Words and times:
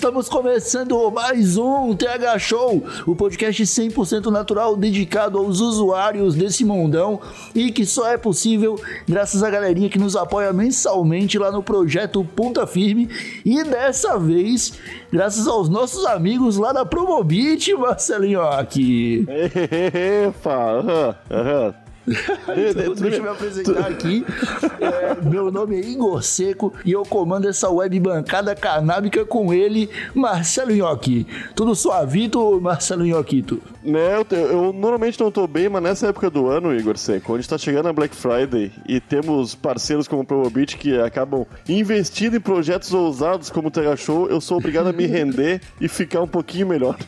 Estamos 0.00 0.30
começando 0.30 1.10
mais 1.10 1.58
um 1.58 1.94
TH 1.94 2.38
Show, 2.38 2.82
o 3.06 3.14
podcast 3.14 3.62
100% 3.62 4.30
natural 4.30 4.74
dedicado 4.74 5.36
aos 5.36 5.60
usuários 5.60 6.34
desse 6.34 6.64
mundão 6.64 7.20
e 7.54 7.70
que 7.70 7.84
só 7.84 8.08
é 8.08 8.16
possível 8.16 8.80
graças 9.06 9.42
à 9.42 9.50
galerinha 9.50 9.90
que 9.90 9.98
nos 9.98 10.16
apoia 10.16 10.54
mensalmente 10.54 11.38
lá 11.38 11.52
no 11.52 11.62
projeto 11.62 12.24
Ponta 12.24 12.66
Firme 12.66 13.10
e 13.44 13.62
dessa 13.62 14.18
vez 14.18 14.72
graças 15.12 15.46
aos 15.46 15.68
nossos 15.68 16.06
amigos 16.06 16.56
lá 16.56 16.72
da 16.72 16.86
Promobit, 16.86 17.74
Marcelinho 17.74 18.40
aqui. 18.40 19.26
Epa, 19.28 20.78
aham, 20.78 21.14
aham. 21.30 21.74
Então, 22.06 22.94
deixa 22.96 23.16
eu 23.16 23.22
me 23.22 23.28
apresentar 23.28 23.86
aqui. 23.86 24.24
É, 24.80 25.28
meu 25.28 25.50
nome 25.50 25.76
é 25.76 25.80
Igor 25.80 26.22
Seco 26.22 26.72
e 26.84 26.92
eu 26.92 27.02
comando 27.02 27.48
essa 27.48 27.68
web 27.70 27.98
bancada 28.00 28.54
canábica 28.54 29.24
com 29.24 29.52
ele, 29.52 29.88
Marcelo 30.14 30.72
Nhoque. 30.72 31.26
Tudo 31.54 31.74
suavito, 31.74 32.60
Marcelo 32.60 33.04
Nhoquito? 33.04 33.60
Né, 33.82 34.16
eu, 34.16 34.38
eu 34.38 34.72
normalmente 34.72 35.18
não 35.18 35.30
tô 35.30 35.46
bem, 35.46 35.68
mas 35.68 35.82
nessa 35.82 36.08
época 36.08 36.28
do 36.28 36.48
ano, 36.48 36.74
Igor 36.74 36.98
Seco, 36.98 37.34
onde 37.34 37.48
tá 37.48 37.56
chegando 37.56 37.88
a 37.88 37.92
Black 37.92 38.14
Friday 38.14 38.70
e 38.86 39.00
temos 39.00 39.54
parceiros 39.54 40.06
como 40.06 40.22
o 40.22 40.24
Promobit 40.24 40.76
que 40.76 40.98
acabam 41.00 41.46
investindo 41.68 42.36
em 42.36 42.40
projetos 42.40 42.92
ousados 42.92 43.48
como 43.50 43.68
o 43.68 43.70
Terra 43.70 43.96
Show, 43.96 44.28
eu 44.28 44.40
sou 44.40 44.58
obrigado 44.58 44.88
a 44.88 44.92
me 44.92 45.06
render 45.10 45.62
e 45.80 45.88
ficar 45.88 46.20
um 46.20 46.28
pouquinho 46.28 46.66
melhor. 46.66 46.96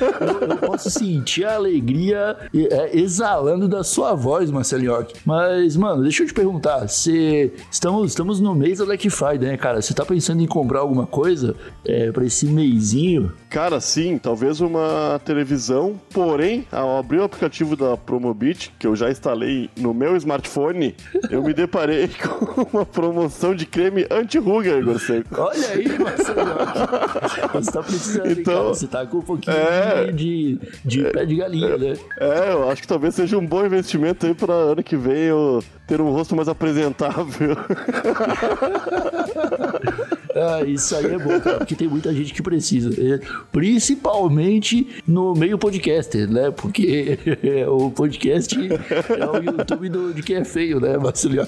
Eu, 0.00 0.48
eu 0.48 0.56
posso 0.56 0.90
sentir 0.90 1.44
a 1.44 1.54
alegria 1.54 2.36
é, 2.54 2.90
exalando 3.20 3.68
da 3.68 3.84
sua 3.84 4.14
voz, 4.14 4.50
Marcelo 4.50 4.82
Nhoque. 4.82 5.14
Mas, 5.26 5.76
mano, 5.76 6.02
deixa 6.02 6.22
eu 6.22 6.26
te 6.26 6.32
perguntar. 6.32 6.88
Você. 6.88 7.52
Estamos, 7.70 8.10
estamos 8.10 8.40
no 8.40 8.54
mês 8.54 8.78
da 8.78 8.86
Black 8.86 9.10
Friday, 9.10 9.50
né, 9.50 9.56
cara? 9.58 9.82
Você 9.82 9.92
tá 9.92 10.06
pensando 10.06 10.40
em 10.40 10.46
comprar 10.46 10.80
alguma 10.80 11.06
coisa 11.06 11.54
é, 11.84 12.10
pra 12.10 12.24
esse 12.24 12.46
meizinho? 12.46 13.32
Cara, 13.50 13.78
sim, 13.78 14.16
talvez 14.16 14.60
uma 14.60 15.20
televisão, 15.22 16.00
porém, 16.14 16.66
ao 16.72 16.96
abrir 16.96 17.18
o 17.18 17.24
aplicativo 17.24 17.76
da 17.76 17.94
Promobit, 17.96 18.72
que 18.78 18.86
eu 18.86 18.96
já 18.96 19.10
instalei 19.10 19.68
no 19.76 19.92
meu 19.92 20.16
smartphone, 20.16 20.94
eu 21.30 21.42
me 21.42 21.52
deparei 21.52 22.08
com 22.16 22.62
uma 22.72 22.86
promoção 22.86 23.54
de 23.54 23.66
creme 23.66 24.06
anti-ruga, 24.10 24.78
Igor 24.78 24.98
Seco. 24.98 25.28
Olha 25.36 25.68
aí, 25.68 25.98
Marcelo 25.98 26.40
Nhoque. 26.40 27.52
Você 27.52 27.70
tá 27.70 27.82
precisando, 27.82 28.30
Então, 28.30 28.54
cara? 28.54 28.68
Você 28.68 28.86
tá 28.86 29.06
com 29.06 29.18
um 29.18 29.22
pouquinho 29.22 29.56
é. 29.56 30.10
de, 30.10 30.58
de 30.84 31.04
pé 31.04 31.26
de 31.26 31.36
galinha, 31.36 31.76
né? 31.76 31.94
É, 32.18 32.52
eu 32.52 32.70
acho 32.70 32.80
que 32.80 32.88
talvez 32.88 33.09
seja 33.10 33.38
um 33.38 33.46
bom 33.46 33.64
investimento 33.64 34.26
aí 34.26 34.34
pra 34.34 34.52
ano 34.52 34.82
que 34.82 34.96
vem 34.96 35.22
eu 35.24 35.62
ter 35.86 36.00
um 36.00 36.10
rosto 36.10 36.36
mais 36.36 36.48
apresentável. 36.48 37.56
Ah, 40.34 40.62
isso 40.62 40.94
aí 40.94 41.06
é 41.06 41.18
bom, 41.18 41.40
cara, 41.40 41.58
porque 41.58 41.74
tem 41.74 41.88
muita 41.88 42.14
gente 42.14 42.32
que 42.32 42.42
precisa. 42.42 42.90
é, 43.02 43.18
principalmente 43.50 45.02
no 45.06 45.34
meio 45.34 45.58
podcaster, 45.58 46.30
né? 46.30 46.50
Porque 46.52 47.18
o 47.68 47.90
podcast 47.90 48.56
é 48.56 49.26
o 49.26 49.42
YouTube 49.42 49.88
do, 49.88 50.14
de 50.14 50.22
quem 50.22 50.36
é 50.36 50.44
feio, 50.44 50.80
né, 50.80 50.96
Marcelo? 50.96 51.46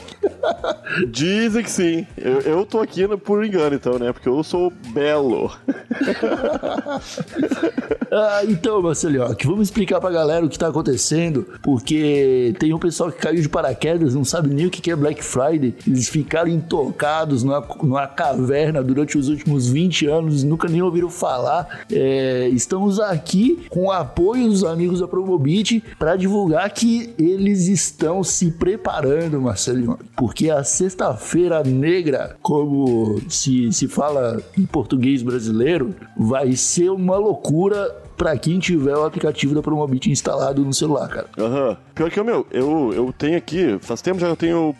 Dizem 1.09 1.63
que 1.63 1.71
sim. 1.71 2.07
Eu, 2.17 2.41
eu 2.41 2.67
tô 2.67 2.81
aqui 2.81 3.07
por 3.19 3.45
engano, 3.45 3.75
então, 3.75 3.99
né? 3.99 4.13
Porque 4.13 4.29
eu 4.29 4.43
sou 4.43 4.73
belo. 4.93 5.51
Ah, 8.15 8.43
então, 8.47 8.83
Marcelo, 8.83 9.35
que 9.35 9.47
vamos 9.47 9.69
explicar 9.69 9.99
pra 9.99 10.11
galera 10.11 10.45
o 10.45 10.49
que 10.51 10.59
tá 10.59 10.69
acontecendo, 10.69 11.47
porque 11.63 12.55
tem 12.59 12.75
um 12.75 12.79
pessoal 12.79 13.11
que 13.11 13.19
caiu 13.19 13.41
de 13.41 13.49
paraquedas, 13.49 14.15
não 14.15 14.23
sabe 14.23 14.53
nem 14.53 14.67
o 14.67 14.71
que 14.71 14.91
é 14.91 14.95
Black 14.95 15.25
Friday, 15.25 15.75
eles 15.87 16.11
ficaram 16.11 16.51
intocados 16.51 17.43
numa, 17.43 17.67
numa 17.83 18.07
caverna 18.07 18.83
durante 18.83 19.17
os 19.17 19.31
últimos 19.31 19.67
20 19.67 20.09
anos, 20.09 20.45
nunca 20.45 20.69
nem 20.69 20.83
ouviram 20.83 21.09
falar. 21.09 21.87
É, 21.91 22.51
estamos 22.53 23.01
aqui 23.01 23.65
com 23.71 23.87
o 23.87 23.91
apoio 23.91 24.47
dos 24.47 24.63
amigos 24.63 25.01
da 25.01 25.09
Promobit 25.09 25.83
para 25.99 26.15
divulgar 26.15 26.69
que 26.69 27.15
eles 27.19 27.67
estão 27.67 28.23
se 28.23 28.51
preparando, 28.51 29.41
Marcelinho, 29.41 29.99
porque 30.15 30.42
a 30.51 30.65
sexta-feira 30.65 31.63
negra, 31.63 32.37
como 32.43 33.21
se, 33.29 33.73
se 33.73 33.89
fala 33.89 34.41
em 34.57 34.65
português 34.65 35.23
brasileiro, 35.23 35.95
vai 36.17 36.53
ser 36.53 36.91
uma 36.91 37.17
loucura 37.17 38.02
para 38.23 38.39
quem 38.39 38.61
tiver 38.61 38.97
o 38.97 39.05
aplicativo 39.05 39.53
da 39.53 39.61
Promobit 39.61 40.09
instalado 40.09 40.65
no 40.65 40.73
celular, 40.73 41.09
cara. 41.09 41.27
Aham. 41.37 41.77
Pior 41.93 42.09
que 42.09 42.21
o 42.21 42.25
meu, 42.25 42.47
eu, 42.53 42.93
eu 42.95 43.13
tenho 43.13 43.37
aqui, 43.37 43.79
faz 43.81 44.01
tempo 44.01 44.21
já 44.21 44.27
que 44.27 44.33
eu 44.33 44.37
tenho, 44.37 44.75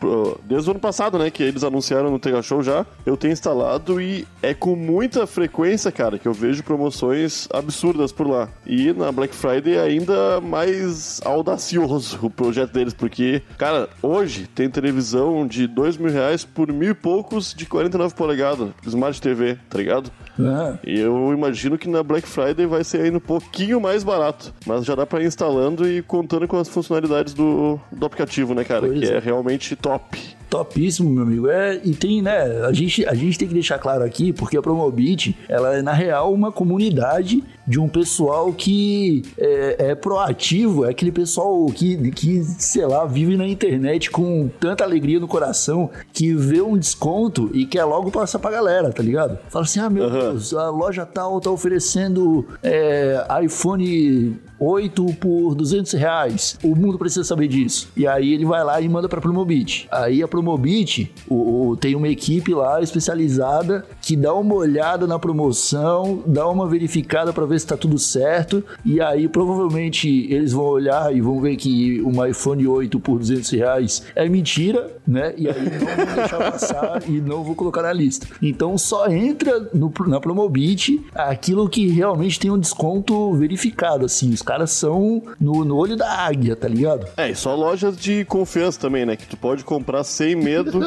desde 0.45 0.69
o 0.69 0.71
ano 0.71 0.81
passado, 0.81 1.19
né, 1.19 1.29
que 1.29 1.43
eles 1.43 1.65
anunciaram 1.65 2.09
no 2.11 2.21
Tega 2.21 2.41
Show 2.41 2.63
já, 2.63 2.87
eu 3.05 3.17
tenho 3.17 3.33
instalado 3.33 4.01
e 4.01 4.27
é 4.41 4.55
com 4.55 4.77
muita 4.77 5.27
frequência, 5.27 5.91
cara, 5.91 6.19
que 6.21 6.27
eu 6.27 6.33
vejo 6.33 6.63
promoções 6.63 7.49
absurdas 7.53 8.13
por 8.13 8.29
lá. 8.29 8.49
E 8.65 8.93
na 8.93 9.11
Black 9.11 9.35
Friday 9.35 9.75
é 9.75 9.81
ainda 9.81 10.41
mais 10.41 11.21
audacioso 11.25 12.19
o 12.23 12.31
projeto 12.31 12.73
deles, 12.73 12.95
porque, 12.95 13.43
cara, 13.59 13.89
hoje 14.01 14.47
tem 14.47 14.71
televisão 14.71 15.47
de 15.47 15.67
dois 15.67 15.97
mil 15.97 16.13
reais 16.13 16.45
por 16.45 16.73
mil 16.73 16.93
e 16.93 16.95
poucos 16.95 17.53
de 17.53 17.67
49 17.67 18.15
polegadas, 18.15 18.69
Smart 18.87 19.21
TV, 19.21 19.59
tá 19.69 19.79
ligado? 19.79 20.11
Ah, 20.41 20.79
E 20.87 20.99
eu 20.99 21.31
imagino 21.33 21.77
que 21.77 21.89
na 21.89 22.03
Black 22.03 22.27
Friday 22.27 22.65
vai 22.67 22.83
ser 22.85 23.03
ainda 23.03 23.19
um 23.19 23.21
pouquinho 23.41 23.81
mais 23.81 24.05
barato. 24.05 24.53
Mas 24.67 24.85
já 24.85 24.95
dá 24.95 25.07
pra 25.07 25.23
ir 25.23 25.27
instalando 25.27 25.89
e 25.89 26.03
contando 26.03 26.47
com 26.47 26.59
as 26.59 26.69
funcionalidades 26.69 27.33
do, 27.33 27.81
do 27.91 28.07
aplicativo, 28.07 28.55
né, 28.55 28.65
cara? 28.65 28.87
Pois 28.87 29.01
que 29.01 29.07
é. 29.07 29.17
é 29.17 29.19
realmente 29.19 29.75
top. 29.77 30.19
Topíssimo, 30.51 31.09
meu 31.09 31.23
amigo. 31.23 31.49
É, 31.49 31.81
e 31.83 31.95
tem, 31.95 32.21
né? 32.21 32.43
A 32.67 32.73
gente, 32.75 33.07
a 33.07 33.15
gente 33.15 33.39
tem 33.39 33.49
que 33.49 33.55
deixar 33.55 33.79
claro 33.79 34.05
aqui, 34.05 34.35
porque 34.35 34.57
a 34.57 34.61
Promobit, 34.61 35.35
ela 35.49 35.77
é, 35.77 35.81
na 35.81 35.95
real, 35.95 36.33
uma 36.33 36.53
comunidade 36.53 37.43
de 37.67 37.79
um 37.79 37.89
pessoal 37.89 38.53
que 38.53 39.23
é, 39.39 39.91
é 39.91 39.95
proativo, 39.95 40.85
é 40.85 40.91
aquele 40.91 41.13
pessoal 41.13 41.67
que, 41.67 42.11
que, 42.11 42.43
sei 42.43 42.87
lá, 42.87 43.05
vive 43.05 43.37
na 43.37 43.47
internet 43.47 44.11
com 44.11 44.49
tanta 44.61 44.83
alegria 44.85 45.21
no 45.21 45.29
coração 45.29 45.91
que 46.13 46.35
vê 46.35 46.61
um 46.61 46.77
desconto 46.77 47.51
e 47.55 47.65
quer 47.67 47.85
logo 47.85 48.11
passar 48.11 48.39
pra 48.39 48.51
galera, 48.51 48.91
tá 48.93 49.03
ligado? 49.03 49.39
Fala 49.49 49.65
assim: 49.65 49.81
ah, 49.81 49.89
meu 49.91 50.05
Aham. 50.05 50.19
Deus, 50.31 50.55
a 50.55 50.69
loja 50.71 51.07
tal 51.07 51.41
tá 51.41 51.51
oferecendo 51.51 52.47
é, 52.63 53.25
iPhone 53.45 54.37
8 54.59 55.05
por 55.21 55.55
200 55.55 55.93
reais. 55.95 56.57
O 56.63 56.75
mundo 56.77 56.99
precisa 56.99 57.25
saber 57.25 57.49
disso. 57.49 57.89
E 57.97 58.07
aí 58.07 58.33
ele 58.33 58.45
vai 58.45 58.63
lá 58.63 58.81
e 58.81 58.89
manda 58.89 59.09
pra 59.09 59.21
Promobit. 59.21 59.89
Aí 59.91 60.23
a 60.23 60.29
Promobit 60.29 61.13
o, 61.29 61.71
o- 61.71 61.77
tem 61.77 61.95
uma 61.97 62.09
equipe 62.09 62.55
lá 62.55 62.81
especializada 62.81 63.85
que 64.01 64.17
dá 64.17 64.33
uma 64.35 64.55
olhada 64.55 65.07
na 65.07 65.19
promoção, 65.19 66.23
dá 66.27 66.49
uma 66.49 66.67
verificada 66.69 67.33
pra 67.33 67.45
ver 67.45 67.57
se 67.63 67.67
tá 67.67 67.77
tudo 67.77 67.99
certo. 67.99 68.63
E 68.85 69.01
aí 69.01 69.29
provavelmente 69.29 70.09
eles 70.31 70.53
vão 70.53 70.65
olhar 70.65 71.15
e 71.15 71.21
vão 71.21 71.41
ver 71.41 71.57
que 71.57 72.01
um 72.03 72.25
iPhone 72.25 72.67
8 72.67 73.01
por 73.01 73.19
200 73.19 73.51
reais 73.51 74.03
é 74.15 74.29
mentira, 74.29 74.91
né? 75.07 75.33
E 75.37 75.49
aí 75.49 75.55
não 75.63 76.07
vão 76.07 76.15
deixar 76.17 76.53
passar 76.53 77.03
e 77.09 77.21
não 77.21 77.43
vou 77.43 77.55
colocar 77.55 77.83
na 77.83 77.93
lista. 77.93 78.27
Então 78.43 78.77
só 78.77 79.09
entra 79.09 79.69
no- 79.75 79.93
na 80.07 80.21
Promobit 80.21 81.01
aquilo 81.15 81.69
que 81.69 81.89
realmente 81.89 82.39
tem 82.39 82.51
um 82.51 82.59
desconto 82.59 83.33
verificado, 83.35 84.05
assim. 84.07 84.31
Os 84.33 84.43
caras 84.43 84.71
são 84.73 85.23
no, 85.41 85.65
no 85.65 85.77
olho 85.77 85.97
da 85.97 86.11
águia, 86.27 86.57
tá 86.57 86.69
ligado? 86.69 87.07
É, 87.17 87.31
e 87.31 87.35
só 87.35 87.55
lojas 87.55 87.97
de 87.97 88.25
confiança 88.25 88.79
também, 88.81 89.07
né? 89.07 89.17
Que 89.17 89.27
tu 89.27 89.37
pode 89.37 89.65
comprar 89.65 90.05
sem 90.05 90.35
medo. 90.35 90.81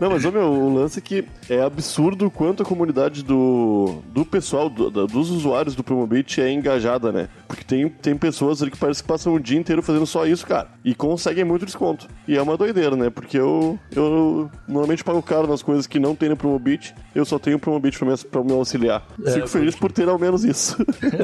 Não, 0.00 0.10
mas 0.10 0.24
ô, 0.24 0.30
meu, 0.32 0.50
o 0.50 0.74
lance 0.74 0.98
é 0.98 1.02
que 1.02 1.24
é 1.48 1.62
absurdo 1.62 2.30
quanto 2.30 2.62
a 2.62 2.66
comunidade 2.66 3.22
do, 3.22 3.96
do 4.12 4.24
pessoal, 4.24 4.68
do- 4.68 4.90
dos 5.06 5.30
usuários 5.30 5.74
do 5.74 5.82
Promobit 5.82 5.99
é 6.40 6.50
engajada, 6.52 7.10
né? 7.12 7.28
Porque 7.46 7.64
tem, 7.64 7.88
tem 7.88 8.16
pessoas 8.16 8.62
ali 8.62 8.70
que 8.70 8.78
parece 8.78 9.02
que 9.02 9.08
passam 9.08 9.34
o 9.34 9.40
dia 9.40 9.58
inteiro 9.58 9.82
fazendo 9.82 10.06
só 10.06 10.26
isso, 10.26 10.46
cara. 10.46 10.68
E 10.84 10.94
conseguem 10.94 11.44
muito 11.44 11.66
desconto. 11.66 12.06
E 12.26 12.36
é 12.36 12.42
uma 12.42 12.56
doideira, 12.56 12.96
né? 12.96 13.10
Porque 13.10 13.38
eu, 13.38 13.78
eu 13.94 14.50
normalmente 14.68 15.02
pago 15.02 15.22
caro 15.22 15.46
nas 15.46 15.62
coisas 15.62 15.86
que 15.86 15.98
não 15.98 16.14
tem 16.14 16.28
no 16.28 16.36
Promobit. 16.36 16.94
Eu 17.14 17.24
só 17.24 17.38
tenho 17.38 17.56
o 17.56 17.60
Promobit 17.60 17.98
pra 17.98 18.08
me, 18.08 18.16
pra 18.16 18.44
me 18.44 18.52
auxiliar. 18.52 19.06
É, 19.24 19.32
Fico 19.32 19.48
feliz 19.48 19.74
por 19.74 19.90
ter 19.90 20.08
ao 20.08 20.18
menos 20.18 20.44
isso. 20.44 20.76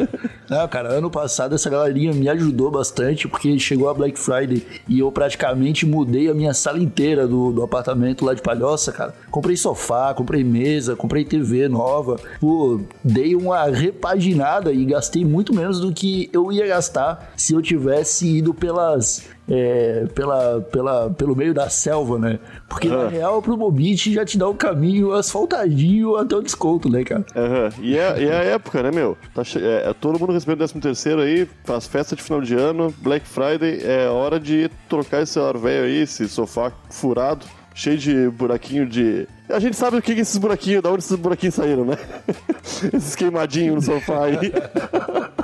Não, 0.48 0.66
cara, 0.68 0.90
ano 0.90 1.10
passado 1.10 1.54
essa 1.54 1.68
galerinha 1.68 2.12
me 2.12 2.28
ajudou 2.28 2.70
bastante 2.70 3.26
porque 3.26 3.58
chegou 3.58 3.88
a 3.88 3.94
Black 3.94 4.18
Friday 4.18 4.64
e 4.88 5.00
eu 5.00 5.10
praticamente 5.10 5.84
mudei 5.84 6.30
a 6.30 6.34
minha 6.34 6.54
sala 6.54 6.78
inteira 6.78 7.26
do, 7.26 7.52
do 7.52 7.62
apartamento 7.62 8.24
lá 8.24 8.34
de 8.34 8.42
Palhoça, 8.42 8.92
cara. 8.92 9.14
Comprei 9.30 9.56
sofá, 9.56 10.14
comprei 10.14 10.44
mesa, 10.44 10.94
comprei 10.94 11.24
TV 11.24 11.68
nova. 11.68 12.16
Pô, 12.40 12.80
dei 13.02 13.34
uma 13.34 13.64
repaginada 13.64 14.65
e 14.72 14.84
gastei 14.84 15.24
muito 15.24 15.54
menos 15.54 15.80
do 15.80 15.92
que 15.92 16.28
eu 16.32 16.50
ia 16.52 16.66
gastar 16.66 17.32
se 17.36 17.52
eu 17.54 17.62
tivesse 17.62 18.26
ido 18.38 18.52
pelas 18.54 19.24
é, 19.48 20.06
pela, 20.12 20.60
pela, 20.72 21.10
pelo 21.10 21.36
meio 21.36 21.54
da 21.54 21.68
selva, 21.70 22.18
né? 22.18 22.40
Porque 22.68 22.88
na 22.88 23.06
real, 23.06 23.40
pro 23.40 23.56
Mobit 23.56 24.12
já 24.12 24.24
te 24.24 24.36
dá 24.36 24.48
o 24.48 24.54
caminho 24.54 25.12
asfaltadinho 25.12 26.16
até 26.16 26.34
o 26.36 26.42
desconto, 26.42 26.88
né, 26.88 27.04
cara? 27.04 27.24
Aham. 27.36 27.68
E, 27.80 27.96
é, 27.96 28.22
e 28.22 28.26
é 28.26 28.32
a 28.38 28.42
época, 28.42 28.82
né, 28.82 28.90
meu? 28.90 29.16
Tá 29.34 29.44
che- 29.44 29.60
é, 29.62 29.88
é 29.90 29.94
todo 29.94 30.18
mundo 30.18 30.32
recebendo 30.32 30.58
13 30.58 30.80
terceiro 30.80 31.20
aí, 31.20 31.48
faz 31.64 31.86
festa 31.86 32.16
de 32.16 32.22
final 32.22 32.40
de 32.40 32.54
ano, 32.56 32.92
Black 32.98 33.24
Friday, 33.26 33.80
é 33.84 34.08
hora 34.08 34.40
de 34.40 34.68
trocar 34.88 35.22
esse 35.22 35.34
celular 35.34 35.56
velho 35.56 35.84
aí, 35.86 36.00
esse 36.02 36.28
sofá 36.28 36.72
furado, 36.90 37.46
cheio 37.74 37.96
de 37.98 38.28
buraquinho 38.30 38.84
de... 38.84 39.28
A 39.48 39.58
gente 39.58 39.76
sabe 39.76 39.96
o 39.96 40.02
que 40.02 40.14
que 40.14 40.20
esses 40.20 40.36
buraquinhos, 40.38 40.82
da 40.82 40.90
onde 40.90 41.04
esses 41.04 41.16
buraquinhos 41.16 41.54
saíram, 41.54 41.84
né? 41.84 41.96
esses 42.92 43.14
queimadinhos 43.14 43.74
no 43.74 43.82
sofá 43.94 44.24
aí. 44.24 44.36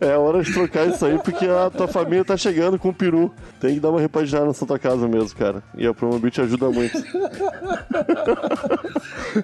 É 0.00 0.16
hora 0.16 0.42
de 0.42 0.52
trocar 0.52 0.86
isso 0.88 1.04
aí, 1.04 1.18
porque 1.18 1.44
a 1.44 1.68
tua 1.68 1.88
família 1.88 2.24
tá 2.24 2.36
chegando 2.36 2.78
com 2.78 2.88
o 2.90 2.94
peru. 2.94 3.30
Tem 3.60 3.74
que 3.74 3.80
dar 3.80 3.90
uma 3.90 4.00
repaginada 4.00 4.46
na 4.46 4.54
sua 4.54 4.78
casa 4.78 5.06
mesmo, 5.06 5.36
cara. 5.36 5.62
E 5.76 5.86
a 5.86 5.92
Promobit 5.92 6.40
ajuda 6.40 6.70
muito. 6.70 6.96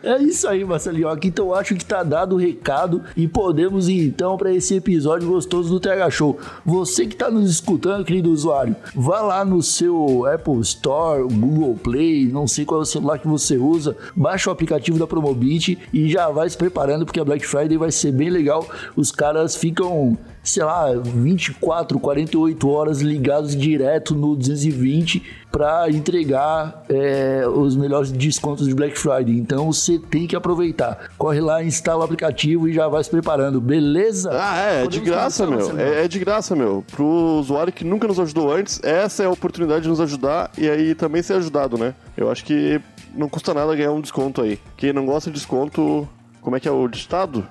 É 0.03 0.19
isso 0.19 0.49
aí, 0.49 0.65
Marcelinho. 0.65 1.09
Aqui 1.09 1.29
então 1.29 1.55
acho 1.55 1.75
que 1.75 1.85
tá 1.85 2.03
dado 2.03 2.37
o 2.37 2.39
recado 2.39 3.03
e 3.17 3.29
podemos 3.29 3.89
ir 3.89 4.07
então 4.07 4.37
para 4.37 4.53
esse 4.53 4.75
episódio 4.75 5.29
gostoso 5.29 5.69
do 5.71 5.81
TH 5.81 6.11
Show. 6.11 6.39
Você 6.65 7.07
que 7.07 7.17
tá 7.17 7.31
nos 7.31 7.51
escutando, 7.51 8.05
querido 8.05 8.31
usuário, 8.31 8.75
vá 8.95 9.21
lá 9.21 9.45
no 9.45 9.63
seu 9.63 10.27
Apple 10.27 10.61
Store, 10.61 11.23
Google 11.23 11.79
Play, 11.83 12.27
não 12.27 12.47
sei 12.47 12.65
qual 12.65 12.81
é 12.81 12.83
o 12.83 12.87
celular 12.87 13.19
que 13.19 13.29
você 13.29 13.57
usa, 13.57 13.96
baixa 14.15 14.51
o 14.51 14.53
aplicativo 14.53 14.99
da 14.99 15.07
Promobit 15.07 15.79
e 15.93 16.09
já 16.09 16.29
vai 16.31 16.49
se 16.49 16.57
preparando 16.57 17.05
porque 17.05 17.21
a 17.21 17.25
Black 17.25 17.47
Friday 17.47 17.77
vai 17.77 17.91
ser 17.91 18.13
bem 18.13 18.31
legal. 18.31 18.67
Os 18.97 19.11
caras 19.11 19.57
ficam 19.57 20.17
sei 20.47 20.63
lá, 20.63 20.93
24, 20.95 21.99
48 21.99 22.71
horas 22.71 23.01
ligados 23.01 23.57
direto 23.57 24.15
no 24.15 24.37
220 24.37 25.23
para 25.51 25.91
entregar 25.91 26.85
é, 26.89 27.45
os 27.49 27.77
melhores 27.77 28.13
descontos 28.13 28.67
de 28.69 28.75
Black 28.75 28.97
Friday. 28.99 29.37
Então 29.37 29.73
você 29.73 29.99
tem 29.99 30.27
que 30.27 30.37
aproveitar. 30.37 31.11
Corre 31.19 31.41
lá, 31.41 31.65
instala 31.65 32.03
o 32.03 32.05
aplicativo 32.05 32.69
e 32.69 32.73
já 32.73 32.87
vai 32.89 33.03
se 33.03 33.11
preparando, 33.11 33.61
beleza? 33.61 34.31
Ah, 34.33 34.59
é, 34.59 34.85
é 34.85 34.87
de 34.87 35.01
graça, 35.01 35.47
meu. 35.47 35.79
É, 35.79 36.05
é 36.05 36.09
de 36.09 36.19
graça, 36.19 36.55
meu. 36.55 36.85
Pro 36.93 37.07
usuário 37.41 37.73
que 37.73 37.85
nunca 37.85 38.07
nos 38.07 38.21
ajudou 38.21 38.53
antes, 38.53 38.81
essa 38.85 39.25
é 39.25 39.27
a 39.27 39.31
oportunidade 39.31 39.83
de 39.83 39.89
nos 39.89 40.01
ajudar 40.01 40.51
e 40.57 40.69
aí 40.69 40.95
também 40.95 41.23
ser 41.23 41.35
ajudado, 41.35 41.77
né? 41.77 41.95
Eu 42.17 42.31
acho 42.31 42.45
que 42.45 42.81
não 43.17 43.29
custa 43.29 43.55
nada 43.55 43.75
ganhar 43.75 43.93
um 43.93 44.01
desconto 44.01 44.43
aí. 44.43 44.59
Quem 44.77 44.93
não 44.93 45.07
gosta 45.07 45.31
de 45.31 45.37
desconto, 45.37 46.09
como 46.41 46.57
é 46.57 46.61
que 46.61 46.69
é 46.69 46.71
o 46.71 46.87
ditado? 46.89 47.47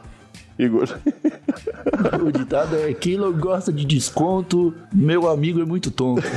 Igor. 0.58 0.88
O 2.26 2.32
ditado 2.32 2.76
é: 2.76 2.94
quem 2.94 3.18
não 3.18 3.32
gosta 3.32 3.72
de 3.72 3.86
desconto, 3.86 4.74
meu 4.92 5.30
amigo 5.30 5.62
é 5.62 5.66
muito 5.66 5.92
tonto. 5.92 6.24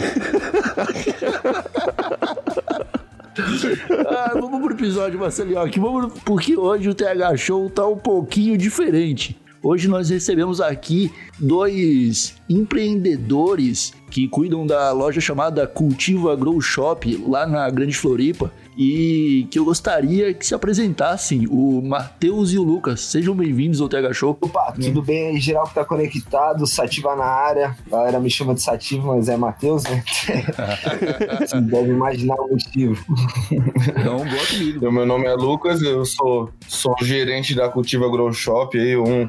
ah, 4.08 4.32
vamos 4.34 4.60
pro 4.60 4.74
episódio, 4.74 5.18
Marcelinho. 5.18 5.60
Aqui, 5.60 5.80
vamos, 5.80 6.12
porque 6.24 6.56
hoje 6.56 6.88
o 6.88 6.94
TH 6.94 7.36
Show 7.36 7.70
tá 7.70 7.86
um 7.86 7.96
pouquinho 7.96 8.56
diferente. 8.58 9.38
Hoje 9.62 9.88
nós 9.88 10.10
recebemos 10.10 10.60
aqui 10.60 11.12
dois 11.38 12.36
empreendedores 12.48 13.92
que 14.10 14.28
cuidam 14.28 14.66
da 14.66 14.92
loja 14.92 15.20
chamada 15.20 15.66
Cultiva 15.66 16.34
Grow 16.34 16.60
Shop 16.60 17.24
lá 17.26 17.46
na 17.46 17.68
Grande 17.70 17.96
Floripa 17.96 18.52
e 18.78 19.48
que 19.50 19.58
eu 19.58 19.64
gostaria 19.64 20.32
que 20.32 20.46
se 20.46 20.54
apresentassem, 20.54 21.48
o 21.50 21.82
Matheus 21.82 22.52
e 22.52 22.58
o 22.58 22.62
Lucas. 22.62 23.00
Sejam 23.00 23.34
bem-vindos 23.34 23.80
ao 23.80 23.88
TH 23.88 24.12
Show. 24.12 24.38
Opa, 24.40 24.72
tudo 24.72 25.02
bem 25.02 25.30
aí, 25.30 25.40
geral 25.40 25.66
que 25.66 25.74
tá 25.74 25.84
conectado, 25.84 26.64
Sativa 26.64 27.16
na 27.16 27.24
área. 27.24 27.76
A 27.88 27.90
galera 27.90 28.20
me 28.20 28.30
chama 28.30 28.54
de 28.54 28.62
Sativa, 28.62 29.16
mas 29.16 29.28
é 29.28 29.36
Matheus, 29.36 29.82
né? 29.82 30.04
Você 31.40 31.60
deve 31.60 31.90
imaginar 31.90 32.36
o 32.36 32.50
motivo. 32.50 33.04
Então, 33.50 34.18
boa 34.18 34.46
comigo. 34.46 34.76
Então, 34.76 34.92
meu 34.92 35.04
nome 35.04 35.26
é 35.26 35.34
Lucas, 35.34 35.82
eu 35.82 36.04
sou, 36.04 36.50
sou 36.68 36.94
gerente 37.02 37.56
da 37.56 37.68
Cultiva 37.68 38.08
Grow 38.08 38.32
Shop, 38.32 38.78
aí, 38.78 38.96
um, 38.96 39.28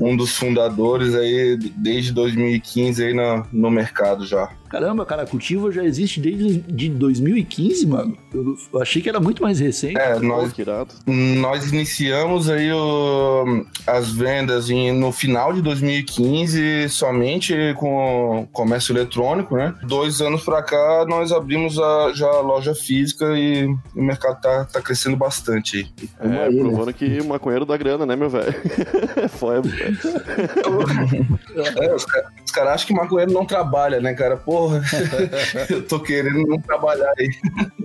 um 0.00 0.16
dos 0.16 0.36
fundadores 0.36 1.14
aí 1.14 1.56
desde 1.76 2.10
2015 2.12 3.04
aí 3.04 3.14
na, 3.14 3.46
no 3.52 3.70
mercado 3.70 4.09
já. 4.26 4.50
Caramba, 4.68 5.04
cara, 5.04 5.22
a 5.22 5.26
Cultiva 5.26 5.70
já 5.72 5.84
existe 5.84 6.20
desde 6.20 6.58
de 6.60 6.88
2015, 6.88 7.86
mano. 7.86 8.16
Eu 8.32 8.80
achei 8.80 9.02
que 9.02 9.08
era 9.08 9.18
muito 9.20 9.42
mais 9.42 9.58
recente. 9.60 9.98
É, 9.98 10.18
nós, 10.20 10.52
que 10.52 10.64
nós 11.06 11.72
iniciamos 11.72 12.48
aí 12.48 12.72
o- 12.72 13.64
as 13.86 14.10
vendas 14.12 14.70
em- 14.70 14.92
no 14.92 15.10
final 15.12 15.52
de 15.52 15.60
2015 15.62 16.88
somente 16.88 17.54
com 17.76 18.46
comércio 18.52 18.92
eletrônico, 18.92 19.56
né? 19.56 19.74
Dois 19.82 20.20
anos 20.20 20.42
pra 20.44 20.62
cá 20.62 21.04
nós 21.08 21.32
abrimos 21.32 21.78
a, 21.78 22.12
já 22.14 22.26
a 22.28 22.40
loja 22.40 22.74
física 22.74 23.24
e 23.36 23.66
o 23.94 24.02
mercado 24.02 24.40
tá, 24.40 24.64
tá 24.66 24.80
crescendo 24.80 25.16
bastante 25.16 25.78
aí. 25.78 25.86
É, 26.30 26.44
aí, 26.44 26.54
né? 26.54 26.60
provando 26.62 26.92
que 26.94 27.20
o 27.20 27.24
maconheiro 27.24 27.64
dá 27.66 27.76
grana, 27.76 28.06
né, 28.06 28.14
meu 28.16 28.30
velho? 28.30 28.54
Foi, 29.30 29.60
velho. 29.60 29.98
É, 31.80 31.94
os 31.94 32.49
caras 32.50 32.60
cara 32.60 32.74
acham 32.74 32.86
que 32.86 32.94
maconheiro 32.94 33.32
não 33.32 33.44
trabalha, 33.44 34.00
né, 34.00 34.14
cara? 34.14 34.36
Porra, 34.36 34.82
eu 35.68 35.82
tô 35.86 36.00
querendo 36.00 36.46
não 36.46 36.60
trabalhar 36.60 37.12
aí. 37.18 37.30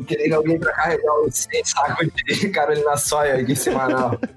Queria 0.06 0.36
alguém 0.36 0.60
pra 0.60 0.74
carregar 0.74 1.14
os 1.22 1.48
100 1.52 1.66
sacos 1.66 2.08
de 2.26 2.50
Carolina 2.50 2.98
Soia 2.98 3.36
aqui 3.36 3.56
semanal. 3.56 4.20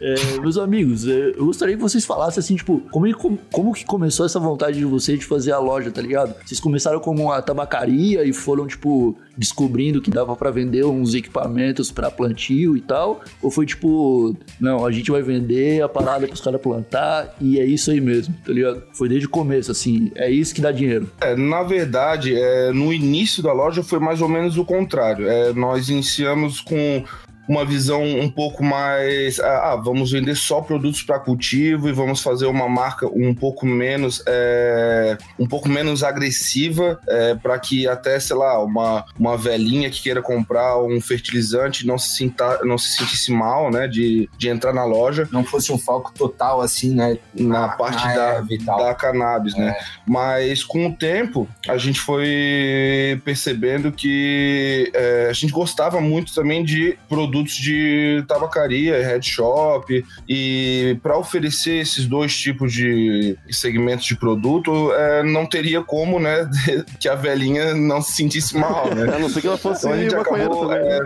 É, 0.00 0.40
meus 0.40 0.58
amigos, 0.58 1.06
é, 1.06 1.30
eu 1.36 1.46
gostaria 1.46 1.76
que 1.76 1.80
vocês 1.80 2.04
falassem 2.04 2.40
assim, 2.40 2.56
tipo, 2.56 2.80
como, 2.90 3.38
como, 3.52 3.72
que 3.72 3.84
começou 3.84 4.26
essa 4.26 4.40
vontade 4.40 4.78
de 4.78 4.84
vocês 4.84 5.16
de 5.20 5.24
fazer 5.24 5.52
a 5.52 5.60
loja, 5.60 5.92
tá 5.92 6.02
ligado? 6.02 6.34
Vocês 6.44 6.58
começaram 6.58 6.98
como 6.98 7.22
uma 7.22 7.40
tabacaria 7.40 8.24
e 8.24 8.32
foram, 8.32 8.66
tipo, 8.66 9.16
descobrindo 9.36 10.00
que 10.00 10.10
dava 10.10 10.34
pra 10.36 10.50
vender 10.50 10.84
uns 10.84 11.14
equipamentos 11.14 11.90
pra 11.90 12.10
plantio 12.10 12.76
e 12.76 12.80
tal? 12.80 13.20
Ou 13.40 13.50
foi 13.50 13.64
tipo, 13.64 14.36
não, 14.60 14.84
a 14.84 14.90
gente 14.90 15.10
vai 15.10 15.22
vender 15.22 15.82
a 15.82 15.88
parada 15.88 16.26
pros 16.26 16.40
caras 16.40 16.60
plantar 16.60 17.34
e 17.40 17.58
é 17.58 17.64
isso 17.64 17.90
aí 17.90 18.00
mesmo, 18.00 18.34
tá 18.44 18.52
ligado? 18.52 18.82
Foi 18.92 19.08
desde 19.08 19.21
o 19.26 19.30
começo, 19.30 19.70
assim, 19.70 20.10
é 20.14 20.30
isso 20.30 20.54
que 20.54 20.60
dá 20.60 20.72
dinheiro. 20.72 21.10
É, 21.20 21.34
na 21.36 21.62
verdade, 21.62 22.34
é, 22.34 22.72
no 22.72 22.92
início 22.92 23.42
da 23.42 23.52
loja 23.52 23.82
foi 23.82 23.98
mais 23.98 24.20
ou 24.20 24.28
menos 24.28 24.56
o 24.56 24.64
contrário. 24.64 25.28
É, 25.28 25.52
nós 25.52 25.88
iniciamos 25.88 26.60
com 26.60 27.04
uma 27.48 27.64
visão 27.64 28.02
um 28.02 28.30
pouco 28.30 28.64
mais. 28.64 29.38
Ah, 29.40 29.76
vamos 29.82 30.12
vender 30.12 30.36
só 30.36 30.60
produtos 30.60 31.02
para 31.02 31.18
cultivo 31.18 31.88
e 31.88 31.92
vamos 31.92 32.20
fazer 32.20 32.46
uma 32.46 32.68
marca 32.68 33.06
um 33.06 33.34
pouco 33.34 33.66
menos, 33.66 34.22
é, 34.26 35.18
um 35.38 35.46
pouco 35.46 35.68
menos 35.68 36.02
agressiva 36.02 37.00
para 37.42 37.58
que 37.58 37.86
até, 37.86 38.18
sei 38.18 38.36
lá, 38.36 38.62
uma, 38.62 39.04
uma 39.18 39.36
velhinha 39.36 39.90
que 39.90 40.02
queira 40.02 40.22
comprar 40.22 40.78
um 40.82 41.00
fertilizante 41.00 41.86
não 41.86 41.98
se, 41.98 42.16
sinta, 42.16 42.60
não 42.64 42.78
se 42.78 42.96
sentisse 42.96 43.32
mal, 43.32 43.70
né, 43.70 43.86
de, 43.86 44.28
de 44.36 44.48
entrar 44.48 44.72
na 44.72 44.84
loja 44.84 45.28
Não 45.30 45.44
fosse 45.44 45.72
um 45.72 45.78
foco 45.78 46.12
total, 46.12 46.60
assim, 46.60 46.94
né? 46.94 47.18
na 47.34 47.68
parte 47.68 48.06
da, 48.14 48.34
erva 48.34 48.48
e 48.50 48.58
tal. 48.58 48.78
da 48.78 48.94
cannabis, 48.94 49.54
né? 49.54 49.74
Mas 50.06 50.62
com 50.64 50.86
o 50.86 50.94
tempo 50.94 51.48
a 51.68 51.76
gente 51.76 52.00
foi 52.00 53.20
percebendo 53.24 53.90
que 53.92 54.90
é, 54.94 55.28
a 55.30 55.32
gente 55.32 55.52
gostava 55.52 56.00
muito 56.00 56.34
também 56.34 56.64
de 56.64 56.96
produtos 57.08 57.31
de 57.32 58.24
tabacaria, 58.26 59.02
head 59.02 59.26
shop 59.26 60.04
e 60.28 60.98
para 61.02 61.16
oferecer 61.16 61.80
esses 61.80 62.06
dois 62.06 62.36
tipos 62.36 62.72
de 62.72 63.38
segmentos 63.50 64.04
de 64.04 64.16
produto 64.16 64.92
é, 64.92 65.22
não 65.22 65.46
teria 65.46 65.82
como, 65.82 66.18
né, 66.18 66.48
que 67.00 67.08
a 67.08 67.14
velhinha 67.14 67.74
não 67.74 68.02
se 68.02 68.12
sentisse 68.12 68.56
mal, 68.56 68.94
né? 68.94 69.02
A 69.14 69.18
não 69.18 69.28
ser 69.28 69.40
que 69.40 69.46
ela 69.46 69.58
fosse 69.58 69.86
Então 69.86 69.92
a 69.92 70.02
gente 70.02 70.14
acabou, 70.14 70.68
né? 70.68 71.00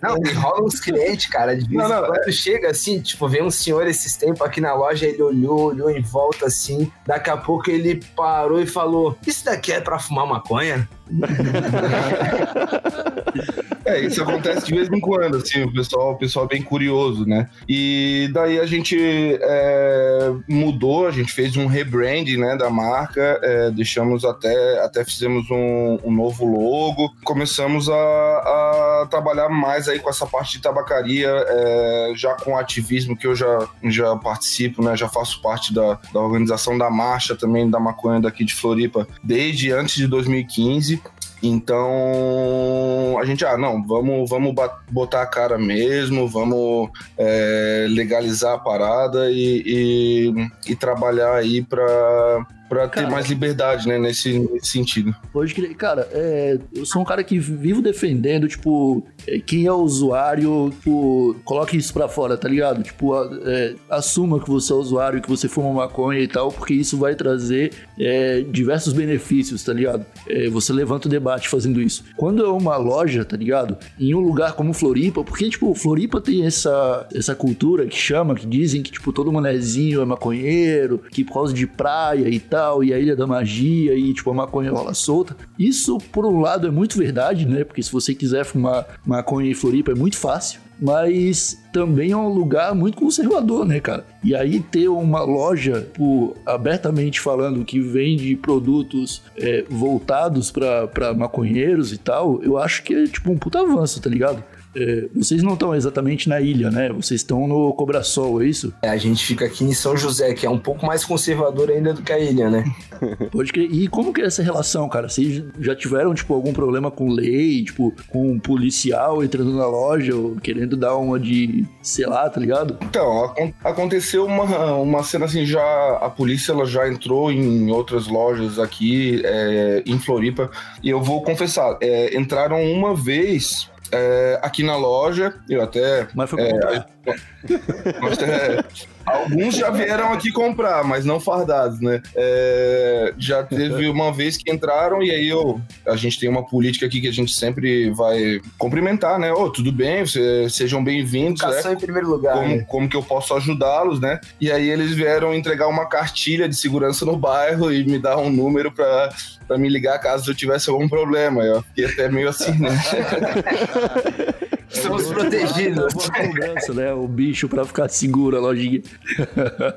Não, 0.00 0.16
e 0.24 0.32
rola 0.32 0.64
uns 0.64 0.78
clientes, 0.78 1.26
cara. 1.26 1.56
De 1.56 1.66
vez 1.66 1.72
Não, 1.72 1.88
não, 1.88 2.06
quando 2.06 2.32
chega 2.32 2.70
assim, 2.70 3.00
tipo, 3.00 3.28
vem 3.28 3.42
um 3.42 3.50
senhor 3.50 3.86
esses 3.86 4.16
tempos 4.16 4.42
aqui 4.42 4.60
na 4.60 4.74
loja, 4.74 5.06
ele 5.06 5.22
olhou, 5.22 5.66
olhou 5.66 5.90
em 5.90 6.02
volta 6.02 6.46
assim. 6.46 6.90
Daqui 7.06 7.30
a 7.30 7.36
pouco 7.36 7.70
ele 7.70 8.00
parou 8.14 8.60
e 8.60 8.66
falou: 8.66 9.18
Isso 9.26 9.44
daqui 9.44 9.72
é 9.72 9.80
pra 9.80 9.98
fumar 9.98 10.26
maconha? 10.26 10.88
É, 13.86 14.00
isso 14.00 14.20
acontece 14.20 14.66
de 14.66 14.74
vez 14.74 14.90
em 14.90 14.98
quando, 14.98 15.36
assim, 15.36 15.62
o 15.62 15.72
pessoal, 15.72 16.12
o 16.12 16.16
pessoal 16.16 16.44
é 16.46 16.48
bem 16.48 16.62
curioso, 16.62 17.24
né? 17.24 17.48
E 17.68 18.28
daí 18.32 18.58
a 18.58 18.66
gente 18.66 18.98
é, 18.98 20.32
mudou, 20.48 21.06
a 21.06 21.12
gente 21.12 21.32
fez 21.32 21.56
um 21.56 21.66
rebranding, 21.66 22.36
né, 22.36 22.56
da 22.56 22.68
marca, 22.68 23.38
é, 23.40 23.70
deixamos 23.70 24.24
até, 24.24 24.82
até 24.82 25.04
fizemos 25.04 25.48
um, 25.52 26.00
um 26.04 26.10
novo 26.10 26.44
logo, 26.44 27.14
começamos 27.22 27.88
a, 27.88 27.94
a, 27.94 29.06
trabalhar 29.08 29.48
mais 29.48 29.88
aí 29.88 30.00
com 30.00 30.10
essa 30.10 30.26
parte 30.26 30.56
de 30.56 30.62
tabacaria, 30.62 31.30
é, 31.30 32.12
já 32.16 32.34
com 32.34 32.58
ativismo 32.58 33.16
que 33.16 33.28
eu 33.28 33.36
já, 33.36 33.68
já 33.84 34.16
participo, 34.16 34.82
né, 34.82 34.96
já 34.96 35.08
faço 35.08 35.40
parte 35.40 35.72
da, 35.72 35.96
da 36.12 36.18
organização 36.18 36.76
da 36.76 36.90
marcha 36.90 37.36
também 37.36 37.70
da 37.70 37.78
maconha 37.78 38.20
daqui 38.20 38.44
de 38.44 38.54
Floripa 38.54 39.06
desde 39.22 39.70
antes 39.70 39.94
de 39.94 40.08
2015. 40.08 40.95
Então 41.42 43.18
a 43.20 43.24
gente, 43.24 43.44
ah, 43.44 43.56
não, 43.56 43.86
vamos, 43.86 44.28
vamos 44.28 44.54
botar 44.90 45.22
a 45.22 45.26
cara 45.26 45.58
mesmo, 45.58 46.26
vamos 46.26 46.90
é, 47.18 47.86
legalizar 47.90 48.54
a 48.54 48.58
parada 48.58 49.30
e, 49.30 49.62
e, 49.66 50.72
e 50.72 50.76
trabalhar 50.76 51.34
aí 51.34 51.62
para 51.62 52.46
Pra 52.68 52.88
ter 52.88 53.08
mais 53.08 53.28
liberdade, 53.28 53.86
né, 53.86 53.98
nesse, 53.98 54.38
nesse 54.38 54.68
sentido. 54.68 55.14
Pode 55.32 55.54
crer. 55.54 55.74
Cara, 55.76 56.08
é, 56.12 56.58
eu 56.74 56.84
sou 56.84 57.02
um 57.02 57.04
cara 57.04 57.22
que 57.22 57.38
vivo 57.38 57.80
defendendo, 57.80 58.48
tipo, 58.48 59.06
é, 59.26 59.38
quem 59.38 59.66
é 59.66 59.72
o 59.72 59.76
usuário, 59.76 60.70
tipo, 60.70 61.36
coloque 61.44 61.76
isso 61.76 61.92
pra 61.92 62.08
fora, 62.08 62.36
tá 62.36 62.48
ligado? 62.48 62.82
Tipo, 62.82 63.14
é, 63.44 63.74
assuma 63.90 64.40
que 64.40 64.48
você 64.48 64.72
é 64.72 64.76
usuário, 64.76 65.20
que 65.20 65.28
você 65.28 65.48
fuma 65.48 65.72
maconha 65.72 66.20
e 66.20 66.28
tal, 66.28 66.50
porque 66.50 66.74
isso 66.74 66.96
vai 66.96 67.14
trazer 67.14 67.72
é, 67.98 68.44
diversos 68.50 68.92
benefícios, 68.92 69.62
tá 69.62 69.72
ligado? 69.72 70.04
É, 70.28 70.48
você 70.48 70.72
levanta 70.72 71.08
o 71.08 71.10
debate 71.10 71.48
fazendo 71.48 71.80
isso. 71.80 72.04
Quando 72.16 72.44
é 72.44 72.48
uma 72.48 72.76
loja, 72.76 73.24
tá 73.24 73.36
ligado? 73.36 73.76
Em 73.98 74.14
um 74.14 74.20
lugar 74.20 74.54
como 74.54 74.72
Floripa, 74.72 75.22
porque, 75.22 75.48
tipo, 75.48 75.74
Floripa 75.74 76.20
tem 76.20 76.44
essa, 76.46 77.06
essa 77.14 77.34
cultura 77.34 77.86
que 77.86 77.96
chama, 77.96 78.34
que 78.34 78.46
dizem 78.46 78.82
que, 78.82 78.90
tipo, 78.90 79.12
todo 79.12 79.32
manezinho 79.32 80.00
é 80.00 80.04
maconheiro, 80.04 81.02
que 81.10 81.24
por 81.24 81.34
causa 81.34 81.54
de 81.54 81.66
praia 81.66 82.28
e 82.28 82.38
tal, 82.40 82.55
tal, 82.56 82.82
e 82.82 82.94
a 82.94 82.98
Ilha 82.98 83.14
da 83.14 83.26
Magia, 83.26 83.94
e 83.94 84.14
tipo, 84.14 84.30
a 84.30 84.34
maconha 84.34 84.70
rola 84.70 84.94
solta. 84.94 85.36
Isso, 85.58 85.98
por 86.10 86.24
um 86.24 86.40
lado, 86.40 86.66
é 86.66 86.70
muito 86.70 86.96
verdade, 86.96 87.46
né? 87.46 87.64
Porque 87.64 87.82
se 87.82 87.92
você 87.92 88.14
quiser 88.14 88.46
fumar 88.46 88.98
maconha 89.04 89.50
em 89.50 89.54
Floripa 89.54 89.92
é 89.92 89.94
muito 89.94 90.16
fácil. 90.16 90.60
Mas 90.78 91.58
também 91.72 92.10
é 92.10 92.16
um 92.16 92.28
lugar 92.28 92.74
muito 92.74 92.98
conservador, 92.98 93.64
né, 93.64 93.80
cara? 93.80 94.04
E 94.22 94.34
aí 94.34 94.60
ter 94.60 94.88
uma 94.88 95.22
loja, 95.22 95.88
por, 95.94 96.36
abertamente 96.44 97.18
falando, 97.18 97.64
que 97.64 97.80
vende 97.80 98.36
produtos 98.36 99.22
é, 99.38 99.64
voltados 99.70 100.50
para 100.50 101.14
maconheiros 101.16 101.94
e 101.94 101.98
tal, 101.98 102.42
eu 102.42 102.58
acho 102.58 102.82
que 102.82 102.94
é 102.94 103.06
tipo 103.06 103.32
um 103.32 103.38
puta 103.38 103.60
avanço, 103.60 104.02
tá 104.02 104.10
ligado? 104.10 104.44
É, 104.76 105.08
vocês 105.14 105.42
não 105.42 105.54
estão 105.54 105.74
exatamente 105.74 106.28
na 106.28 106.40
ilha, 106.40 106.70
né? 106.70 106.90
Vocês 106.90 107.22
estão 107.22 107.46
no 107.48 107.72
Cobrasol, 107.72 108.42
é 108.42 108.46
isso? 108.46 108.72
É, 108.82 108.90
a 108.90 108.96
gente 108.96 109.24
fica 109.24 109.46
aqui 109.46 109.64
em 109.64 109.72
São 109.72 109.96
José, 109.96 110.34
que 110.34 110.44
é 110.44 110.50
um 110.50 110.58
pouco 110.58 110.84
mais 110.84 111.04
conservador 111.04 111.70
ainda 111.70 111.94
do 111.94 112.02
que 112.02 112.12
a 112.12 112.18
ilha, 112.18 112.50
né? 112.50 112.64
Pode 113.32 113.52
crer. 113.52 113.72
E 113.72 113.88
como 113.88 114.12
que 114.12 114.20
é 114.20 114.26
essa 114.26 114.42
relação, 114.42 114.88
cara? 114.88 115.08
Vocês 115.08 115.42
já 115.58 115.74
tiveram, 115.74 116.14
tipo, 116.14 116.34
algum 116.34 116.52
problema 116.52 116.90
com 116.90 117.10
lei, 117.10 117.64
tipo, 117.64 117.92
com 118.08 118.32
um 118.32 118.38
policial 118.38 119.24
entrando 119.24 119.54
na 119.54 119.66
loja 119.66 120.14
ou 120.14 120.36
querendo 120.36 120.76
dar 120.76 120.96
uma 120.96 121.18
de, 121.18 121.64
sei 121.80 122.06
lá, 122.06 122.28
tá 122.28 122.38
ligado? 122.38 122.76
Então, 122.82 123.34
aconteceu 123.64 124.26
uma, 124.26 124.74
uma 124.74 125.02
cena 125.02 125.24
assim, 125.24 125.46
já 125.46 125.62
a 126.00 126.10
polícia 126.10 126.52
ela 126.52 126.66
já 126.66 126.88
entrou 126.88 127.32
em 127.32 127.70
outras 127.70 128.06
lojas 128.06 128.58
aqui 128.58 129.22
é, 129.24 129.82
em 129.86 129.98
Floripa 129.98 130.50
e 130.82 130.90
eu 130.90 131.00
vou 131.00 131.22
confessar, 131.22 131.78
é, 131.80 132.16
entraram 132.16 132.62
uma 132.62 132.94
vez 132.94 133.70
é, 133.92 134.38
aqui 134.42 134.62
na 134.62 134.76
loja, 134.76 135.34
eu 135.48 135.62
até. 135.62 136.08
Mas 136.14 136.30
foi 136.30 136.42
é, 136.42 136.86
é, 137.06 138.64
alguns 139.04 139.56
já 139.56 139.70
vieram 139.70 140.12
aqui 140.12 140.32
comprar, 140.32 140.84
mas 140.84 141.04
não 141.04 141.20
fardados, 141.20 141.80
né? 141.80 142.02
É, 142.14 143.14
já 143.18 143.42
teve 143.42 143.86
uma 143.90 144.12
vez 144.12 144.36
que 144.36 144.50
entraram 144.50 145.02
e 145.02 145.10
aí 145.10 145.28
eu, 145.28 145.60
a 145.86 145.96
gente 145.96 146.18
tem 146.18 146.28
uma 146.28 146.44
política 146.44 146.86
aqui 146.86 147.00
que 147.00 147.08
a 147.08 147.12
gente 147.12 147.32
sempre 147.32 147.90
vai 147.90 148.40
cumprimentar, 148.58 149.18
né? 149.18 149.32
Ô, 149.32 149.44
oh, 149.44 149.50
tudo 149.50 149.70
bem, 149.70 150.04
cê, 150.06 150.48
sejam 150.48 150.82
bem-vindos. 150.82 151.40
Educação 151.42 151.70
né? 151.70 151.76
em 151.76 151.80
primeiro 151.80 152.08
lugar. 152.08 152.34
Como, 152.34 152.48
né? 152.48 152.64
como 152.66 152.88
que 152.88 152.96
eu 152.96 153.02
posso 153.02 153.34
ajudá-los, 153.34 154.00
né? 154.00 154.20
E 154.40 154.50
aí 154.50 154.68
eles 154.68 154.92
vieram 154.92 155.34
entregar 155.34 155.68
uma 155.68 155.86
cartilha 155.86 156.48
de 156.48 156.56
segurança 156.56 157.04
no 157.04 157.16
bairro 157.16 157.72
e 157.72 157.84
me 157.84 157.98
dar 157.98 158.16
um 158.18 158.30
número 158.30 158.72
para 158.72 159.10
para 159.46 159.56
me 159.56 159.68
ligar 159.68 159.98
caso 160.00 160.30
eu 160.30 160.34
tivesse 160.34 160.68
algum 160.68 160.88
problema. 160.88 161.42
Eu 161.42 161.62
fiquei 161.62 161.84
até 161.84 162.08
meio 162.08 162.28
assim, 162.28 162.58
né? 162.58 162.70
Somos 164.82 165.06
protegidos. 165.06 165.92
Segurança, 165.92 166.74
né? 166.74 166.92
O 166.92 167.06
bicho 167.06 167.48
para 167.48 167.64
ficar 167.64 167.88
seguro 167.88 168.36
a 168.36 168.40
lojinha. 168.40 168.82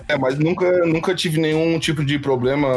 é, 0.08 0.18
mas 0.18 0.38
nunca, 0.38 0.86
nunca 0.86 1.16
tive 1.16 1.40
nenhum 1.40 1.78
tipo 1.80 2.04
de 2.04 2.20
problema 2.20 2.68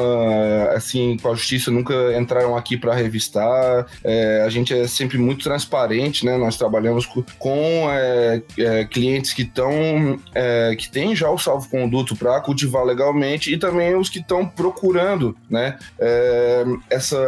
assim 0.74 1.16
com 1.20 1.30
a 1.30 1.34
justiça, 1.34 1.70
nunca 1.70 1.94
entraram 2.18 2.56
aqui 2.56 2.76
para 2.76 2.94
revistar. 2.94 3.86
É, 4.04 4.42
a 4.44 4.48
gente 4.48 4.74
é 4.74 4.86
sempre 4.86 5.18
muito 5.18 5.44
transparente, 5.44 6.24
né? 6.24 6.36
Nós 6.36 6.56
trabalhamos 6.56 7.06
com, 7.06 7.22
com 7.38 7.88
é, 7.90 8.42
é, 8.58 8.84
clientes 8.84 9.32
que 9.32 9.42
estão 9.42 10.18
é, 10.34 10.74
que 10.76 10.90
têm 10.90 11.14
já 11.14 11.30
o 11.30 11.38
salvo-conduto 11.38 12.16
para 12.16 12.40
cultivar 12.40 12.84
legalmente 12.84 13.52
e 13.52 13.58
também 13.58 13.94
os 13.94 14.08
que 14.08 14.18
estão 14.18 14.46
procurando, 14.46 15.36
né? 15.48 15.78
É, 15.98 16.64
essa 16.90 17.18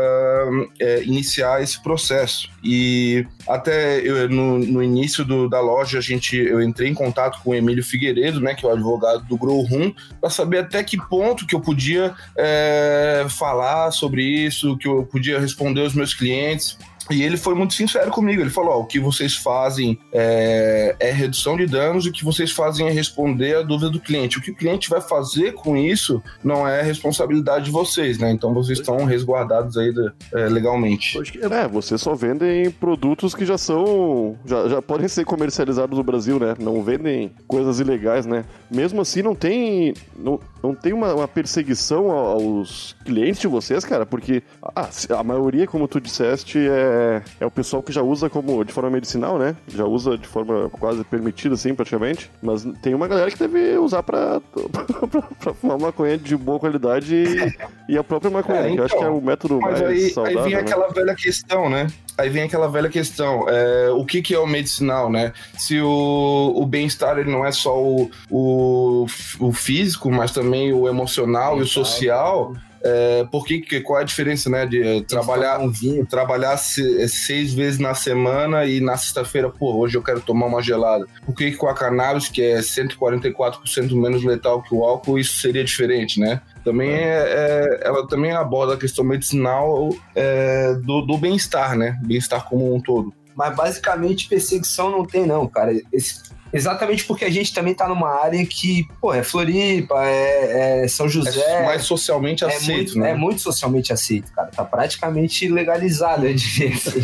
é, 0.80 1.02
iniciar 1.02 1.62
esse 1.62 1.82
processo. 1.82 2.50
E 2.62 3.26
até 3.48 4.00
eu, 4.00 4.28
no, 4.28 4.58
no 4.58 4.82
início 4.82 5.24
do, 5.24 5.48
da 5.48 5.60
loja, 5.60 5.98
a 5.98 6.00
gente, 6.00 6.36
eu 6.36 6.62
entrei 6.62 6.88
em 6.88 6.94
contato 6.94 7.40
com 7.42 7.50
o 7.50 7.54
Emílio 7.54 7.84
Figueiredo, 7.84 8.40
né, 8.40 8.54
que 8.54 8.64
é 8.64 8.68
o 8.68 8.72
advogado 8.72 9.24
do 9.24 9.36
Grow 9.36 9.62
Room, 9.62 9.92
para 10.20 10.30
saber 10.30 10.58
até 10.58 10.82
que 10.82 10.96
ponto 10.96 11.46
que 11.46 11.54
eu 11.54 11.60
podia 11.60 12.14
é, 12.36 13.26
falar 13.28 13.90
sobre 13.90 14.22
isso, 14.22 14.76
que 14.78 14.88
eu 14.88 15.04
podia 15.04 15.38
responder 15.38 15.82
aos 15.82 15.94
meus 15.94 16.14
clientes. 16.14 16.78
E 17.10 17.22
ele 17.22 17.36
foi 17.36 17.54
muito 17.54 17.74
sincero 17.74 18.10
comigo. 18.10 18.40
Ele 18.40 18.50
falou: 18.50 18.80
o 18.80 18.86
que 18.86 18.98
vocês 18.98 19.34
fazem 19.34 19.98
é, 20.12 20.96
é, 20.98 21.10
redução 21.10 21.56
de 21.56 21.66
danos, 21.66 22.06
e 22.06 22.08
o 22.08 22.12
que 22.12 22.24
vocês 22.24 22.50
fazem 22.50 22.86
é 22.86 22.90
responder 22.90 23.56
a 23.56 23.62
dúvida 23.62 23.90
do 23.90 24.00
cliente. 24.00 24.38
O 24.38 24.40
que 24.40 24.50
o 24.50 24.54
cliente 24.54 24.88
vai 24.88 25.00
fazer 25.00 25.52
com 25.52 25.76
isso 25.76 26.22
não 26.42 26.66
é 26.66 26.82
responsabilidade 26.82 27.66
de 27.66 27.70
vocês, 27.70 28.18
né? 28.18 28.30
Então 28.30 28.54
vocês 28.54 28.78
estão 28.78 29.04
resguardados 29.04 29.76
aí 29.76 29.92
é, 30.32 30.48
legalmente. 30.48 31.18
É, 31.40 31.68
vocês 31.68 32.00
só 32.00 32.14
vendem 32.14 32.70
produtos 32.70 33.34
que 33.34 33.44
já 33.44 33.58
são. 33.58 34.36
Já, 34.44 34.68
já 34.68 34.82
podem 34.82 35.08
ser 35.08 35.24
comercializados 35.24 35.96
no 35.96 36.04
Brasil, 36.04 36.38
né? 36.38 36.54
Não 36.58 36.82
vendem 36.82 37.32
coisas 37.46 37.80
ilegais, 37.80 38.26
né? 38.26 38.44
Mesmo 38.70 39.00
assim, 39.00 39.22
não 39.22 39.34
tem. 39.34 39.94
Não, 40.16 40.40
não 40.62 40.74
tem 40.74 40.92
uma, 40.92 41.14
uma 41.14 41.28
perseguição 41.28 42.10
aos 42.10 42.96
clientes 43.04 43.40
de 43.40 43.46
vocês, 43.46 43.84
cara, 43.84 44.06
porque 44.06 44.42
ah, 44.74 44.88
a 45.10 45.22
maioria, 45.22 45.66
como 45.66 45.86
tu 45.86 46.00
disseste, 46.00 46.58
é 46.58 46.93
é, 46.94 47.22
é, 47.40 47.46
o 47.46 47.50
pessoal 47.50 47.82
que 47.82 47.92
já 47.92 48.02
usa 48.02 48.30
como 48.30 48.64
de 48.64 48.72
forma 48.72 48.90
medicinal, 48.90 49.38
né? 49.38 49.56
Já 49.68 49.84
usa 49.84 50.16
de 50.16 50.26
forma 50.26 50.70
quase 50.70 51.02
permitida, 51.04 51.54
assim, 51.54 51.74
praticamente. 51.74 52.30
Mas 52.42 52.64
tem 52.82 52.94
uma 52.94 53.08
galera 53.08 53.30
que 53.30 53.38
deve 53.38 53.76
usar 53.78 54.02
pra, 54.02 54.40
pra, 55.10 55.22
pra 55.22 55.54
fumar 55.54 55.78
maconha 55.78 56.16
de 56.16 56.36
boa 56.36 56.60
qualidade 56.60 57.14
e, 57.14 57.92
e 57.94 57.98
a 57.98 58.04
própria 58.04 58.30
maconha, 58.30 58.60
é, 58.60 58.70
então, 58.70 58.74
que 58.74 58.80
eu 58.80 58.84
acho 58.84 58.98
que 58.98 59.04
é 59.04 59.08
o 59.08 59.20
método 59.20 59.58
mas 59.60 59.80
mais 59.80 59.82
aí, 59.82 60.10
saudável. 60.10 60.38
Aí 60.38 60.44
vem 60.44 60.54
né? 60.54 60.60
aquela 60.60 60.88
velha 60.88 61.14
questão, 61.14 61.68
né? 61.68 61.86
aí 62.16 62.28
vem 62.28 62.42
aquela 62.42 62.68
velha 62.68 62.88
questão, 62.88 63.48
é, 63.48 63.90
o 63.90 64.04
que, 64.04 64.22
que 64.22 64.34
é 64.34 64.38
o 64.38 64.46
medicinal, 64.46 65.10
né? 65.10 65.32
Se 65.58 65.80
o, 65.80 66.52
o 66.56 66.64
bem-estar 66.64 67.18
ele 67.18 67.30
não 67.30 67.44
é 67.44 67.50
só 67.50 67.76
o, 67.76 68.10
o, 68.30 69.06
o 69.40 69.52
físico, 69.52 70.10
mas 70.10 70.30
também 70.30 70.72
o 70.72 70.88
emocional 70.88 71.58
e 71.58 71.62
o 71.62 71.66
social, 71.66 72.54
é, 72.84 73.24
por 73.24 73.46
que, 73.46 73.80
qual 73.80 73.98
é 73.98 74.02
a 74.02 74.04
diferença, 74.04 74.50
né? 74.50 74.66
De 74.66 74.82
eh, 74.82 75.02
trabalhar 75.08 75.58
um 75.58 75.70
vinho, 75.70 76.04
trabalhar 76.04 76.58
seis 76.58 77.54
vezes 77.54 77.78
na 77.78 77.94
semana 77.94 78.66
e 78.66 78.78
na 78.78 78.94
sexta-feira, 78.94 79.48
pô, 79.48 79.74
hoje 79.78 79.96
eu 79.96 80.02
quero 80.02 80.20
tomar 80.20 80.46
uma 80.46 80.62
gelada. 80.62 81.06
Por 81.24 81.34
que, 81.34 81.50
que 81.50 81.56
com 81.56 81.66
a 81.66 81.74
cannabis, 81.74 82.28
que 82.28 82.42
é 82.42 82.58
144% 82.58 83.90
menos 83.94 84.22
letal 84.22 84.62
que 84.62 84.74
o 84.74 84.84
álcool, 84.84 85.18
isso 85.18 85.40
seria 85.40 85.64
diferente, 85.64 86.20
né? 86.20 86.42
Também 86.62 86.90
é, 86.90 87.22
é, 87.22 87.80
ela 87.84 88.06
também 88.06 88.32
aborda 88.32 88.74
a 88.74 88.78
questão 88.78 89.02
medicinal 89.02 89.88
é, 90.14 90.74
do, 90.74 91.00
do 91.00 91.16
bem-estar, 91.16 91.76
né? 91.76 91.98
Bem-estar 92.04 92.46
como 92.46 92.74
um 92.74 92.80
todo. 92.80 93.14
Mas 93.34 93.56
basicamente 93.56 94.28
perseguição 94.28 94.90
não 94.90 95.06
tem, 95.06 95.26
não, 95.26 95.48
cara. 95.48 95.72
Esse 95.90 96.33
Exatamente 96.54 97.04
porque 97.04 97.24
a 97.24 97.30
gente 97.30 97.52
também 97.52 97.74
tá 97.74 97.88
numa 97.88 98.22
área 98.22 98.46
que, 98.46 98.86
pô, 99.00 99.12
é 99.12 99.24
Floripa, 99.24 100.04
é, 100.04 100.84
é 100.84 100.88
São 100.88 101.08
José. 101.08 101.44
É 101.44 101.64
mais 101.64 101.82
socialmente 101.82 102.44
é 102.44 102.46
aceito, 102.46 102.76
muito, 102.76 102.98
né? 103.00 103.10
É 103.10 103.14
muito 103.14 103.40
socialmente 103.40 103.92
aceito, 103.92 104.30
cara. 104.32 104.50
Tá 104.54 104.64
praticamente 104.64 105.48
legalizado, 105.48 106.26
eu 106.26 106.34
diria 106.34 106.74
assim. 106.74 107.00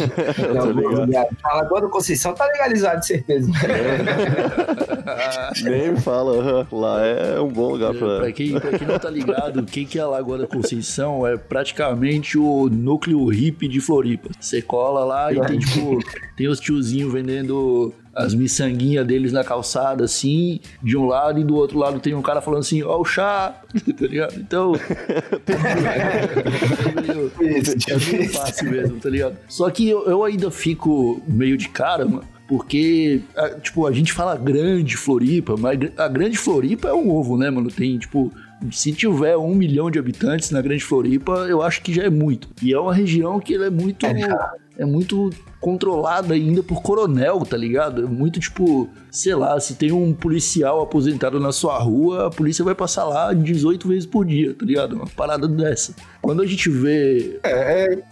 Na 1.43 1.55
Lagoa 1.55 1.81
da 1.81 1.89
Conceição 1.89 2.33
tá 2.33 2.47
legalizado, 2.47 3.01
de 3.01 3.07
certeza. 3.07 3.51
Nem 5.65 5.93
me 5.93 6.01
fala, 6.01 6.67
lá 6.71 7.05
é 7.05 7.41
um 7.41 7.49
bom 7.49 7.73
lugar 7.73 7.93
pra. 7.93 8.21
Pra 8.21 8.33
quem, 8.33 8.59
pra 8.59 8.79
quem 8.79 8.87
não 8.87 8.99
tá 8.99 9.11
ligado, 9.11 9.65
quem 9.65 9.85
que 9.85 9.99
é 9.99 10.03
a 10.03 10.07
Lagoa 10.07 10.39
da 10.39 10.47
Conceição 10.47 11.27
é 11.27 11.37
praticamente 11.37 12.39
o 12.39 12.69
núcleo 12.69 13.27
hippie 13.27 13.67
de 13.67 13.81
Floripa. 13.81 14.31
Você 14.39 14.63
cola 14.63 15.05
lá 15.05 15.33
e 15.33 15.41
tem, 15.41 15.59
tipo, 15.59 15.99
tem 16.37 16.47
os 16.47 16.61
tiozinhos 16.61 17.13
vendendo 17.13 17.93
as 18.15 18.35
miçanguinhas 18.35 19.07
deles 19.07 19.33
na 19.33 19.45
calçada, 19.45 20.05
assim, 20.05 20.61
de 20.83 20.97
um 20.97 21.07
lado, 21.07 21.39
e 21.41 21.45
do 21.45 21.55
outro 21.55 21.79
lado 21.79 22.01
tem 22.01 22.15
um 22.15 22.23
cara 22.23 22.41
falando 22.41 22.61
assim, 22.61 22.83
ó 22.83 23.01
o 23.01 23.05
chá, 23.05 23.55
tá 23.99 24.07
ligado? 24.07 24.39
Então... 24.39 24.73
É 27.41 28.29
fácil 28.29 28.71
mesmo, 28.71 29.01
tá 29.01 29.09
ligado? 29.09 29.37
Só 29.49 29.69
que 29.71 29.89
eu, 29.89 30.05
eu 30.07 30.25
ainda 30.25 30.51
fico 30.51 31.21
meio 31.27 31.57
de 31.57 31.69
cara, 31.69 32.05
mano, 32.05 32.25
porque, 32.51 33.23
tipo, 33.63 33.87
a 33.87 33.93
gente 33.93 34.13
fala 34.13 34.37
grande 34.37 34.97
Floripa, 34.97 35.57
mas 35.57 35.79
a 35.97 36.09
grande 36.09 36.37
Floripa 36.37 36.89
é 36.89 36.93
um 36.93 37.09
ovo, 37.09 37.37
né, 37.37 37.49
mano? 37.49 37.71
Tem, 37.71 37.97
tipo, 37.97 38.33
se 38.73 38.93
tiver 38.93 39.37
um 39.37 39.55
milhão 39.55 39.89
de 39.89 40.01
habitantes 40.01 40.51
na 40.51 40.61
grande 40.61 40.83
Floripa, 40.83 41.47
eu 41.49 41.63
acho 41.63 41.81
que 41.81 41.93
já 41.93 42.03
é 42.03 42.11
muito. 42.11 42.49
E 42.61 42.73
é 42.73 42.79
uma 42.79 42.93
região 42.93 43.39
que 43.39 43.55
é 43.55 43.71
muito. 43.71 44.05
É 44.05 44.13
muito 44.87 45.31
controlada 45.61 46.33
ainda 46.33 46.63
por 46.63 46.83
coronel, 46.83 47.41
tá 47.41 47.57
ligado? 47.57 48.05
É 48.05 48.07
muito 48.07 48.41
tipo, 48.41 48.89
sei 49.11 49.35
lá, 49.35 49.61
se 49.61 49.75
tem 49.75 49.93
um 49.93 50.15
policial 50.15 50.81
aposentado 50.81 51.39
na 51.39 51.53
sua 51.53 51.79
rua, 51.79 52.29
a 52.29 52.31
polícia 52.31 52.65
vai 52.65 52.75
passar 52.75 53.05
lá 53.05 53.33
18 53.33 53.87
vezes 53.87 54.07
por 54.07 54.25
dia, 54.25 54.55
tá 54.55 54.65
ligado? 54.65 54.95
Uma 54.95 55.07
parada 55.07 55.47
dessa. 55.47 55.95
Quando 56.23 56.41
a 56.43 56.47
gente 56.47 56.71
vê. 56.71 57.39
É, 57.43 57.95
é, 57.95 58.03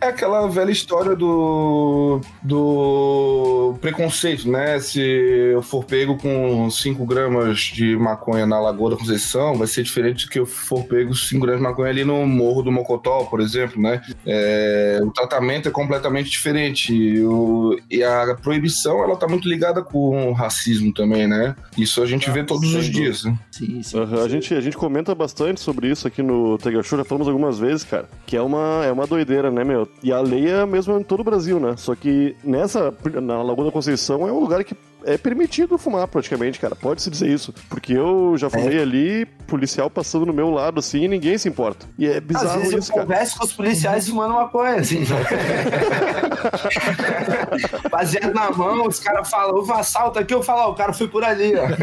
é 0.00 0.06
aquela 0.08 0.46
velha 0.48 0.70
história 0.70 1.14
do, 1.16 2.20
do 2.42 3.74
preconceito, 3.80 4.50
né? 4.50 4.78
Se 4.80 5.00
eu 5.00 5.62
for 5.62 5.84
pego 5.84 6.16
com 6.16 6.70
5 6.70 7.04
gramas 7.04 7.58
de 7.60 7.96
maconha 7.96 8.46
na 8.46 8.60
Lagoa 8.60 8.90
da 8.90 8.96
Conceição, 8.96 9.54
vai 9.56 9.66
ser 9.66 9.82
diferente 9.82 10.26
do 10.26 10.30
que 10.30 10.38
eu 10.38 10.46
for 10.46 10.84
pego 10.84 11.14
5 11.14 11.40
gramas 11.40 11.60
de 11.60 11.68
maconha 11.68 11.90
ali 11.90 12.04
no 12.04 12.26
Morro 12.26 12.62
do 12.62 12.72
Mocotó, 12.72 13.24
por 13.24 13.40
exemplo, 13.40 13.80
né? 13.80 14.00
É, 14.26 15.00
o 15.02 15.10
tratamento 15.10 15.68
é 15.68 15.72
completamente 15.72 16.30
diferente. 16.30 16.94
E, 16.94 17.22
o- 17.24 17.78
e 17.90 18.02
a 18.02 18.34
proibição, 18.40 19.02
ela 19.02 19.16
tá 19.16 19.26
muito 19.28 19.48
ligada 19.48 19.82
com 19.82 20.30
o 20.30 20.32
racismo 20.32 20.92
também, 20.92 21.26
né? 21.26 21.54
Isso 21.76 22.02
a 22.02 22.06
gente 22.06 22.30
vê 22.30 22.42
todos 22.44 22.74
os 22.74 22.86
dias, 22.86 23.24
né? 23.24 23.38
Sim, 23.50 23.82
sim. 23.82 23.98
Aham, 23.98 24.24
a, 24.24 24.28
gente, 24.28 24.54
a 24.54 24.60
gente 24.60 24.76
comenta 24.76 25.14
bastante 25.14 25.60
sobre 25.60 25.90
isso 25.90 26.06
aqui 26.06 26.22
no 26.22 26.58
Tega 26.58 26.82
Show, 26.82 26.98
já 26.98 27.04
falamos 27.04 27.28
algumas 27.28 27.58
vezes, 27.58 27.84
cara, 27.84 28.08
que 28.26 28.36
é 28.36 28.42
uma, 28.42 28.84
é 28.84 28.92
uma 28.92 29.06
doideira, 29.06 29.47
né, 29.50 29.64
meu? 29.64 29.88
E 30.02 30.12
a 30.12 30.20
lei 30.20 30.48
é 30.48 30.60
a 30.60 30.66
mesma 30.66 30.98
em 30.98 31.02
todo 31.02 31.20
o 31.20 31.24
Brasil, 31.24 31.60
né? 31.60 31.74
Só 31.76 31.94
que 31.94 32.34
nessa, 32.42 32.92
na 33.22 33.42
Lagoa 33.42 33.66
da 33.66 33.72
Conceição 33.72 34.26
é 34.26 34.32
um 34.32 34.40
lugar 34.40 34.64
que 34.64 34.74
é 35.04 35.16
permitido 35.16 35.78
fumar 35.78 36.08
praticamente, 36.08 36.58
cara. 36.58 36.74
Pode-se 36.74 37.08
dizer 37.10 37.28
isso. 37.28 37.54
Porque 37.68 37.92
eu 37.92 38.34
já 38.36 38.50
fumei 38.50 38.80
ali, 38.80 39.26
policial 39.46 39.88
passando 39.88 40.26
no 40.26 40.32
meu 40.32 40.50
lado, 40.50 40.80
assim, 40.80 41.04
e 41.04 41.08
ninguém 41.08 41.38
se 41.38 41.48
importa. 41.48 41.86
E 41.98 42.06
é 42.06 42.16
Às 42.18 42.22
bizarro 42.22 42.60
vezes 42.60 42.74
isso, 42.74 42.90
eu 42.90 42.94
cara. 42.96 43.06
converso 43.06 43.38
com 43.38 43.44
os 43.44 43.52
policiais 43.52 44.08
fumando 44.08 44.34
maconha, 44.34 44.76
assim. 44.76 45.04
Baseado 47.90 48.34
na 48.34 48.50
mão, 48.50 48.86
os 48.86 48.98
caras 48.98 49.30
falam, 49.30 49.54
houve 49.54 49.70
um 49.70 49.74
assalto 49.74 50.18
aqui, 50.18 50.34
eu 50.34 50.42
falo, 50.42 50.62
ó, 50.62 50.70
o 50.70 50.74
cara 50.74 50.92
foi 50.92 51.08
por 51.08 51.22
ali, 51.24 51.52
ó. 51.56 51.68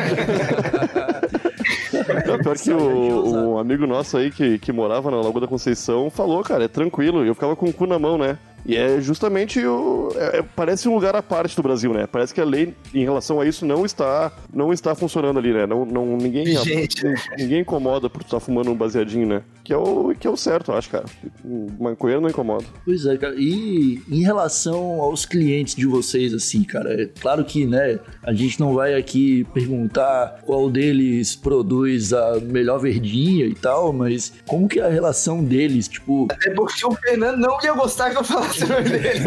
Não, 2.26 2.40
pior 2.40 2.58
que 2.58 2.72
o, 2.72 3.54
um 3.54 3.58
amigo 3.58 3.86
nosso 3.88 4.18
aí 4.18 4.32
que, 4.32 4.60
que 4.60 4.72
morava 4.72 5.10
na 5.10 5.18
Lagoa 5.18 5.42
da 5.42 5.48
Conceição 5.48 6.10
falou, 6.10 6.44
cara, 6.44 6.66
é 6.66 6.68
tranquilo. 6.68 7.26
Eu 7.26 7.34
ficava 7.34 7.56
com 7.56 7.68
o 7.68 7.74
cu 7.74 7.86
na 7.86 8.00
mão, 8.00 8.18
né? 8.18 8.38
E 8.66 8.76
é 8.76 9.00
justamente 9.00 9.64
o. 9.66 10.10
é- 10.16 10.40
é- 10.40 10.42
parece 10.42 10.88
um 10.90 10.96
lugar 10.96 11.16
à 11.16 11.22
parte 11.22 11.56
do 11.56 11.62
Brasil, 11.64 11.94
né? 11.94 12.08
Parece 12.08 12.34
que 12.34 12.42
a 12.42 12.46
lei 12.46 12.74
em 12.94 13.04
relação 13.04 13.40
a 13.40 13.46
isso 13.46 13.66
não 13.66 13.86
está, 13.86 14.32
não 14.54 14.74
está 14.74 14.96
funcionando 14.96 15.38
ali, 15.38 15.54
né? 15.54 15.66
Não, 15.66 15.86
não, 15.86 16.18
ninguém, 16.18 16.46
Gente. 16.64 17.04
ninguém 17.38 17.62
incomoda 17.62 18.10
por 18.10 18.22
estar 18.22 18.40
fumando 18.40 18.72
um 18.72 18.76
baseadinho, 18.76 19.28
né? 19.28 19.42
Que 19.64 19.74
é 19.74 19.78
o, 19.78 20.14
que 20.20 20.26
é 20.28 20.30
o 20.30 20.38
certo, 20.38 20.72
eu 20.72 20.78
acho, 20.78 20.90
cara. 20.90 21.06
Um 21.44 21.68
Maconheiro 21.80 22.22
não 22.22 22.30
incomoda. 22.30 22.66
Pois 22.84 23.06
é, 23.06 23.18
cara. 23.18 23.36
E 23.38 24.02
em 24.10 24.22
relação 24.24 25.02
aos 25.02 25.26
clientes 25.26 25.76
de 25.76 25.86
vocês, 25.86 26.34
assim, 26.34 26.64
cara, 26.64 27.02
é 27.04 27.06
claro 27.20 27.44
que, 27.46 27.66
né, 27.66 28.00
a 28.24 28.34
gente 28.34 28.60
não 28.60 28.74
vai 28.74 28.94
aqui 28.96 29.44
perguntar 29.54 30.40
qual 30.46 30.70
deles 30.70 31.36
produz 31.36 32.14
a 32.14 32.40
melhor 32.40 32.80
verdinha 32.80 33.46
e 33.46 33.54
tal, 33.56 33.92
mas 33.94 34.34
como 34.48 34.68
que 34.68 34.80
é 34.80 34.86
a 34.86 34.90
relação 34.90 35.44
deles, 35.44 35.88
tipo, 35.88 36.28
É 36.46 36.50
porque 36.52 36.86
o 36.86 36.92
Fernando 36.94 37.38
não 37.38 37.58
ia 37.64 37.74
gostar 37.74 38.12
que 38.12 38.18
eu 38.18 38.24
falasse 38.24 38.55
dele. 38.60 39.20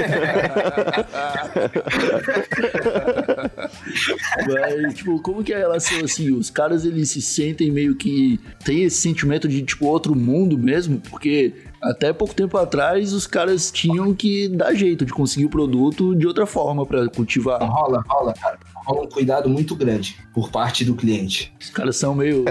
Mas, 4.46 4.94
tipo, 4.94 5.20
como 5.20 5.42
que 5.44 5.52
é 5.52 5.56
a 5.56 5.60
relação 5.60 6.04
assim? 6.04 6.30
Os 6.32 6.50
caras 6.50 6.84
eles 6.84 7.10
se 7.10 7.20
sentem 7.20 7.70
meio 7.70 7.94
que 7.94 8.40
tem 8.64 8.84
esse 8.84 9.00
sentimento 9.00 9.48
de 9.48 9.62
tipo 9.62 9.86
outro 9.86 10.14
mundo 10.14 10.58
mesmo, 10.58 11.00
porque 11.10 11.54
até 11.82 12.12
pouco 12.12 12.34
tempo 12.34 12.56
atrás 12.56 13.12
os 13.12 13.26
caras 13.26 13.70
tinham 13.70 14.14
que 14.14 14.48
dar 14.48 14.74
jeito 14.74 15.04
de 15.04 15.12
conseguir 15.12 15.46
o 15.46 15.50
produto 15.50 16.14
de 16.14 16.26
outra 16.26 16.46
forma 16.46 16.84
pra 16.84 17.08
cultivar. 17.08 17.62
Rola, 17.62 18.02
rola, 18.08 18.34
cara. 18.34 18.58
Rola 18.84 19.02
um 19.02 19.08
cuidado 19.08 19.48
muito 19.48 19.76
grande 19.76 20.16
por 20.32 20.50
parte 20.50 20.84
do 20.84 20.94
cliente. 20.94 21.52
Os 21.60 21.70
caras 21.70 21.96
são 21.96 22.14
meio 22.14 22.44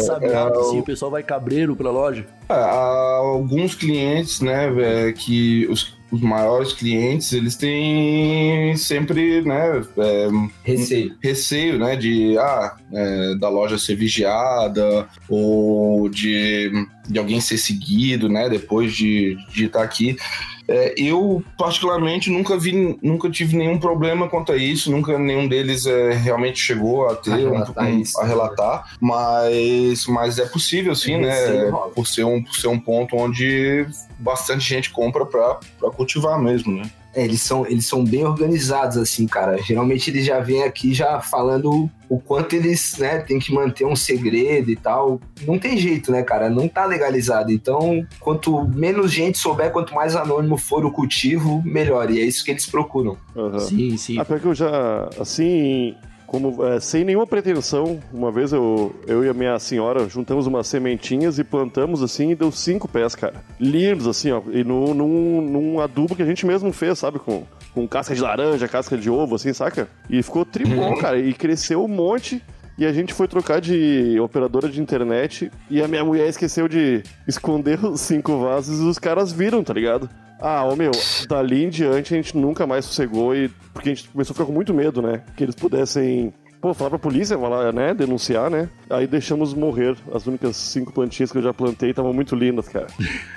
sabiados, 0.00 0.66
assim, 0.66 0.80
o 0.80 0.84
pessoal 0.84 1.10
vai 1.10 1.22
cabreiro 1.22 1.76
pra 1.76 1.90
loja. 1.90 2.26
É, 2.48 2.54
há 2.54 3.18
alguns 3.22 3.74
clientes, 3.74 4.40
né, 4.40 4.70
é, 4.82 5.12
que 5.12 5.66
os, 5.70 5.96
os 6.10 6.20
maiores 6.20 6.72
clientes, 6.72 7.32
eles 7.32 7.56
têm 7.56 8.76
sempre, 8.76 9.42
né, 9.42 9.82
é, 9.96 10.28
Receio. 10.62 11.16
receio, 11.20 11.78
né, 11.78 11.96
de, 11.96 12.38
ah, 12.38 12.76
é, 12.92 13.34
da 13.36 13.48
loja 13.48 13.78
ser 13.78 13.96
vigiada 13.96 15.08
ou 15.28 16.08
de, 16.08 16.70
de 17.08 17.18
alguém 17.18 17.40
ser 17.40 17.58
seguido, 17.58 18.28
né, 18.28 18.48
depois 18.48 18.94
de 18.94 19.36
de 19.52 19.66
estar 19.66 19.82
aqui. 19.82 20.16
É, 20.66 20.94
eu, 20.96 21.42
particularmente, 21.58 22.30
nunca 22.30 22.56
vi, 22.58 22.98
nunca 23.02 23.28
tive 23.30 23.56
nenhum 23.56 23.78
problema 23.78 24.28
quanto 24.28 24.50
a 24.52 24.56
isso, 24.56 24.90
nunca 24.90 25.18
nenhum 25.18 25.46
deles 25.46 25.84
é, 25.86 26.12
realmente 26.14 26.58
chegou 26.58 27.06
a 27.08 27.16
ter, 27.16 27.32
A 27.32 27.36
relatar 27.36 27.84
um- 27.84 27.98
isso. 28.00 28.18
a 28.20 28.24
relatar, 28.24 28.94
mas, 29.00 30.06
mas 30.06 30.38
é 30.38 30.46
possível 30.46 30.94
sim, 30.94 31.18
receio, 31.18 31.64
né, 31.64 31.70
rola. 31.70 31.90
por 31.90 32.06
ser, 32.06 32.24
um, 32.24 32.42
por 32.42 32.54
ser 32.54 32.68
um 32.68 32.78
ponto 32.80 33.14
onde 33.16 33.86
bastante 34.18 34.64
gente 34.66 34.90
compra 34.90 35.26
pra, 35.26 35.58
pra 35.78 35.90
cultivar 35.90 36.40
mesmo, 36.40 36.72
né. 36.76 36.90
É, 37.14 37.24
eles 37.24 37.42
são, 37.42 37.66
eles 37.66 37.86
são 37.86 38.04
bem 38.04 38.24
organizados, 38.24 38.96
assim, 38.96 39.26
cara. 39.26 39.56
Geralmente 39.62 40.10
eles 40.10 40.26
já 40.26 40.40
vêm 40.40 40.64
aqui 40.64 40.92
já 40.92 41.20
falando 41.20 41.88
o 42.08 42.18
quanto 42.18 42.54
eles, 42.54 42.96
né, 42.98 43.18
tem 43.18 43.38
que 43.38 43.52
manter 43.52 43.84
um 43.84 43.96
segredo 43.96 44.70
e 44.70 44.76
tal. 44.76 45.20
Não 45.46 45.58
tem 45.58 45.76
jeito, 45.76 46.10
né, 46.10 46.22
cara? 46.22 46.50
Não 46.50 46.68
tá 46.68 46.84
legalizado. 46.84 47.52
Então, 47.52 48.06
quanto 48.20 48.66
menos 48.68 49.12
gente 49.12 49.38
souber, 49.38 49.70
quanto 49.70 49.94
mais 49.94 50.16
anônimo 50.16 50.56
for 50.56 50.84
o 50.84 50.90
cultivo, 50.90 51.62
melhor. 51.64 52.10
E 52.10 52.20
é 52.20 52.24
isso 52.24 52.44
que 52.44 52.50
eles 52.50 52.66
procuram. 52.66 53.16
Aham. 53.36 53.60
Sim, 53.60 53.96
sim. 53.96 54.24
Pior 54.24 54.40
que 54.40 54.46
eu 54.46 54.54
já, 54.54 55.08
assim, 55.18 55.94
como 56.34 56.64
é, 56.66 56.80
sem 56.80 57.04
nenhuma 57.04 57.28
pretensão, 57.28 58.00
uma 58.12 58.32
vez 58.32 58.52
eu, 58.52 58.92
eu 59.06 59.24
e 59.24 59.28
a 59.28 59.32
minha 59.32 59.56
senhora 59.60 60.08
juntamos 60.08 60.48
umas 60.48 60.66
sementinhas 60.66 61.38
e 61.38 61.44
plantamos 61.44 62.02
assim 62.02 62.32
e 62.32 62.34
deu 62.34 62.50
cinco 62.50 62.88
pés, 62.88 63.14
cara. 63.14 63.34
Lindos, 63.60 64.08
assim, 64.08 64.32
ó. 64.32 64.42
E 64.50 64.64
no, 64.64 64.92
num, 64.92 65.40
num 65.40 65.80
adubo 65.80 66.16
que 66.16 66.22
a 66.22 66.26
gente 66.26 66.44
mesmo 66.44 66.72
fez, 66.72 66.98
sabe? 66.98 67.20
Com, 67.20 67.44
com 67.72 67.86
casca 67.86 68.16
de 68.16 68.20
laranja, 68.20 68.66
casca 68.66 68.98
de 68.98 69.08
ovo, 69.08 69.36
assim, 69.36 69.52
saca? 69.52 69.88
E 70.10 70.20
ficou 70.24 70.44
tribom, 70.44 70.96
cara. 70.98 71.20
E 71.20 71.32
cresceu 71.32 71.84
um 71.84 71.88
monte. 71.88 72.42
E 72.76 72.84
a 72.84 72.92
gente 72.92 73.14
foi 73.14 73.28
trocar 73.28 73.60
de 73.60 74.18
operadora 74.20 74.68
de 74.68 74.80
internet 74.80 75.50
e 75.70 75.80
a 75.80 75.86
minha 75.88 76.04
mulher 76.04 76.28
esqueceu 76.28 76.66
de 76.66 77.02
esconder 77.26 77.84
os 77.84 78.00
cinco 78.00 78.38
vasos 78.38 78.80
e 78.80 78.84
os 78.84 78.98
caras 78.98 79.32
viram, 79.32 79.62
tá 79.62 79.72
ligado? 79.72 80.10
Ah, 80.40 80.64
ô 80.64 80.74
meu, 80.74 80.90
dali 81.28 81.64
em 81.64 81.68
diante 81.68 82.12
a 82.12 82.16
gente 82.16 82.36
nunca 82.36 82.66
mais 82.66 82.84
sossegou 82.84 83.34
e. 83.34 83.48
Porque 83.72 83.90
a 83.90 83.94
gente 83.94 84.08
começou 84.08 84.32
a 84.32 84.34
ficar 84.34 84.46
com 84.46 84.52
muito 84.52 84.74
medo, 84.74 85.00
né? 85.00 85.22
Que 85.36 85.44
eles 85.44 85.54
pudessem. 85.54 86.34
Pô, 86.60 86.72
falar 86.74 86.90
pra 86.90 86.98
polícia, 86.98 87.38
falar, 87.38 87.72
né? 87.72 87.94
Denunciar, 87.94 88.50
né? 88.50 88.68
Aí 88.90 89.06
deixamos 89.06 89.54
morrer. 89.54 89.96
As 90.12 90.26
únicas 90.26 90.56
cinco 90.56 90.92
plantinhas 90.92 91.30
que 91.30 91.38
eu 91.38 91.42
já 91.42 91.52
plantei 91.54 91.90
estavam 91.90 92.12
muito 92.12 92.34
lindas, 92.34 92.68
cara. 92.68 92.86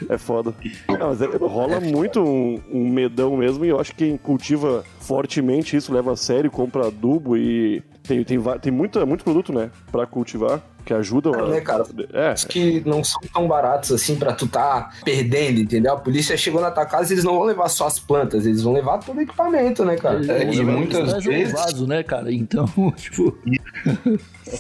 É 0.10 0.17
foda. 0.17 0.54
Não, 0.89 1.10
mas 1.10 1.21
é- 1.21 1.26
rola 1.38 1.80
muito 1.80 2.21
um, 2.21 2.60
um 2.73 2.89
medão 2.89 3.36
mesmo 3.38 3.63
e 3.65 3.69
eu 3.69 3.80
acho 3.80 3.91
que 3.91 4.06
quem 4.06 4.17
cultiva 4.17 4.84
fortemente 5.00 5.76
isso, 5.78 5.93
leva 5.93 6.13
a 6.13 6.15
sério, 6.15 6.50
compra 6.50 6.88
adubo 6.88 7.38
e. 7.38 7.84
Tem, 8.08 8.24
tem, 8.24 8.39
tem 8.62 8.72
muita, 8.72 9.06
muito 9.06 9.24
produto, 9.24 9.52
né? 9.52 9.70
Pra 9.91 10.08
cultivar. 10.08 10.62
Que 10.88 10.93
ajudam 10.93 11.34
Não, 11.34 11.45
a... 11.45 11.50
né, 11.50 11.60
cara? 11.62 11.84
É, 12.13 12.34
que 12.47 12.82
não 12.86 13.04
são 13.04 13.19
tão 13.34 13.45
baratos 13.45 13.91
assim 13.91 14.15
pra 14.15 14.32
tu 14.32 14.47
tá 14.47 14.89
perdendo, 15.04 15.60
entendeu? 15.60 15.93
A 15.93 15.97
polícia 15.97 16.38
chegou 16.38 16.62
na 16.62 16.71
tua 16.71 16.86
casa 16.86 17.12
e 17.12 17.15
eles 17.15 17.26
não 17.26 17.34
vão 17.34 17.43
levar 17.43 17.67
só 17.67 17.88
as 17.88 18.00
plantas, 18.00 18.45
eles 18.45 18.62
vão 18.63 18.71
levar 18.73 19.00
todo 19.00 19.17
o 19.17 19.21
equipamento, 19.21 19.84
né, 19.84 19.97
cara? 19.97 20.19
É, 20.32 20.43
e 20.54 20.63
muitas 20.63 21.13
um 21.13 21.19
vezes- 21.19 21.54
vaso, 21.54 21.86
né, 21.86 22.02
cara? 22.04 22.32
Então, 22.32 22.65
tipo, 22.95 23.38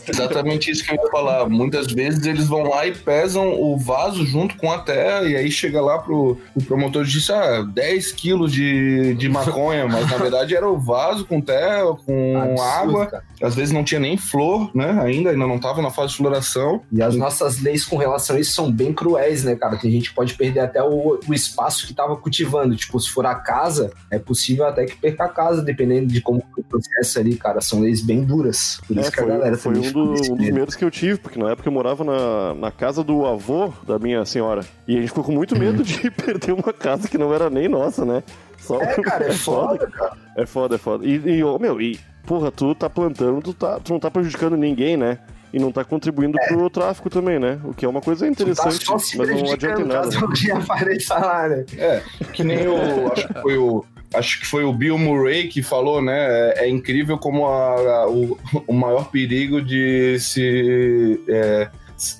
Exatamente 0.09 0.69
isso 0.69 0.83
que 0.83 0.91
eu 0.91 0.95
ia 1.01 1.09
falar. 1.11 1.47
Muitas 1.47 1.87
vezes 1.87 2.25
eles 2.25 2.47
vão 2.47 2.63
lá 2.63 2.85
e 2.85 2.93
pesam 2.93 3.53
o 3.53 3.77
vaso 3.77 4.25
junto 4.25 4.55
com 4.57 4.71
a 4.71 4.79
terra, 4.79 5.23
e 5.23 5.35
aí 5.35 5.49
chega 5.49 5.81
lá 5.81 5.99
pro, 5.99 6.37
o 6.55 6.63
promotor 6.63 7.03
e 7.03 7.07
diz: 7.07 7.29
ah, 7.29 7.61
10 7.63 8.11
quilos 8.11 8.51
de, 8.51 9.13
de 9.15 9.29
maconha, 9.29 9.87
mas 9.87 10.09
na 10.09 10.17
verdade 10.17 10.55
era 10.55 10.67
o 10.67 10.77
vaso 10.77 11.25
com 11.25 11.39
terra, 11.39 11.85
com 12.05 12.37
Absurdo, 12.37 12.61
água. 12.61 13.05
cara. 13.07 13.23
Às 13.41 13.55
vezes 13.55 13.71
não 13.73 13.83
tinha 13.83 13.99
nem 13.99 14.17
flor, 14.17 14.69
né? 14.75 14.99
Ainda, 15.03 15.29
ainda 15.29 15.47
não 15.47 15.59
tava 15.59 15.81
na 15.81 15.89
fase 15.91 16.13
de 16.13 16.16
floração. 16.17 16.81
E 16.91 17.01
as 17.01 17.15
nossas 17.15 17.61
leis 17.61 17.85
com 17.85 17.95
relação 17.97 18.35
a 18.35 18.39
isso 18.39 18.51
são 18.53 18.71
bem 18.71 18.93
cruéis, 18.93 19.43
né, 19.43 19.55
cara? 19.55 19.77
Tem 19.77 19.89
gente 19.91 20.09
que 20.09 20.15
pode 20.15 20.33
perder 20.33 20.59
até 20.61 20.83
o, 20.83 21.19
o 21.27 21.33
espaço 21.33 21.87
que 21.87 21.93
tava 21.93 22.15
cultivando. 22.17 22.75
Tipo, 22.75 22.99
se 22.99 23.09
for 23.09 23.25
a 23.25 23.35
casa, 23.35 23.91
é 24.11 24.19
possível 24.19 24.65
até 24.65 24.85
que 24.85 24.95
perca 24.97 25.25
a 25.25 25.29
casa, 25.29 25.61
dependendo 25.61 26.07
de 26.07 26.19
como 26.21 26.43
o 26.57 26.63
processo 26.63 27.19
ali, 27.19 27.35
cara. 27.35 27.61
São 27.61 27.79
leis 27.79 28.01
bem 28.01 28.23
duras. 28.23 28.79
Por 28.87 28.97
isso 28.97 29.07
É, 29.07 29.11
que 29.11 29.19
a 29.19 29.23
foi, 29.23 29.31
galera 29.31 29.57
foi 29.57 29.77
um, 29.77 29.91
do- 29.91 30.03
um 30.03 30.13
dos 30.15 30.29
medo. 30.29 30.53
medos 30.55 30.75
que 30.75 30.83
eu 30.83 30.91
tive, 30.91 31.17
porque 31.19 31.39
na 31.39 31.51
época 31.51 31.67
eu 31.67 31.73
morava 31.73 32.03
na, 32.03 32.53
na 32.53 32.71
casa 32.71 33.03
do 33.03 33.25
avô 33.25 33.71
da 33.85 33.97
minha 33.99 34.25
senhora. 34.25 34.65
E 34.87 34.95
a 34.97 34.99
gente 34.99 35.09
ficou 35.09 35.23
com 35.23 35.31
muito 35.31 35.57
medo 35.57 35.83
de 35.83 36.09
perder 36.11 36.51
uma 36.53 36.73
casa 36.73 37.07
que 37.07 37.17
não 37.17 37.33
era 37.33 37.49
nem 37.49 37.67
nossa, 37.67 38.03
né? 38.05 38.23
Só, 38.59 38.81
É, 38.81 38.95
cara, 39.01 39.27
é 39.27 39.31
foda, 39.31 39.87
cara. 39.87 40.17
É 40.35 40.45
foda, 40.45 40.75
é 40.75 40.77
foda. 40.77 41.05
E, 41.05 41.15
e, 41.37 41.43
ô, 41.43 41.57
meu, 41.59 41.79
e, 41.81 41.99
porra, 42.25 42.51
tu 42.51 42.73
tá 42.75 42.89
plantando, 42.89 43.41
tu, 43.41 43.53
tá, 43.53 43.79
tu 43.79 43.93
não 43.93 43.99
tá 43.99 44.09
prejudicando 44.11 44.57
ninguém, 44.57 44.97
né? 44.97 45.19
E 45.57 45.59
não 45.59 45.71
tá 45.71 45.83
contribuindo 45.83 46.37
pro 46.47 46.69
tráfico 46.69 47.09
também, 47.09 47.39
né? 47.39 47.59
O 47.63 47.73
que 47.73 47.83
é 47.83 47.89
uma 47.89 47.99
coisa 48.01 48.25
tá 48.25 48.31
interessante, 48.31 48.85
se 49.01 49.17
mas 49.17 49.27
não 49.29 49.51
adianta 49.51 49.81
em 49.81 49.85
nada. 49.85 50.01
caso 50.03 50.19
alguém 50.23 50.51
apareça 50.51 51.15
lá, 51.17 51.49
né? 51.49 51.65
É, 51.77 52.01
que 52.31 52.43
nem 52.43 52.67
o. 52.67 53.11
Acho 53.11 53.27
que 53.27 53.41
foi 53.41 53.57
o. 53.57 53.85
Acho 54.13 54.39
que 54.39 54.45
foi 54.45 54.63
o 54.63 54.71
Bill 54.71 54.97
Murray 54.97 55.47
que 55.49 55.61
falou, 55.61 56.01
né? 56.01 56.15
É, 56.53 56.65
é 56.65 56.69
incrível 56.69 57.17
como 57.17 57.45
a- 57.47 57.75
a- 58.03 58.07
o, 58.07 58.37
o 58.67 58.73
maior 58.73 59.09
perigo 59.09 59.61
de 59.61 60.17
se. 60.19 61.19
É, 61.27 61.67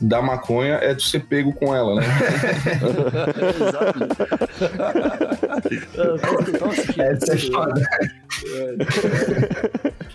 da 0.02 0.23
maconha 0.23 0.73
é 0.82 0.95
tu 0.95 1.04
ser 1.04 1.19
pego 1.28 1.54
com 1.54 1.73
ela, 1.76 1.95
né? 2.02 2.04
Total 5.95 6.71
sentido. 6.71 7.02
Essa 7.02 7.34
é 7.34 7.38
foda. 7.38 7.82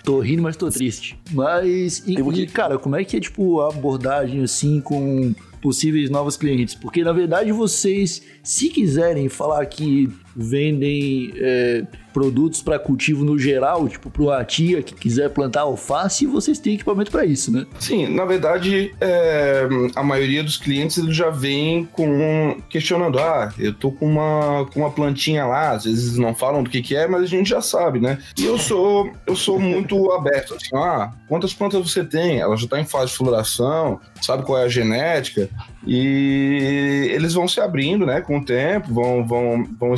Tô 0.05 0.21
rindo, 0.21 0.43
mas 0.43 0.57
tô 0.57 0.69
triste. 0.69 1.19
Mas, 1.31 2.03
e, 2.07 2.21
um 2.21 2.33
e, 2.33 2.47
cara, 2.47 2.79
como 2.79 2.97
é 2.97 3.05
que 3.05 3.17
é, 3.17 3.21
tipo, 3.21 3.61
a 3.61 3.69
abordagem, 3.69 4.43
assim, 4.43 4.81
com 4.81 5.33
possíveis 5.61 6.11
novos 6.11 6.37
clientes? 6.37 6.75
Porque, 6.75 7.05
na 7.05 7.13
verdade, 7.13 7.53
vocês, 7.53 8.23
se 8.43 8.69
quiserem 8.69 9.29
falar 9.29 9.65
que 9.67 10.09
vendem 10.35 11.33
é, 11.37 11.85
produtos 12.13 12.63
para 12.63 12.79
cultivo 12.79 13.25
no 13.25 13.39
geral, 13.39 13.89
tipo, 13.89 14.11
para 14.11 14.23
uma 14.23 14.45
tia 14.45 14.83
que 14.83 14.95
quiser 14.95 15.31
plantar 15.31 15.63
alface, 15.63 16.27
vocês 16.27 16.59
têm 16.59 16.75
equipamento 16.75 17.11
para 17.11 17.25
isso, 17.25 17.51
né? 17.51 17.67
Sim, 17.81 18.09
na 18.09 18.25
verdade, 18.25 18.95
é, 19.01 19.67
a 19.97 20.03
maioria 20.03 20.45
dos 20.45 20.57
clientes 20.57 20.99
eles 20.99 21.17
já 21.17 21.31
vem 21.31 21.85
com 21.85 22.57
questionando, 22.69 23.19
ah, 23.19 23.53
eu 23.59 23.73
tô 23.73 23.91
com 23.91 24.07
uma, 24.07 24.67
com 24.73 24.81
uma 24.81 24.91
plantinha 24.91 25.47
lá, 25.47 25.71
às 25.71 25.85
vezes 25.85 26.19
não 26.19 26.35
falam 26.35 26.63
do 26.63 26.71
que 26.71 26.83
que 26.83 26.95
é, 26.95 27.07
mas 27.09 27.23
a 27.23 27.27
gente 27.27 27.49
já 27.49 27.61
sabe, 27.61 27.99
né? 27.99 28.19
E 28.39 28.45
eu 28.45 28.59
sou 28.59 29.11
eu 29.27 29.35
sou 29.35 29.59
muito 29.59 30.11
aberto, 30.13 30.55
assim, 30.55 30.77
ah, 30.77 31.13
quantas 31.29 31.55
plantas 31.55 31.81
você 31.81 32.05
tem? 32.05 32.41
Ela 32.41 32.57
já 32.57 32.69
tá 32.69 32.79
em 32.79 32.85
fase 32.85 33.13
de 33.13 33.17
floração, 33.17 34.01
sabe 34.21 34.45
qual 34.45 34.59
é 34.59 34.65
a 34.65 34.69
genética? 34.69 35.49
E 35.87 37.11
eles 37.13 37.35
vão 37.35 37.49
se 37.49 37.61
abrindo, 37.61 38.07
né, 38.07 38.21
com 38.21 38.39
o 38.39 38.45
tempo, 38.45 38.93
vão, 38.93 39.27
vão, 39.27 39.67
vão. 39.79 39.95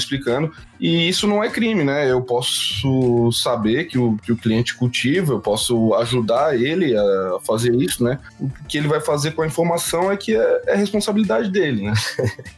E 0.80 1.08
isso 1.08 1.26
não 1.26 1.42
é 1.42 1.48
crime, 1.48 1.84
né? 1.84 2.10
Eu 2.10 2.20
posso 2.20 3.30
saber 3.32 3.84
que 3.84 3.98
o, 3.98 4.16
que 4.16 4.32
o 4.32 4.36
cliente 4.36 4.74
cultiva, 4.74 5.32
eu 5.32 5.40
posso 5.40 5.94
ajudar 5.94 6.60
ele 6.60 6.96
a 6.96 7.38
fazer 7.44 7.74
isso, 7.74 8.02
né? 8.02 8.18
O 8.40 8.50
que 8.68 8.78
ele 8.78 8.88
vai 8.88 9.00
fazer 9.00 9.32
com 9.32 9.42
a 9.42 9.46
informação 9.46 10.10
é 10.10 10.16
que 10.16 10.36
é, 10.36 10.62
é 10.66 10.74
responsabilidade 10.74 11.50
dele, 11.50 11.84
né? 11.84 11.94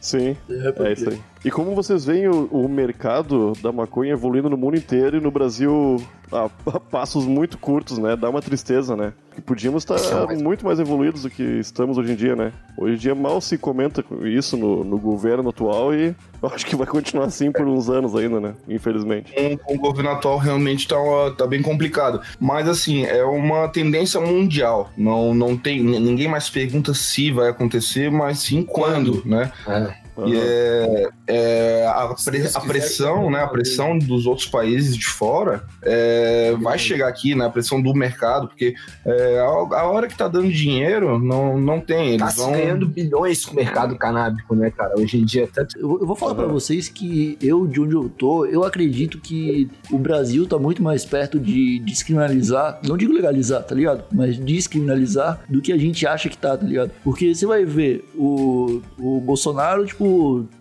Sim, 0.01 0.35
é 0.49 0.93
isso 0.93 1.09
aí. 1.09 1.21
E 1.47 1.49
como 1.49 1.73
vocês 1.73 2.03
veem 2.03 2.27
o, 2.27 2.43
o 2.51 2.67
mercado 2.67 3.53
da 3.63 3.71
maconha 3.71 4.11
evoluindo 4.11 4.49
no 4.49 4.57
mundo 4.57 4.75
inteiro 4.75 5.15
e 5.15 5.21
no 5.21 5.31
Brasil 5.31 5.95
a, 6.29 6.49
a 6.65 6.77
passos 6.77 7.23
muito 7.25 7.57
curtos, 7.57 7.97
né? 7.97 8.17
Dá 8.17 8.29
uma 8.29 8.41
tristeza, 8.41 8.97
né? 8.97 9.13
Que 9.33 9.39
podíamos 9.39 9.83
estar 9.83 9.95
é 9.95 10.25
mais- 10.25 10.41
muito 10.41 10.65
mais 10.65 10.77
evoluídos 10.77 11.21
do 11.23 11.29
que 11.29 11.41
estamos 11.43 11.97
hoje 11.97 12.11
em 12.11 12.15
dia, 12.15 12.35
né? 12.35 12.51
Hoje 12.77 12.95
em 12.95 12.97
dia 12.97 13.15
mal 13.15 13.39
se 13.39 13.57
comenta 13.57 14.03
isso 14.25 14.57
no, 14.57 14.83
no 14.83 14.97
governo 14.97 15.49
atual 15.51 15.93
e 15.95 16.13
acho 16.43 16.65
que 16.65 16.75
vai 16.75 16.85
continuar 16.85 17.27
assim 17.27 17.49
por 17.49 17.65
uns 17.65 17.89
anos 17.89 18.13
ainda, 18.13 18.41
né? 18.41 18.53
Infelizmente. 18.67 19.31
Com, 19.33 19.57
com 19.57 19.75
o 19.75 19.79
governo 19.79 20.09
atual 20.09 20.37
realmente 20.39 20.85
tá, 20.85 20.97
tá 21.37 21.47
bem 21.47 21.61
complicado. 21.61 22.19
Mas 22.41 22.67
assim, 22.67 23.05
é 23.05 23.23
uma 23.23 23.69
tendência 23.69 24.19
mundial. 24.19 24.89
Não, 24.97 25.33
não 25.33 25.55
tem. 25.55 25.81
Ninguém 25.81 26.27
mais 26.27 26.49
pergunta 26.49 26.93
se 26.93 27.31
vai 27.31 27.47
acontecer, 27.47 28.11
mas 28.11 28.39
sim 28.39 28.63
quando, 28.63 29.25
né? 29.25 29.49
É. 29.65 30.06
E 30.25 30.35
é, 30.35 31.09
é, 31.27 31.87
a, 31.87 32.13
pre- 32.23 32.49
a 32.53 32.59
pressão, 32.61 33.29
né? 33.29 33.41
A 33.43 33.47
pressão 33.47 33.97
dos 33.97 34.25
outros 34.25 34.47
países 34.47 34.95
de 34.95 35.05
fora 35.05 35.63
é, 35.83 36.55
vai 36.59 36.77
chegar 36.79 37.07
aqui, 37.07 37.35
né? 37.35 37.45
A 37.45 37.49
pressão 37.49 37.81
do 37.81 37.93
mercado, 37.93 38.47
porque 38.47 38.73
é, 39.05 39.39
a, 39.39 39.43
a 39.45 39.83
hora 39.89 40.07
que 40.07 40.17
tá 40.17 40.27
dando 40.27 40.51
dinheiro, 40.51 41.19
não, 41.19 41.57
não 41.59 41.79
tem. 41.79 42.17
Tá 42.17 42.25
Eles 42.25 42.33
se 42.35 42.39
vão. 42.41 42.51
ganhando 42.51 42.87
bilhões 42.87 43.45
com 43.45 43.53
o 43.53 43.55
mercado 43.55 43.95
canábico, 43.95 44.55
né, 44.55 44.71
cara? 44.71 44.95
Hoje 44.99 45.17
em 45.19 45.25
dia, 45.25 45.47
tanto 45.53 45.77
Eu, 45.77 45.99
eu 46.01 46.07
vou 46.07 46.15
falar 46.15 46.33
pra 46.35 46.45
Aham. 46.45 46.53
vocês 46.53 46.87
que 46.89 47.37
eu, 47.41 47.67
de 47.67 47.79
onde 47.81 47.93
eu 47.95 48.09
tô, 48.09 48.45
eu 48.45 48.63
acredito 48.63 49.19
que 49.19 49.69
o 49.91 49.97
Brasil 49.97 50.47
tá 50.47 50.57
muito 50.57 50.81
mais 50.81 51.05
perto 51.05 51.39
de 51.39 51.79
descriminalizar, 51.79 52.79
não 52.87 52.97
digo 52.97 53.13
legalizar, 53.13 53.61
tá 53.63 53.75
ligado? 53.75 54.03
Mas 54.11 54.37
descriminalizar 54.37 55.41
do 55.49 55.61
que 55.61 55.71
a 55.71 55.77
gente 55.77 56.05
acha 56.07 56.29
que 56.29 56.37
tá, 56.37 56.57
tá 56.57 56.65
ligado? 56.65 56.91
Porque 57.03 57.33
você 57.33 57.45
vai 57.45 57.65
ver 57.65 58.03
o, 58.15 58.81
o 58.97 59.19
Bolsonaro, 59.21 59.85
tipo, 59.85 60.06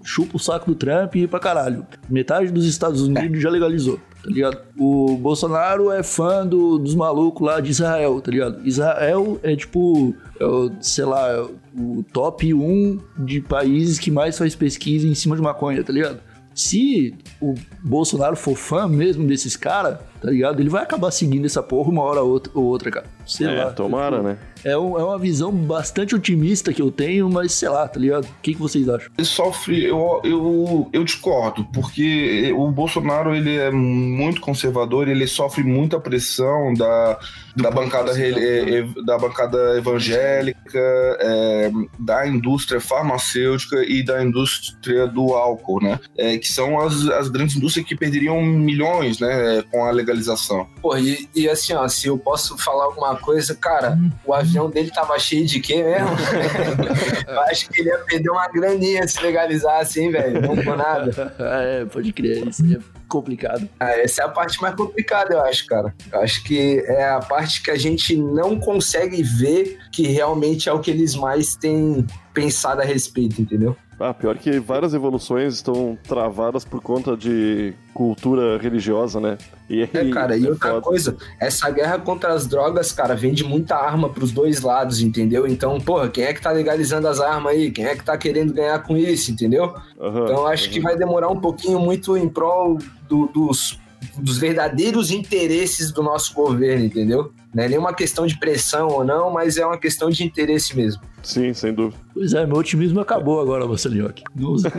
chupa 0.02 0.36
o 0.36 0.38
saco 0.38 0.66
do 0.66 0.74
Trump 0.74 1.14
e 1.16 1.26
pra 1.26 1.38
caralho. 1.40 1.86
Metade 2.08 2.50
dos 2.50 2.66
Estados 2.66 3.02
Unidos 3.02 3.40
já 3.40 3.50
legalizou. 3.50 3.98
Tá 4.22 4.30
ligado? 4.30 4.58
O 4.76 5.16
Bolsonaro 5.16 5.90
é 5.92 6.02
fã 6.02 6.44
do- 6.46 6.78
dos 6.78 6.94
malucos 6.94 7.46
lá 7.46 7.60
de 7.60 7.70
Israel, 7.70 8.20
tá 8.20 8.30
ligado? 8.30 8.66
Israel 8.66 9.38
é 9.42 9.54
tipo, 9.54 10.14
é 10.40 10.44
o, 10.44 10.70
sei 10.80 11.04
lá, 11.04 11.28
é 11.30 11.40
o 11.78 12.04
top 12.12 12.52
1 12.52 12.98
de 13.18 13.40
países 13.40 13.98
que 14.00 14.10
mais 14.10 14.36
faz 14.36 14.54
pesquisa 14.56 15.06
em 15.06 15.14
cima 15.14 15.36
de 15.36 15.42
maconha, 15.42 15.82
tá 15.84 15.92
ligado? 15.92 16.18
Se 16.54 17.14
o 17.40 17.54
Bolsonaro 17.82 18.34
for 18.34 18.56
fã 18.56 18.88
mesmo 18.88 19.26
desses 19.26 19.56
caras, 19.56 19.98
tá 20.22 20.30
ligado? 20.30 20.58
Ele 20.58 20.70
vai 20.70 20.82
acabar 20.82 21.10
seguindo 21.10 21.44
essa 21.44 21.62
porra 21.62 21.90
uma 21.90 22.02
hora 22.02 22.22
ou 22.22 22.30
outra, 22.30 22.50
ou 22.54 22.64
outra 22.64 22.90
cara. 22.90 23.06
Sei 23.26 23.46
É, 23.46 23.64
lá. 23.64 23.70
tomara, 23.72 24.16
Tipo, 24.16 24.28
né? 24.28 24.38
É, 24.66 24.76
um- 24.76 24.98
é 24.98 25.04
uma 25.04 25.16
visão 25.18 25.52
bastante 25.52 26.12
otimista 26.14 26.72
que 26.72 26.82
eu 26.82 26.90
tenho, 26.90 27.30
mas 27.30 27.52
sei 27.52 27.68
lá, 27.68 27.86
tá 27.86 28.00
ligado? 28.00 28.24
O 28.24 28.28
que, 28.42 28.52
que 28.52 28.60
vocês 28.60 28.88
acham? 28.88 29.08
Ele 29.16 29.24
sofre, 29.26 29.84
eu, 29.84 30.20
eu, 30.24 30.88
eu 30.92 31.04
discordo, 31.04 31.64
porque 31.72 32.52
o 32.56 32.68
Bolsonaro 32.72 33.32
ele 33.32 33.56
é 33.56 33.70
muito 33.70 34.40
conservador, 34.40 35.06
ele 35.08 35.26
sofre 35.28 35.62
muita 35.62 36.00
pressão 36.00 36.74
da, 36.74 37.16
da, 37.56 37.70
bancada, 37.70 38.10
eh, 38.20 38.80
eh, 38.80 39.02
da 39.04 39.16
bancada 39.16 39.78
evangélica, 39.78 40.80
eh, 41.20 41.70
da 41.98 42.26
indústria 42.26 42.80
farmacêutica 42.80 43.76
e 43.86 44.02
da 44.02 44.20
indústria 44.22 45.06
do 45.06 45.32
álcool, 45.34 45.80
né? 45.80 46.00
Eh, 46.18 46.38
que 46.38 46.48
são 46.48 46.80
as, 46.80 47.06
as 47.10 47.28
grandes 47.28 47.54
indústrias 47.56 47.86
que 47.86 47.94
perderiam 47.94 48.42
milhões 48.42 49.20
né, 49.20 49.62
com 49.70 49.84
a 49.84 49.92
legalização. 49.92 50.66
Pô, 50.82 50.96
e, 50.96 51.28
e 51.36 51.48
assim, 51.48 51.72
ó, 51.72 51.86
se 51.86 52.08
eu 52.08 52.18
posso 52.18 52.58
falar 52.58 52.84
alguma 52.84 53.14
coisa, 53.16 53.54
cara, 53.54 53.96
o 54.24 54.34
avião 54.34 54.55
dele 54.70 54.90
tava 54.90 55.18
cheio 55.18 55.46
de 55.46 55.60
quê 55.60 55.82
mesmo? 55.82 56.08
eu 57.28 57.40
acho 57.42 57.68
que 57.68 57.80
ele 57.80 57.90
ia 57.90 57.98
perder 57.98 58.30
uma 58.30 58.48
graninha 58.48 59.06
se 59.06 59.22
legalizasse, 59.22 60.00
hein, 60.00 60.10
velho? 60.10 60.40
Não 60.40 60.56
por 60.56 60.76
nada. 60.76 61.34
é, 61.38 61.84
pode 61.84 62.12
crer, 62.12 62.48
isso 62.48 62.64
é 62.64 62.78
complicado. 63.08 63.68
Ah, 63.78 63.90
essa 63.92 64.22
é 64.22 64.24
a 64.24 64.28
parte 64.28 64.60
mais 64.60 64.74
complicada, 64.74 65.34
eu 65.34 65.40
acho, 65.42 65.66
cara. 65.66 65.94
Eu 66.12 66.20
acho 66.20 66.42
que 66.42 66.82
é 66.86 67.08
a 67.08 67.20
parte 67.20 67.62
que 67.62 67.70
a 67.70 67.76
gente 67.76 68.16
não 68.16 68.58
consegue 68.58 69.22
ver 69.22 69.78
que 69.92 70.06
realmente 70.08 70.68
é 70.68 70.72
o 70.72 70.80
que 70.80 70.90
eles 70.90 71.14
mais 71.14 71.54
têm 71.56 72.04
pensado 72.32 72.82
a 72.82 72.84
respeito, 72.84 73.40
entendeu? 73.40 73.76
Ah, 73.98 74.12
pior 74.12 74.36
que 74.36 74.58
várias 74.60 74.92
evoluções 74.92 75.54
estão 75.54 75.96
travadas 76.06 76.64
por 76.66 76.82
conta 76.82 77.16
de 77.16 77.72
cultura 77.94 78.58
religiosa, 78.58 79.18
né? 79.18 79.38
E 79.70 79.82
É, 79.82 79.88
aí, 79.94 80.10
cara, 80.10 80.36
e 80.36 80.44
é 80.46 80.50
outra 80.50 80.68
foda. 80.72 80.82
coisa, 80.82 81.16
essa 81.40 81.70
guerra 81.70 81.98
contra 81.98 82.32
as 82.34 82.46
drogas, 82.46 82.92
cara, 82.92 83.14
vende 83.16 83.42
muita 83.42 83.74
arma 83.74 84.10
pros 84.10 84.30
dois 84.32 84.60
lados, 84.60 85.00
entendeu? 85.00 85.46
Então, 85.46 85.80
porra, 85.80 86.10
quem 86.10 86.24
é 86.24 86.34
que 86.34 86.42
tá 86.42 86.50
legalizando 86.50 87.08
as 87.08 87.20
armas 87.20 87.52
aí? 87.52 87.70
Quem 87.70 87.86
é 87.86 87.96
que 87.96 88.04
tá 88.04 88.18
querendo 88.18 88.52
ganhar 88.52 88.78
com 88.82 88.96
isso, 88.98 89.30
entendeu? 89.32 89.74
Aham, 89.98 90.24
Então, 90.24 90.46
acho 90.46 90.68
que 90.68 90.78
vai 90.78 90.94
demorar 90.96 91.28
um 91.30 91.40
pouquinho 91.40 91.80
muito 91.80 92.16
em 92.18 92.28
prol 92.28 92.76
do- 93.08 93.28
dos, 93.28 93.78
dos 94.18 94.36
verdadeiros 94.36 95.10
interesses 95.10 95.90
do 95.90 96.02
nosso 96.02 96.34
governo, 96.34 96.84
entendeu? 96.84 97.32
Não 97.56 97.64
é 97.64 97.68
nenhuma 97.70 97.94
questão 97.94 98.26
de 98.26 98.38
pressão 98.38 98.88
ou 98.88 99.02
não, 99.02 99.30
mas 99.30 99.56
é 99.56 99.64
uma 99.64 99.78
questão 99.78 100.10
de 100.10 100.22
interesse 100.22 100.76
mesmo. 100.76 101.00
Sim, 101.22 101.54
sem 101.54 101.72
dúvida. 101.72 101.98
Pois 102.12 102.34
é, 102.34 102.44
meu 102.44 102.56
otimismo 102.56 103.00
acabou 103.00 103.40
agora, 103.40 103.66
Marcelinhoque. 103.66 104.22
Não 104.34 104.50
usa. 104.50 104.70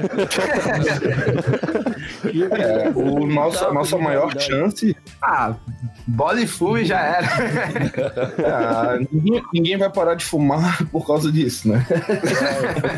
É, 2.52 2.90
o 2.90 3.26
nosso, 3.26 3.66
a 3.66 3.74
nossa 3.74 3.98
maior 3.98 4.32
chance. 4.40 4.96
Ah, 5.20 5.56
bola 6.06 6.40
e 6.40 6.46
fume 6.46 6.86
já 6.86 7.00
era. 7.00 7.28
Ah, 8.46 9.00
ninguém, 9.12 9.44
ninguém 9.54 9.78
vai 9.78 9.92
parar 9.92 10.16
de 10.16 10.24
fumar 10.24 10.86
por 10.90 11.06
causa 11.06 11.32
disso, 11.32 11.68
né? 11.68 11.86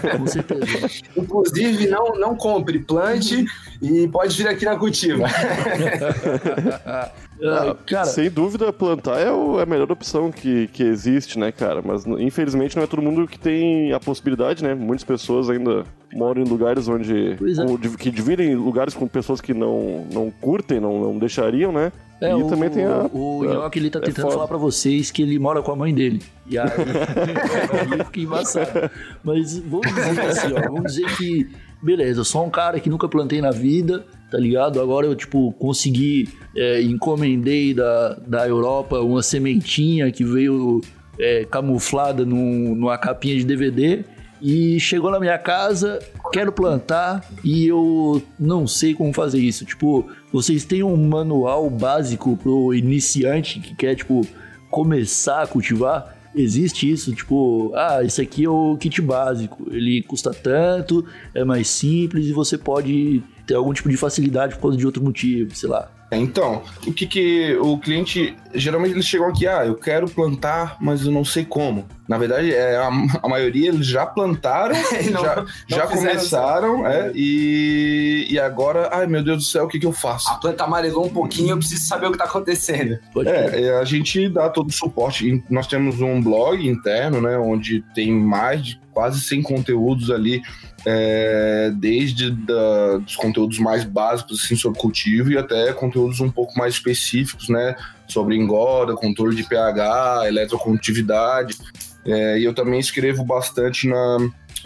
É, 0.04 0.18
com 0.18 0.28
certeza. 0.28 1.04
Inclusive, 1.16 1.88
não, 1.88 2.16
não 2.16 2.36
compre, 2.36 2.80
plante 2.80 3.46
e 3.82 4.08
pode 4.10 4.36
vir 4.36 4.48
aqui 4.48 4.66
na 4.66 4.76
cultiva. 4.76 5.26
Ah, 7.44 7.76
cara, 7.86 8.06
Sem 8.06 8.30
dúvida, 8.30 8.72
plantar 8.74 9.20
é 9.20 9.32
o- 9.32 9.60
é 9.60 9.64
a 9.64 9.66
melhor 9.66 9.92
opção 9.92 10.32
que, 10.32 10.68
que 10.68 10.84
existe, 10.84 11.40
né, 11.40 11.52
cara? 11.52 11.82
Mas 11.84 12.06
infelizmente 12.06 12.76
não 12.76 12.84
é 12.84 12.88
todo 12.88 13.02
mundo 13.02 13.28
que 13.28 13.40
tem 13.40 13.94
a 13.94 14.00
possibilidade, 14.00 14.64
né? 14.64 14.74
Muitas 14.76 15.04
pessoas 15.06 15.50
ainda 15.50 15.84
moram 16.14 16.42
em 16.42 16.46
lugares 16.46 16.88
onde. 16.88 17.34
É. 17.34 17.98
que 17.98 18.12
dividem 18.12 18.56
lugares 18.56 18.94
com 18.94 19.08
pessoas 19.08 19.40
que 19.40 19.54
não, 19.54 20.06
não 20.12 20.30
curtem, 20.32 20.80
não, 20.80 21.00
não 21.02 21.18
deixariam, 21.18 21.72
né? 21.72 21.92
É, 22.22 22.32
e 22.32 22.34
o, 22.34 22.48
também 22.50 22.70
tem 22.70 22.84
a. 22.84 23.10
O 23.14 23.46
Nhoque, 23.46 23.80
ele 23.80 23.90
tá 23.90 24.00
é 24.00 24.02
tentando 24.02 24.24
foda. 24.24 24.34
falar 24.36 24.48
pra 24.50 24.58
vocês 24.58 25.10
que 25.10 25.22
ele 25.22 25.40
mora 25.40 25.62
com 25.62 25.72
a 25.72 25.76
mãe 25.78 25.94
dele. 25.94 26.22
E 26.50 26.58
aí, 26.58 26.68
aí 27.94 28.04
fica 28.06 28.20
embaçado. 28.20 28.92
Mas 29.24 29.58
vamos 29.60 29.88
dizer 29.94 30.22
assim, 30.22 30.54
ó. 30.54 30.62
Vamos 30.70 30.94
dizer 30.96 31.16
que, 31.18 31.50
beleza, 31.82 32.20
eu 32.20 32.26
sou 32.26 32.46
um 32.46 32.50
cara 32.50 32.80
que 32.82 32.90
nunca 32.90 33.08
plantei 33.08 33.40
na 33.42 33.52
vida, 33.52 34.06
tá 34.30 34.38
ligado? 34.38 34.80
Agora 34.82 35.06
eu, 35.08 35.16
tipo, 35.16 35.52
consegui, 35.54 36.30
é, 36.56 36.82
encomendei 36.82 37.74
da, 37.74 38.14
da 38.28 38.48
Europa 38.48 39.00
uma 39.00 39.24
sementinha 39.24 40.12
que 40.12 40.24
veio 40.24 40.82
é, 41.20 41.46
camuflada 41.46 42.26
num- 42.26 42.76
numa 42.76 42.98
capinha 42.98 43.36
de 43.36 43.44
DVD. 43.44 44.04
E 44.42 44.80
chegou 44.80 45.12
na 45.12 45.20
minha 45.20 45.38
casa, 45.38 46.00
quero 46.32 46.50
plantar 46.50 47.26
e 47.44 47.68
eu 47.68 48.22
não 48.40 48.66
sei 48.66 48.94
como 48.94 49.12
fazer 49.12 49.40
isso. 49.40 49.66
Tipo, 49.66 50.06
vocês 50.32 50.64
têm 50.64 50.82
um 50.82 50.96
manual 50.96 51.70
básico 51.70 52.38
pro 52.38 52.74
iniciante 52.74 53.60
que 53.60 53.76
quer, 53.76 53.96
tipo, 53.96 54.26
começar 54.72 55.42
a 55.44 55.48
cultivar? 55.48 56.16
Existe 56.34 56.90
isso, 56.90 57.12
tipo, 57.14 57.72
ah, 57.76 58.02
esse 58.04 58.22
aqui 58.22 58.46
é 58.46 58.50
o 58.50 58.78
kit 58.80 59.02
básico, 59.02 59.68
ele 59.72 60.04
custa 60.04 60.32
tanto, 60.32 61.04
é 61.34 61.44
mais 61.44 61.68
simples 61.68 62.28
e 62.28 62.32
você 62.32 62.58
pode 62.58 63.22
ter 63.50 63.56
algum 63.56 63.74
tipo 63.74 63.90
de 63.90 63.98
facilidade 63.98 64.54
por 64.54 64.62
causa 64.62 64.78
de 64.78 64.86
outro 64.86 65.04
motivo, 65.04 65.56
sei 65.56 65.68
lá. 65.68 65.92
Então, 66.12 66.64
o 66.86 66.94
que 66.94 67.08
que 67.08 67.56
o 67.56 67.80
cliente 67.80 68.36
geralmente 68.54 68.94
eles 68.94 69.06
chegam 69.06 69.28
aqui, 69.28 69.48
ah, 69.48 69.66
eu 69.66 69.76
quero 69.76 70.08
plantar, 70.08 70.78
mas 70.80 71.06
eu 71.06 71.12
não 71.12 71.26
sei 71.26 71.46
como. 71.46 71.86
Na 72.10 72.18
verdade, 72.18 72.52
é, 72.52 72.76
a, 72.76 72.90
a 73.22 73.30
maioria 73.30 73.70
eles 73.70 73.86
já 73.86 74.04
plantaram, 74.04 74.74
Não- 75.14 75.22
já, 75.22 75.36
não 75.36 75.46
já 75.68 75.86
começaram, 75.86 76.88
é, 76.88 77.12
e, 77.14 78.26
e 78.32 78.40
agora, 78.40 78.90
ai 78.92 79.06
meu 79.06 79.24
Deus 79.24 79.38
do 79.38 79.44
céu, 79.44 79.66
o 79.66 79.68
que 79.68 79.80
que 79.80 79.86
eu 79.86 79.92
faço? 79.92 80.28
A 80.32 80.36
planta 80.36 80.64
amarelou 80.64 81.06
um 81.06 81.10
pouquinho, 81.10 81.52
eu 81.52 81.58
preciso 81.58 81.86
saber 81.86 82.08
o 82.08 82.12
que 82.12 82.18
tá 82.18 82.24
acontecendo. 82.24 82.98
É, 83.28 83.62
é, 83.62 83.80
a 83.80 83.84
gente 83.86 84.28
dá 84.28 84.50
todo 84.50 84.70
o 84.70 84.74
suporte. 84.74 85.44
Nós 85.52 85.68
temos 85.68 86.02
um 86.02 86.20
blog 86.20 86.68
interno, 86.68 87.22
né, 87.22 87.38
onde 87.38 87.84
tem 87.94 88.12
mais 88.12 88.66
de 88.66 88.82
quase 88.92 89.22
100 89.22 89.44
conteúdos 89.44 90.10
ali, 90.10 90.42
é, 90.86 91.72
desde 91.76 92.32
da, 92.32 92.98
dos 92.98 93.16
conteúdos 93.16 93.60
mais 93.60 93.84
básicos 93.84 94.44
assim, 94.44 94.56
sobre 94.56 94.80
cultivo 94.80 95.32
e 95.32 95.38
até 95.38 95.72
conteúdos 95.74 96.20
um 96.22 96.32
pouco 96.32 96.58
mais 96.58 96.74
específicos, 96.74 97.50
né, 97.50 97.76
sobre 98.10 98.36
engorda, 98.36 98.96
controle 98.96 99.36
de 99.36 99.44
pH, 99.44 100.28
eletrocondutividade. 100.28 101.58
É, 102.06 102.40
e 102.40 102.44
eu 102.44 102.54
também 102.54 102.80
escrevo 102.80 103.24
bastante 103.24 103.88
na, 103.88 104.18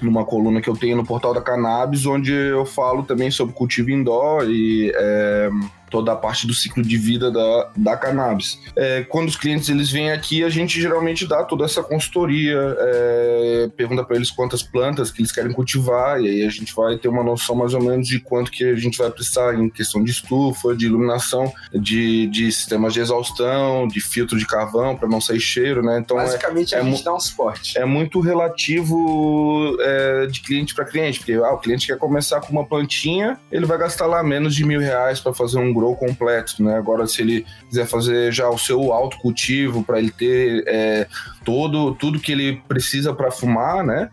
numa 0.01 0.25
coluna 0.25 0.61
que 0.61 0.69
eu 0.69 0.75
tenho 0.75 0.95
no 0.95 1.05
portal 1.05 1.33
da 1.33 1.41
Cannabis, 1.41 2.05
onde 2.05 2.31
eu 2.31 2.65
falo 2.65 3.03
também 3.03 3.29
sobre 3.29 3.53
cultivo 3.53 3.91
indoor 3.91 4.45
e 4.49 4.91
é, 4.95 5.49
toda 5.93 6.11
a 6.11 6.15
parte 6.15 6.47
do 6.47 6.55
ciclo 6.55 6.81
de 6.81 6.97
vida 6.97 7.29
da, 7.29 7.69
da 7.77 7.95
cannabis. 7.95 8.59
É, 8.75 9.03
quando 9.03 9.27
os 9.29 9.35
clientes 9.37 9.69
eles 9.69 9.91
vêm 9.91 10.09
aqui, 10.11 10.43
a 10.43 10.49
gente 10.49 10.81
geralmente 10.81 11.27
dá 11.27 11.43
toda 11.43 11.65
essa 11.65 11.83
consultoria, 11.83 12.57
é, 12.79 13.69
pergunta 13.77 14.03
para 14.03 14.15
eles 14.15 14.31
quantas 14.31 14.63
plantas 14.63 15.11
que 15.11 15.21
eles 15.21 15.31
querem 15.31 15.51
cultivar, 15.53 16.19
e 16.19 16.27
aí 16.27 16.47
a 16.47 16.49
gente 16.49 16.73
vai 16.73 16.97
ter 16.97 17.07
uma 17.09 17.23
noção 17.23 17.55
mais 17.55 17.75
ou 17.75 17.81
menos 17.83 18.07
de 18.07 18.19
quanto 18.19 18.49
que 18.49 18.63
a 18.63 18.75
gente 18.75 18.97
vai 18.97 19.11
precisar 19.11 19.53
em 19.53 19.69
questão 19.69 20.03
de 20.03 20.09
estufa, 20.09 20.75
de 20.75 20.87
iluminação, 20.87 21.53
de, 21.71 22.25
de 22.27 22.51
sistemas 22.51 22.91
de 22.91 22.99
exaustão, 23.01 23.87
de 23.87 24.01
filtro 24.01 24.35
de 24.39 24.47
carvão 24.47 24.95
para 24.95 25.07
não 25.07 25.21
sair 25.21 25.39
cheiro, 25.39 25.83
né? 25.83 25.99
Então 25.99 26.19
é, 26.19 26.23
Basicamente, 26.23 26.73
é 26.73 26.79
a 26.79 26.83
gente 26.83 26.97
mu- 26.97 27.03
dá 27.03 27.13
um 27.13 27.19
suporte. 27.19 27.77
é 27.77 27.85
muito 27.85 28.19
relativo 28.19 29.77
é, 29.79 30.25
de 30.27 30.41
cliente 30.41 30.73
para 30.73 30.85
cliente, 30.85 31.19
porque 31.19 31.33
ah, 31.33 31.53
o 31.53 31.59
cliente 31.59 31.85
quer 31.85 31.97
começar 31.97 32.41
com 32.41 32.51
uma 32.51 32.65
plantinha, 32.65 33.37
ele 33.51 33.65
vai 33.65 33.77
gastar 33.77 34.07
lá 34.07 34.23
menos 34.23 34.55
de 34.55 34.65
mil 34.65 34.79
reais 34.79 35.19
para 35.19 35.33
fazer 35.33 35.59
um 35.59 35.71
grow 35.83 35.95
completo, 35.95 36.63
né? 36.63 36.77
Agora, 36.77 37.05
se 37.05 37.21
ele 37.21 37.45
quiser 37.67 37.85
fazer 37.85 38.31
já 38.31 38.49
o 38.49 38.57
seu 38.57 38.93
autocultivo 38.93 39.83
para 39.83 39.99
ele 39.99 40.11
ter 40.11 40.63
é, 40.65 41.07
todo 41.43 41.93
tudo 41.95 42.19
que 42.19 42.31
ele 42.31 42.61
precisa 42.67 43.13
para 43.13 43.29
fumar, 43.31 43.83
né? 43.83 44.09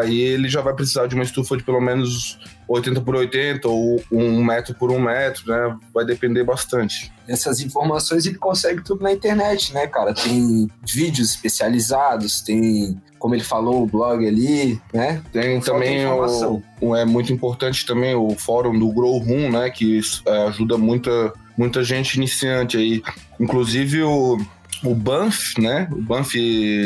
Aí 0.00 0.20
ele 0.20 0.48
já 0.48 0.60
vai 0.60 0.72
precisar 0.72 1.08
de 1.08 1.16
uma 1.16 1.24
estufa 1.24 1.56
de 1.56 1.64
pelo 1.64 1.80
menos 1.80 2.38
80 2.68 3.00
por 3.00 3.16
80 3.16 3.66
ou 3.66 4.00
um 4.12 4.44
metro 4.44 4.72
por 4.74 4.92
um 4.92 5.00
metro, 5.00 5.42
né? 5.48 5.76
Vai 5.92 6.04
depender 6.04 6.44
bastante. 6.44 7.12
Essas 7.26 7.60
informações 7.60 8.24
ele 8.24 8.38
consegue 8.38 8.84
tudo 8.84 9.02
na 9.02 9.12
internet, 9.12 9.74
né, 9.74 9.86
cara? 9.88 10.14
Tem 10.14 10.68
vídeos 10.86 11.30
especializados, 11.30 12.40
tem, 12.40 13.00
como 13.24 13.34
ele 13.34 13.42
falou, 13.42 13.82
o 13.82 13.86
blog 13.86 14.26
ali, 14.28 14.78
né? 14.92 15.22
Tem 15.32 15.58
Falta 15.58 15.72
também 15.72 16.06
o, 16.06 16.62
o- 16.82 16.94
é 16.94 17.06
muito 17.06 17.32
importante 17.32 17.86
também 17.86 18.14
o 18.14 18.28
fórum 18.36 18.78
do 18.78 18.92
Grow 18.92 19.16
Room, 19.16 19.50
né, 19.50 19.70
que 19.70 19.98
é, 20.26 20.46
ajuda 20.48 20.76
muita 20.76 21.32
muita 21.56 21.82
gente 21.82 22.16
iniciante 22.16 22.76
aí, 22.76 23.02
inclusive 23.40 24.02
o 24.02 24.36
o 24.84 24.94
Banff, 24.94 25.58
né, 25.58 25.88
o 25.90 26.02
Banff 26.02 26.38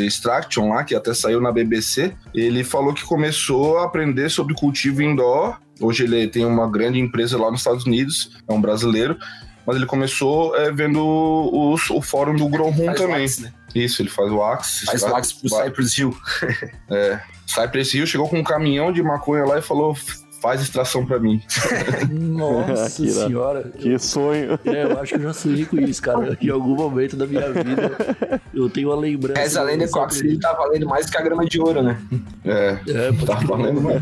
Extraction 0.05 0.69
lá, 0.69 0.85
que 0.85 0.95
até 0.95 1.13
saiu 1.13 1.41
na 1.41 1.51
BBC, 1.51 2.13
ele 2.33 2.63
falou 2.63 2.93
que 2.93 3.03
começou 3.03 3.77
a 3.79 3.83
aprender 3.83 4.29
sobre 4.29 4.53
cultivo 4.55 5.01
indoor. 5.03 5.57
Hoje 5.81 6.05
ele 6.05 6.25
tem 6.29 6.45
uma 6.45 6.69
grande 6.71 6.99
empresa 7.01 7.37
lá 7.37 7.51
nos 7.51 7.59
Estados 7.59 7.85
Unidos, 7.85 8.37
é 8.47 8.53
um 8.53 8.61
brasileiro, 8.61 9.17
mas 9.67 9.75
ele 9.75 9.85
começou 9.85 10.55
é, 10.55 10.71
vendo 10.71 11.05
o, 11.05 11.73
o- 11.73 12.01
fórum 12.01 12.33
do 12.37 12.47
Grow 12.47 12.69
Room 12.69 12.93
também. 12.93 13.27
né? 13.41 13.51
Isso, 13.75 14.01
ele 14.01 14.09
faz 14.09 14.31
o 14.31 14.41
Axe. 14.41 14.85
Faz 14.85 15.03
o 15.03 15.15
Axe 15.15 15.35
pro 15.35 15.49
Cypress 15.49 15.97
Hill. 15.97 16.17
Cypress 17.47 17.93
Hill 17.93 18.05
chegou 18.05 18.29
com 18.29 18.39
um 18.39 18.43
caminhão 18.43 18.91
de 18.91 19.01
maconha 19.01 19.45
lá 19.45 19.57
e 19.57 19.61
falou: 19.61 19.95
faz 20.41 20.61
extração 20.61 21.05
pra 21.05 21.19
mim. 21.19 21.41
Nossa 22.09 22.89
Que 23.03 23.11
senhora. 23.11 23.71
Que 23.77 23.99
sonho. 23.99 24.59
É, 24.65 24.83
eu 24.83 24.99
acho 24.99 25.13
que 25.13 25.19
eu 25.19 25.23
já 25.23 25.33
sonhei 25.33 25.65
com 25.65 25.77
isso, 25.77 26.01
cara. 26.01 26.37
Em 26.41 26.49
algum 26.49 26.75
momento 26.75 27.15
da 27.15 27.25
minha 27.25 27.51
vida 27.51 28.41
eu 28.53 28.69
tenho 28.69 28.89
uma 28.89 28.97
lembrança. 28.97 29.39
Reza 29.39 29.59
a 29.61 29.63
lenda 29.63 29.85
que 29.85 29.89
o 29.89 29.93
sobre 29.93 30.05
Axel 30.05 30.39
tá 30.39 30.53
valendo 30.53 30.87
mais 30.87 31.09
que 31.09 31.17
a 31.17 31.21
grama 31.21 31.45
de 31.45 31.59
ouro, 31.59 31.83
né? 31.83 32.01
É, 32.45 32.79
É, 32.87 33.25
tá 33.25 33.35
valendo 33.35 33.81
mais. 33.81 34.01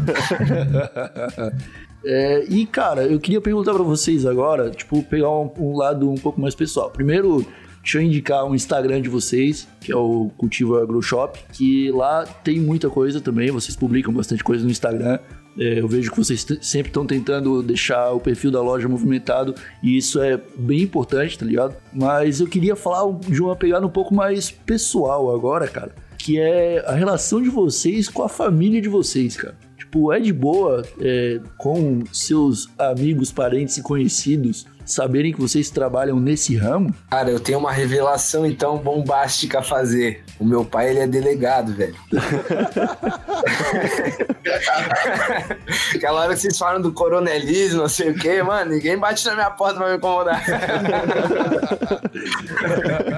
É, 2.05 2.45
e, 2.47 2.65
cara, 2.65 3.05
eu 3.05 3.19
queria 3.19 3.41
perguntar 3.41 3.73
pra 3.73 3.83
vocês 3.83 4.25
agora, 4.25 4.69
tipo, 4.69 5.01
pegar 5.03 5.29
um, 5.29 5.51
um 5.57 5.77
lado 5.77 6.09
um 6.09 6.15
pouco 6.15 6.39
mais 6.39 6.55
pessoal. 6.55 6.89
Primeiro, 6.89 7.45
deixa 7.81 7.99
eu 7.99 8.01
indicar 8.01 8.45
um 8.45 8.53
Instagram 8.53 9.01
de 9.01 9.09
vocês, 9.09 9.67
que 9.81 9.91
é 9.91 9.95
o 9.95 10.29
Cultivo 10.37 10.77
Agro 10.77 11.01
Shop, 11.01 11.39
que 11.53 11.91
lá 11.91 12.25
tem 12.25 12.59
muita 12.59 12.89
coisa 12.89 13.19
também, 13.21 13.49
vocês 13.51 13.75
publicam 13.75 14.13
bastante 14.13 14.43
coisa 14.43 14.63
no 14.63 14.69
Instagram. 14.71 15.19
É, 15.59 15.79
eu 15.79 15.87
vejo 15.87 16.11
que 16.11 16.17
vocês 16.17 16.45
sempre 16.61 16.89
estão 16.89 17.05
tentando 17.05 17.63
deixar 17.63 18.11
o 18.11 18.19
perfil 18.19 18.51
da 18.51 18.61
loja 18.61 18.87
movimentado 18.87 19.55
e 19.81 19.97
isso 19.97 20.21
é 20.21 20.39
bem 20.55 20.83
importante, 20.83 21.37
tá 21.37 21.45
ligado? 21.45 21.75
Mas 21.91 22.39
eu 22.39 22.47
queria 22.47 22.75
falar 22.75 23.11
de 23.27 23.41
uma 23.41 23.55
pegada 23.55 23.85
um 23.85 23.89
pouco 23.89 24.13
mais 24.13 24.51
pessoal 24.51 25.33
agora, 25.33 25.67
cara, 25.67 25.95
que 26.17 26.39
é 26.39 26.83
a 26.85 26.93
relação 26.93 27.41
de 27.41 27.49
vocês 27.49 28.07
com 28.07 28.21
a 28.21 28.29
família 28.29 28.79
de 28.79 28.87
vocês, 28.87 29.35
cara. 29.35 29.57
Tipo, 29.87 30.11
é 30.11 30.19
de 30.19 30.33
boa 30.33 30.83
é, 30.99 31.39
com 31.57 32.03
seus 32.11 32.69
amigos, 32.77 33.31
parentes 33.31 33.77
e 33.77 33.81
conhecidos 33.81 34.65
saberem 34.91 35.33
que 35.33 35.39
vocês 35.39 35.69
trabalham 35.69 36.19
nesse 36.19 36.55
ramo? 36.55 36.93
Cara, 37.09 37.29
eu 37.29 37.39
tenho 37.39 37.59
uma 37.59 37.71
revelação 37.71 38.45
então 38.45 38.77
bombástica 38.77 39.59
a 39.59 39.63
fazer. 39.63 40.23
O 40.39 40.45
meu 40.45 40.65
pai, 40.65 40.89
ele 40.89 40.99
é 40.99 41.07
delegado, 41.07 41.73
velho. 41.73 41.95
Aquela 45.95 46.21
hora 46.21 46.33
que 46.33 46.41
vocês 46.41 46.57
falam 46.57 46.81
do 46.81 46.91
coronelismo, 46.91 47.81
não 47.81 47.89
sei 47.89 48.09
o 48.11 48.15
quê, 48.15 48.43
mano, 48.43 48.71
ninguém 48.71 48.97
bate 48.97 49.25
na 49.25 49.35
minha 49.35 49.51
porta 49.51 49.79
pra 49.79 49.89
me 49.89 49.97
incomodar. 49.97 50.43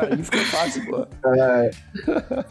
Aí 0.02 0.24
fica 0.24 0.46
fácil, 0.46 0.86
pô. 0.86 1.08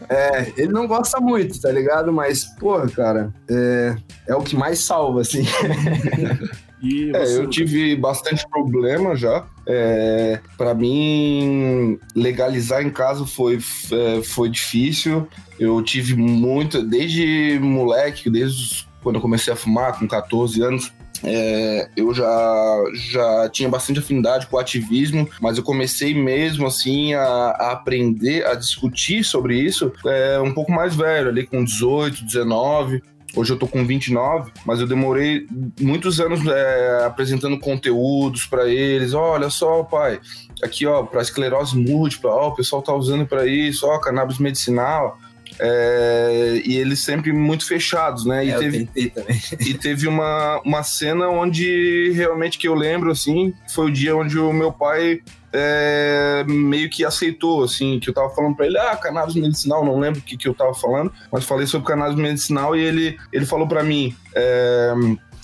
É, 0.09 0.51
ele 0.57 0.71
não 0.71 0.87
gosta 0.87 1.19
muito, 1.19 1.59
tá 1.59 1.71
ligado? 1.71 2.13
Mas, 2.13 2.43
porra, 2.43 2.87
cara, 2.89 3.33
é, 3.49 3.95
é 4.27 4.35
o 4.35 4.41
que 4.41 4.55
mais 4.55 4.79
salva, 4.79 5.21
assim. 5.21 5.45
E 6.81 7.11
É, 7.15 7.25
você, 7.25 7.39
eu 7.39 7.49
tive 7.49 7.95
bastante 7.95 8.47
problema 8.49 9.15
já. 9.15 9.45
É, 9.67 10.39
para 10.57 10.73
mim, 10.73 11.99
legalizar 12.15 12.81
em 12.81 12.89
casa 12.89 13.25
foi, 13.25 13.59
é, 13.91 14.21
foi 14.23 14.49
difícil. 14.49 15.27
Eu 15.59 15.81
tive 15.83 16.15
muito, 16.15 16.81
desde 16.81 17.59
moleque, 17.61 18.29
desde 18.29 18.87
quando 19.03 19.15
eu 19.15 19.21
comecei 19.21 19.51
a 19.51 19.55
fumar, 19.55 19.97
com 19.97 20.07
14 20.07 20.61
anos, 20.61 20.91
é, 21.23 21.89
eu 21.95 22.13
já, 22.13 22.83
já 22.93 23.49
tinha 23.49 23.67
bastante 23.67 23.99
afinidade 23.99 24.47
com 24.47 24.55
o 24.55 24.59
ativismo, 24.59 25.29
mas 25.41 25.57
eu 25.57 25.63
comecei 25.63 26.13
mesmo 26.13 26.65
assim 26.67 27.13
a, 27.13 27.23
a 27.23 27.71
aprender, 27.73 28.45
a 28.45 28.55
discutir 28.55 29.23
sobre 29.23 29.59
isso 29.59 29.91
é, 30.05 30.39
um 30.39 30.53
pouco 30.53 30.71
mais 30.71 30.95
velho, 30.95 31.29
ali 31.29 31.45
com 31.45 31.63
18, 31.63 32.23
19. 32.23 33.01
Hoje 33.39 33.53
eu 33.53 33.57
tô 33.57 33.67
com 33.67 33.85
29, 33.85 34.51
mas 34.65 34.81
eu 34.81 34.87
demorei 34.87 35.47
muitos 35.79 36.19
anos 36.19 36.45
é, 36.45 37.05
apresentando 37.05 37.57
conteúdos 37.57 38.45
para 38.45 38.67
eles. 38.67 39.13
Olha 39.13 39.49
só, 39.49 39.81
pai, 39.81 40.19
aqui 40.61 40.85
ó, 40.85 41.03
para 41.03 41.21
esclerose 41.21 41.77
múltipla, 41.77 42.31
ó, 42.31 42.49
o 42.49 42.55
pessoal 42.55 42.81
tá 42.81 42.93
usando 42.93 43.25
para 43.25 43.47
isso, 43.47 43.87
ó, 43.87 43.97
cannabis 43.97 44.39
medicinal. 44.39 45.17
É, 45.57 46.61
e 46.65 46.75
eles 46.75 46.99
sempre 46.99 47.31
muito 47.31 47.65
fechados, 47.65 48.25
né? 48.25 48.45
E, 48.45 48.51
É, 48.51 48.57
teve, 48.57 48.89
e 49.65 49.73
teve 49.73 50.07
uma, 50.09 50.61
uma 50.65 50.83
cena 50.83 51.29
onde 51.29 52.11
realmente 52.11 52.57
que 52.57 52.67
eu 52.67 52.75
lembro, 52.75 53.09
assim, 53.09 53.53
foi 53.73 53.85
o 53.85 53.91
dia 53.91 54.17
onde 54.17 54.37
o 54.37 54.51
meu 54.51 54.73
pai 54.73 55.21
é, 55.53 56.43
meio 56.47 56.89
que 56.89 57.05
aceitou, 57.05 57.63
assim, 57.63 57.99
que 57.99 58.09
eu 58.09 58.13
tava 58.13 58.29
falando 58.29 58.55
pra 58.55 58.65
ele, 58.65 58.77
ah, 58.77 58.95
cannabis 58.95 59.35
medicinal, 59.35 59.83
não 59.83 59.99
lembro 59.99 60.19
o 60.19 60.23
que, 60.23 60.37
que 60.37 60.47
eu 60.47 60.53
tava 60.53 60.73
falando, 60.73 61.11
mas 61.31 61.45
falei 61.45 61.67
sobre 61.67 61.87
cannabis 61.87 62.15
medicinal 62.15 62.75
e 62.75 62.81
ele, 62.81 63.17
ele 63.31 63.45
falou 63.45 63.67
pra 63.67 63.83
mim, 63.83 64.15
é, 64.35 64.93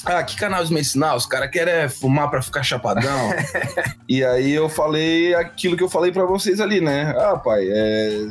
ah, 0.05 0.23
que 0.23 0.35
cannabis 0.35 0.69
medicinal? 0.69 1.17
Os 1.17 1.25
caras 1.25 1.49
querem 1.49 1.89
fumar 1.89 2.29
pra 2.29 2.41
ficar 2.41 2.61
chapadão. 2.61 3.31
e 4.07 4.23
aí 4.23 4.51
eu 4.51 4.69
falei 4.69 5.33
aquilo 5.33 5.75
que 5.75 5.81
eu 5.81 5.89
falei 5.89 6.11
pra 6.11 6.25
vocês 6.25 6.59
ali, 6.61 6.79
né? 6.79 7.15
Ah, 7.17 7.37
pai, 7.37 7.67
é 7.67 8.27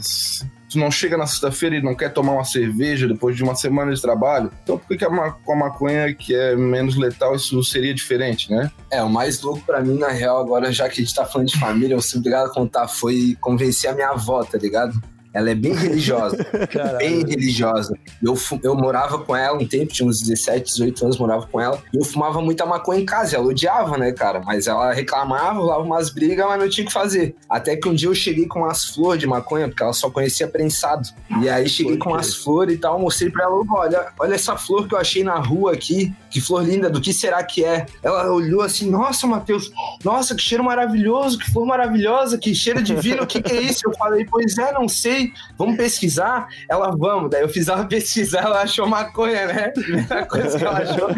tu 0.74 0.78
não 0.78 0.90
chega 0.90 1.16
na 1.16 1.26
sexta-feira 1.26 1.76
e 1.76 1.82
não 1.82 1.94
quer 1.94 2.12
tomar 2.12 2.32
uma 2.32 2.44
cerveja 2.44 3.06
depois 3.06 3.37
de 3.37 3.42
uma 3.42 3.54
semana 3.54 3.94
de 3.94 4.00
trabalho, 4.00 4.50
então 4.62 4.76
por 4.76 4.96
que, 4.96 5.06
com 5.06 5.52
a 5.52 5.56
maconha, 5.56 6.12
que 6.12 6.34
é 6.34 6.56
menos 6.56 6.96
letal, 6.96 7.34
isso 7.34 7.62
seria 7.62 7.94
diferente, 7.94 8.50
né? 8.50 8.70
É, 8.90 9.02
o 9.02 9.08
mais 9.08 9.40
louco 9.40 9.62
pra 9.64 9.80
mim, 9.80 9.96
na 9.96 10.08
real, 10.08 10.38
agora, 10.38 10.72
já 10.72 10.88
que 10.88 11.00
a 11.00 11.04
gente 11.04 11.14
tá 11.14 11.24
falando 11.24 11.48
de 11.48 11.58
família, 11.58 11.94
eu 11.94 12.02
sou 12.02 12.18
obrigado 12.18 12.46
a 12.46 12.52
contar, 12.52 12.88
foi 12.88 13.37
convencer 13.40 13.88
a 13.90 13.94
minha 13.94 14.08
avó, 14.08 14.42
tá 14.44 14.58
ligado? 14.58 15.00
Ela 15.34 15.50
é 15.50 15.54
bem 15.54 15.74
religiosa, 15.74 16.36
bem 16.98 17.26
religiosa. 17.26 17.98
Eu, 18.22 18.38
eu 18.62 18.76
morava 18.76 19.18
com 19.18 19.34
ela 19.34 19.58
um 19.58 19.66
tempo, 19.66 19.92
tinha 19.92 20.08
uns 20.08 20.20
17, 20.20 20.64
18 20.72 21.04
anos, 21.04 21.18
morava 21.18 21.46
com 21.46 21.60
ela, 21.60 21.82
e 21.92 21.96
eu 21.98 22.04
fumava 22.04 22.40
muita 22.40 22.64
maconha 22.64 23.00
em 23.00 23.04
casa, 23.04 23.34
ela 23.34 23.46
odiava, 23.46 23.98
né, 23.98 24.12
cara? 24.12 24.40
Mas 24.44 24.68
ela 24.68 24.92
reclamava, 24.92 25.58
rolava 25.58 25.82
umas 25.82 26.10
brigas, 26.10 26.46
mas 26.46 26.60
não 26.60 26.68
tinha 26.68 26.84
o 26.84 26.86
que 26.86 26.92
fazer. 26.92 27.34
Até 27.50 27.76
que 27.76 27.88
um 27.88 27.94
dia 27.94 28.08
eu 28.08 28.14
cheguei 28.14 28.46
com 28.46 28.60
umas 28.60 28.84
flores 28.84 29.20
de 29.20 29.26
maconha, 29.26 29.66
porque 29.68 29.82
ela 29.82 29.92
só 29.92 30.08
conhecia 30.08 30.46
prensado. 30.46 31.08
E 31.42 31.48
aí 31.48 31.68
cheguei 31.68 31.96
com 31.96 32.10
umas 32.10 32.34
flores 32.34 32.76
e 32.76 32.78
tal, 32.78 32.98
mostrei 32.98 33.30
pra 33.30 33.44
ela, 33.44 33.60
olha, 33.68 34.06
olha 34.20 34.34
essa 34.34 34.56
flor 34.56 34.86
que 34.86 34.94
eu 34.94 34.98
achei 34.98 35.24
na 35.24 35.34
rua 35.34 35.72
aqui, 35.72 36.14
que 36.30 36.40
flor 36.40 36.64
linda, 36.64 36.88
do 36.88 37.00
que 37.00 37.12
será 37.12 37.42
que 37.42 37.64
é? 37.64 37.86
Ela 38.02 38.30
olhou 38.30 38.60
assim, 38.60 38.88
nossa, 38.90 39.26
Matheus, 39.26 39.70
nossa, 40.04 40.34
que 40.34 40.42
cheiro 40.42 40.62
maravilhoso, 40.62 41.38
que 41.38 41.50
flor 41.50 41.66
maravilhosa, 41.66 42.38
que 42.38 42.54
cheiro 42.54 42.82
divino, 42.82 43.22
o 43.22 43.26
que, 43.26 43.42
que 43.42 43.52
é 43.52 43.62
isso? 43.62 43.82
Eu 43.86 43.94
falei, 43.96 44.24
pois 44.24 44.58
é, 44.58 44.72
não 44.72 44.88
sei, 44.88 45.23
vamos 45.56 45.76
pesquisar? 45.76 46.48
Ela, 46.68 46.90
vamos. 46.96 47.30
Daí 47.30 47.42
eu 47.42 47.48
fiz 47.48 47.68
ela 47.68 47.84
pesquisar, 47.88 48.42
ela 48.44 48.62
achou 48.62 48.87
maconha, 48.87 49.46
né? 49.46 49.68
Primeira 49.68 50.26
coisa 50.26 50.58
que 50.58 50.64
ela 50.64 50.78
achou 50.78 51.08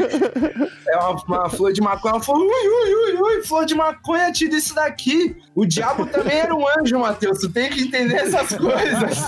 é 0.88 0.97
uma, 0.97 1.23
uma 1.25 1.49
flor 1.51 1.73
de 1.73 1.81
maconha. 1.81 2.14
Ela 2.14 2.23
falou, 2.23 2.42
ui, 2.42 2.49
ui, 2.49 2.95
ui, 2.95 3.16
ui, 3.21 3.42
flor 3.42 3.64
de 3.64 3.75
maconha, 3.75 4.33
tira 4.33 4.57
isso 4.57 4.75
daqui. 4.75 5.37
O 5.55 5.64
diabo 5.64 6.07
também 6.07 6.38
era 6.38 6.55
um 6.55 6.64
anjo, 6.79 6.99
Matheus, 6.99 7.38
tu 7.38 7.51
tem 7.51 7.71
que 7.71 7.83
entender 7.83 8.16
essas 8.16 8.57
coisas. 8.57 9.27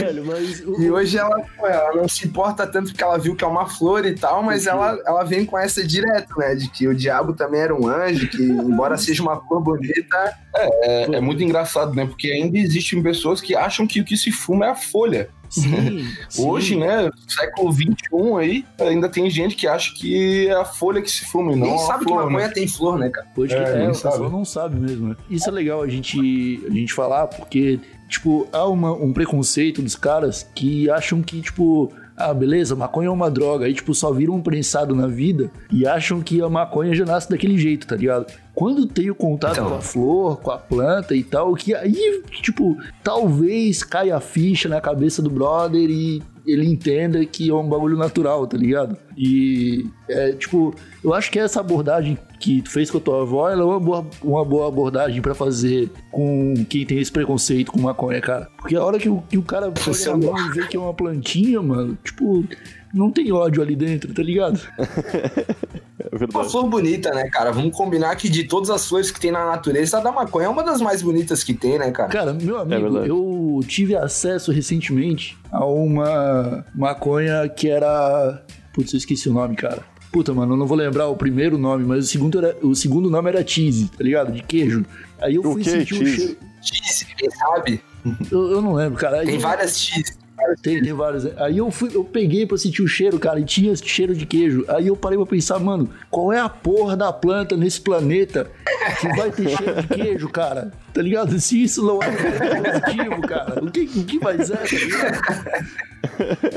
Velho, 0.00 0.24
mas. 0.24 0.60
o- 0.60 0.80
E 0.80 0.90
hoje 0.90 1.18
ela, 1.18 1.42
ela 1.58 1.94
não 1.94 2.08
se 2.08 2.26
importa 2.26 2.66
tanto 2.66 2.90
porque 2.90 3.02
ela 3.02 3.18
viu 3.18 3.34
que 3.34 3.44
é 3.44 3.46
uma 3.46 3.66
flor 3.68 4.04
e 4.06 4.14
tal, 4.14 4.42
mas 4.42 4.66
ela, 4.66 4.98
ela 5.06 5.24
vem 5.24 5.44
com 5.44 5.58
essa 5.58 5.84
direto, 5.86 6.38
né? 6.38 6.54
De 6.54 6.68
que 6.70 6.86
o 6.88 6.94
diabo 6.94 7.34
também 7.34 7.60
era 7.60 7.74
um 7.74 7.86
anjo, 7.88 8.28
que 8.28 8.42
embora 8.42 8.96
seja 8.96 9.22
uma 9.22 9.40
flor 9.46 9.60
bonita, 9.62 10.34
É, 10.56 11.16
é 11.16 11.20
muito 11.20 11.42
engraçado, 11.42 11.94
né? 11.94 12.06
Porque 12.06 12.30
ainda 12.30 12.56
existem 12.58 13.02
pessoas 13.02 13.40
que 13.40 13.54
acham 13.56 13.86
que 13.86 14.00
o 14.00 14.04
que 14.04 14.16
se 14.16 14.30
fuma 14.30 14.66
é 14.66 14.70
a 14.70 14.74
folha. 14.76 15.28
Sim, 15.62 16.06
sim. 16.28 16.46
Hoje, 16.48 16.76
né, 16.76 17.10
século 17.28 17.72
XXI 17.72 17.92
aí, 18.40 18.64
ainda 18.80 19.08
tem 19.08 19.28
gente 19.30 19.54
que 19.56 19.66
acha 19.66 19.92
que 19.94 20.48
é 20.48 20.52
a 20.52 20.64
folha 20.64 21.00
que 21.00 21.10
se 21.10 21.24
fuma 21.26 21.52
e 21.52 21.56
não 21.56 21.66
nem 21.66 21.74
a 21.74 21.78
sabe 21.78 22.04
que 22.04 22.10
flor, 22.10 22.24
maconha 22.26 22.48
né? 22.48 22.52
tem 22.52 22.68
flor, 22.68 22.98
né, 22.98 23.08
cara? 23.10 23.26
Pode 23.34 23.54
É, 23.54 23.56
é, 23.58 23.92
sabe. 23.94 24.14
pessoal 24.14 24.30
não 24.30 24.44
sabe 24.44 24.80
mesmo. 24.80 25.08
né? 25.08 25.16
Isso 25.30 25.48
é 25.48 25.52
legal 25.52 25.82
a 25.82 25.88
gente, 25.88 26.18
a 26.66 26.70
gente 26.70 26.92
falar, 26.92 27.26
porque, 27.28 27.78
tipo, 28.08 28.46
há 28.52 28.66
uma- 28.66 28.92
um 28.92 29.12
preconceito 29.12 29.80
dos 29.82 29.94
caras 29.96 30.46
que 30.54 30.90
acham 30.90 31.22
que, 31.22 31.40
tipo, 31.40 31.92
ah, 32.16 32.32
beleza, 32.32 32.76
maconha 32.76 33.08
é 33.08 33.10
uma 33.10 33.30
droga, 33.30 33.66
aí, 33.66 33.74
tipo, 33.74 33.94
só 33.94 34.12
viram 34.12 34.34
um 34.34 34.42
prensado 34.42 34.94
na 34.94 35.06
vida 35.06 35.50
e 35.70 35.86
acham 35.86 36.20
que 36.22 36.40
a 36.40 36.48
maconha 36.48 36.94
já 36.94 37.04
nasce 37.04 37.28
daquele 37.28 37.58
jeito, 37.58 37.86
tá 37.86 37.96
ligado? 37.96 38.32
Quando 38.54 38.86
tem 38.86 39.10
o 39.10 39.14
contato 39.14 39.54
Então. 39.54 39.68
com 39.70 39.74
a 39.74 39.80
flor, 39.80 40.40
com 40.40 40.50
a 40.52 40.58
planta 40.58 41.14
e 41.14 41.24
tal, 41.24 41.54
que 41.54 41.74
aí, 41.74 42.22
tipo, 42.42 42.76
talvez 43.02 43.82
caia 43.82 44.16
a 44.16 44.20
ficha 44.20 44.68
na 44.68 44.80
cabeça 44.80 45.20
do 45.20 45.28
brother 45.30 45.90
e 45.90 46.22
ele 46.46 46.66
entenda 46.66 47.24
que 47.24 47.48
é 47.48 47.54
um 47.54 47.68
bagulho 47.68 47.96
natural, 47.96 48.46
tá 48.46 48.56
ligado? 48.56 48.96
E, 49.16 49.86
é, 50.08 50.32
tipo, 50.32 50.74
eu 51.02 51.14
acho 51.14 51.30
que 51.30 51.38
essa 51.38 51.60
abordagem 51.60 52.18
que 52.38 52.60
tu 52.60 52.70
fez 52.70 52.90
com 52.90 52.98
a 52.98 53.00
tua 53.00 53.22
avó, 53.22 53.48
ela 53.48 53.62
é 53.62 53.64
uma 53.64 53.80
boa, 53.80 54.06
uma 54.22 54.44
boa 54.44 54.68
abordagem 54.68 55.22
pra 55.22 55.34
fazer 55.34 55.90
com 56.10 56.54
quem 56.68 56.84
tem 56.84 56.98
esse 56.98 57.10
preconceito 57.10 57.72
com 57.72 57.80
maconha, 57.80 58.20
cara. 58.20 58.48
Porque 58.58 58.76
a 58.76 58.84
hora 58.84 58.98
que 58.98 59.08
o, 59.08 59.22
que 59.22 59.38
o 59.38 59.42
cara 59.42 59.70
pega 59.70 60.12
a 60.12 60.16
mão 60.16 60.46
e 60.46 60.50
vê 60.52 60.66
que 60.66 60.76
é 60.76 60.80
uma 60.80 60.92
plantinha, 60.92 61.62
mano, 61.62 61.96
tipo, 62.04 62.44
não 62.94 63.10
tem 63.10 63.32
ódio 63.32 63.60
ali 63.62 63.74
dentro, 63.76 64.14
tá 64.14 64.22
ligado? 64.22 64.60
É 65.96 66.26
Uma 66.32 66.44
flor 66.44 66.68
bonita, 66.68 67.10
né, 67.12 67.28
cara? 67.28 67.50
Vamos 67.50 67.74
combinar 67.76 68.14
que 68.16 68.28
de 68.28 68.44
todas 68.44 68.68
as 68.70 68.86
flores 68.86 69.10
que 69.10 69.18
tem 69.18 69.32
na 69.32 69.46
natureza, 69.46 69.98
a 69.98 70.00
da 70.00 70.12
maconha 70.12 70.46
é 70.46 70.48
uma 70.48 70.62
das 70.62 70.80
mais 70.80 71.02
bonitas 71.02 71.42
que 71.42 71.54
tem, 71.54 71.78
né, 71.78 71.90
cara? 71.90 72.08
Cara, 72.08 72.32
meu 72.32 72.58
amigo, 72.58 72.82
verdade. 72.82 73.08
eu 73.08 73.60
tive 73.66 73.96
acesso 73.96 74.52
recentemente 74.52 75.36
a 75.50 75.64
uma 75.64 76.64
maconha 76.74 77.48
que 77.48 77.68
era. 77.68 78.44
Putz, 78.72 78.92
eu 78.92 78.98
esqueci 78.98 79.28
o 79.28 79.32
nome, 79.32 79.56
cara. 79.56 79.82
Puta, 80.12 80.32
mano, 80.34 80.52
eu 80.54 80.56
não 80.56 80.66
vou 80.66 80.76
lembrar 80.76 81.08
o 81.08 81.16
primeiro 81.16 81.56
nome, 81.58 81.84
mas 81.84 82.04
o 82.04 82.08
segundo, 82.08 82.38
era, 82.38 82.56
o 82.62 82.74
segundo 82.74 83.10
nome 83.10 83.28
era 83.30 83.44
cheese, 83.46 83.88
tá 83.88 84.04
ligado? 84.04 84.30
De 84.32 84.42
queijo. 84.42 84.84
Aí 85.20 85.34
eu 85.36 85.40
O 85.40 85.52
fui 85.54 85.62
que, 85.64 85.70
sentir 85.70 85.94
o 85.94 85.98
cheese? 85.98 86.16
cheiro. 86.16 86.36
Cheese, 86.62 87.06
quem 87.16 87.30
sabe? 87.30 87.80
Eu, 88.30 88.52
eu 88.52 88.62
não 88.62 88.74
lembro, 88.74 88.98
cara. 88.98 89.20
Aí 89.20 89.26
Tem 89.26 89.34
eu- 89.36 89.40
várias 89.40 89.78
cheese. 89.80 90.16
Tem, 90.62 90.82
tem 90.82 90.92
vários. 90.92 91.26
Aí 91.38 91.58
eu 91.58 91.70
fui, 91.70 91.90
eu 91.94 92.04
peguei 92.04 92.46
pra 92.46 92.56
sentir 92.56 92.82
o 92.82 92.88
cheiro, 92.88 93.18
cara, 93.18 93.40
e 93.40 93.44
tinha 93.44 93.74
cheiro 93.76 94.14
de 94.14 94.26
queijo. 94.26 94.64
Aí 94.68 94.86
eu 94.86 94.96
parei 94.96 95.18
pra 95.18 95.26
pensar, 95.26 95.58
mano, 95.58 95.90
qual 96.10 96.32
é 96.32 96.40
a 96.40 96.48
porra 96.48 96.96
da 96.96 97.12
planta 97.12 97.56
nesse 97.56 97.80
planeta 97.80 98.50
que 99.00 99.08
vai 99.16 99.30
ter 99.30 99.48
cheiro 99.56 99.82
de 99.82 99.88
queijo, 99.88 100.28
cara? 100.28 100.72
Tá 100.92 101.02
ligado? 101.02 101.38
Se 101.40 101.62
isso 101.62 101.84
não 101.84 102.00
é 102.02 102.10
positivo, 102.10 103.20
cara, 103.22 103.64
o 103.64 103.70
que, 103.70 103.80
o 103.80 104.04
que 104.04 104.18
mais 104.20 104.50
é, 104.50 104.56
tá 104.56 104.76
ligado? 104.76 106.53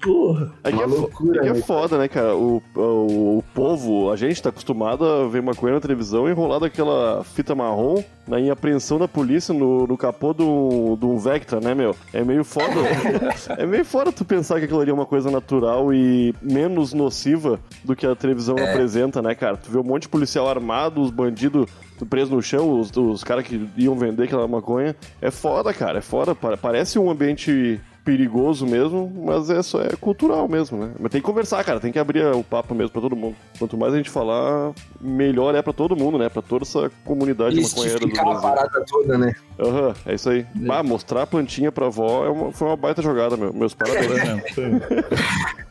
Porra. 0.00 0.52
É 0.62 0.70
que, 0.70 0.76
Uma 0.76 0.82
é, 0.84 0.86
loucura, 0.86 1.38
é 1.40 1.42
que 1.44 1.48
é 1.48 1.52
né? 1.54 1.60
foda, 1.62 1.98
né, 1.98 2.06
cara? 2.08 2.34
O, 2.36 2.62
o, 2.74 3.38
o 3.38 3.44
povo, 3.54 4.10
a 4.10 4.16
gente 4.16 4.42
tá 4.42 4.50
acostumado 4.50 5.04
a 5.04 5.26
ver 5.26 5.42
maconha 5.42 5.74
na 5.74 5.80
televisão 5.80 6.28
enrolado 6.28 6.64
aquela 6.64 7.24
fita 7.24 7.54
marrom 7.54 8.02
né, 8.28 8.40
em 8.40 8.50
apreensão 8.50 8.98
da 8.98 9.08
polícia 9.08 9.54
no, 9.54 9.86
no 9.86 9.96
capô 9.96 10.32
do, 10.34 10.96
do 10.96 11.16
Vectra, 11.18 11.60
né, 11.60 11.74
meu? 11.74 11.94
É 12.12 12.22
meio 12.22 12.44
foda. 12.44 12.74
é 13.56 13.66
meio 13.66 13.84
foda 13.84 14.12
tu 14.12 14.24
pensar 14.24 14.58
que 14.58 14.64
aquilo 14.66 14.80
ali 14.80 14.90
é 14.90 14.94
uma 14.94 15.06
coisa 15.06 15.30
natural 15.30 15.92
e 15.92 16.34
menos 16.42 16.92
nociva 16.92 17.58
do 17.82 17.96
que 17.96 18.06
a 18.06 18.14
televisão 18.14 18.54
apresenta, 18.58 19.22
né, 19.22 19.34
cara? 19.34 19.56
Tu 19.56 19.70
vê 19.70 19.78
um 19.78 19.82
monte 19.84 20.02
de 20.02 20.08
policial 20.08 20.48
armado, 20.48 21.00
os 21.00 21.10
bandidos 21.10 21.66
presos 22.10 22.30
no 22.30 22.42
chão, 22.42 22.78
os, 22.78 22.94
os 22.94 23.24
caras 23.24 23.44
que 23.46 23.66
iam 23.78 23.94
vender 23.96 24.24
aquela 24.24 24.46
maconha. 24.46 24.94
É 25.22 25.30
foda, 25.30 25.72
cara, 25.72 25.98
é 25.98 26.02
foda. 26.02 26.34
Pa- 26.34 26.56
Parece 26.56 26.98
um 26.98 27.10
ambiente 27.10 27.80
perigoso 28.06 28.64
mesmo, 28.64 29.12
mas 29.26 29.50
é 29.50 29.60
só 29.64 29.82
é 29.82 29.88
cultural 30.00 30.48
mesmo, 30.48 30.78
né? 30.78 30.92
Mas 30.98 31.10
tem 31.10 31.20
que 31.20 31.26
conversar, 31.26 31.64
cara, 31.64 31.80
tem 31.80 31.90
que 31.90 31.98
abrir 31.98 32.24
o 32.24 32.44
papo 32.44 32.72
mesmo 32.72 32.92
pra 32.92 33.02
todo 33.02 33.16
mundo. 33.16 33.34
Quanto 33.58 33.76
mais 33.76 33.92
a 33.92 33.96
gente 33.96 34.08
falar, 34.08 34.72
melhor 35.06 35.54
é 35.54 35.62
pra 35.62 35.72
todo 35.72 35.96
mundo, 35.96 36.18
né? 36.18 36.28
Pra 36.28 36.42
toda 36.42 36.64
essa 36.64 36.90
comunidade 37.04 37.60
maconheira 37.60 37.98
do 38.00 38.06
a 38.06 38.22
Brasil. 38.24 38.40
parada 38.42 38.84
toda, 38.86 39.16
né? 39.18 39.34
Aham, 39.58 39.94
é 40.04 40.14
isso 40.14 40.28
aí. 40.28 40.44
Ah, 40.68 40.82
mostrar 40.82 41.22
a 41.22 41.26
plantinha 41.26 41.70
pra 41.72 41.86
avó 41.86 42.26
é 42.26 42.28
uma- 42.28 42.52
foi 42.52 42.66
uma 42.68 42.76
baita 42.76 43.00
jogada, 43.00 43.36
meu. 43.36 43.52
Meus 43.52 43.72
parabéns. 43.74 44.10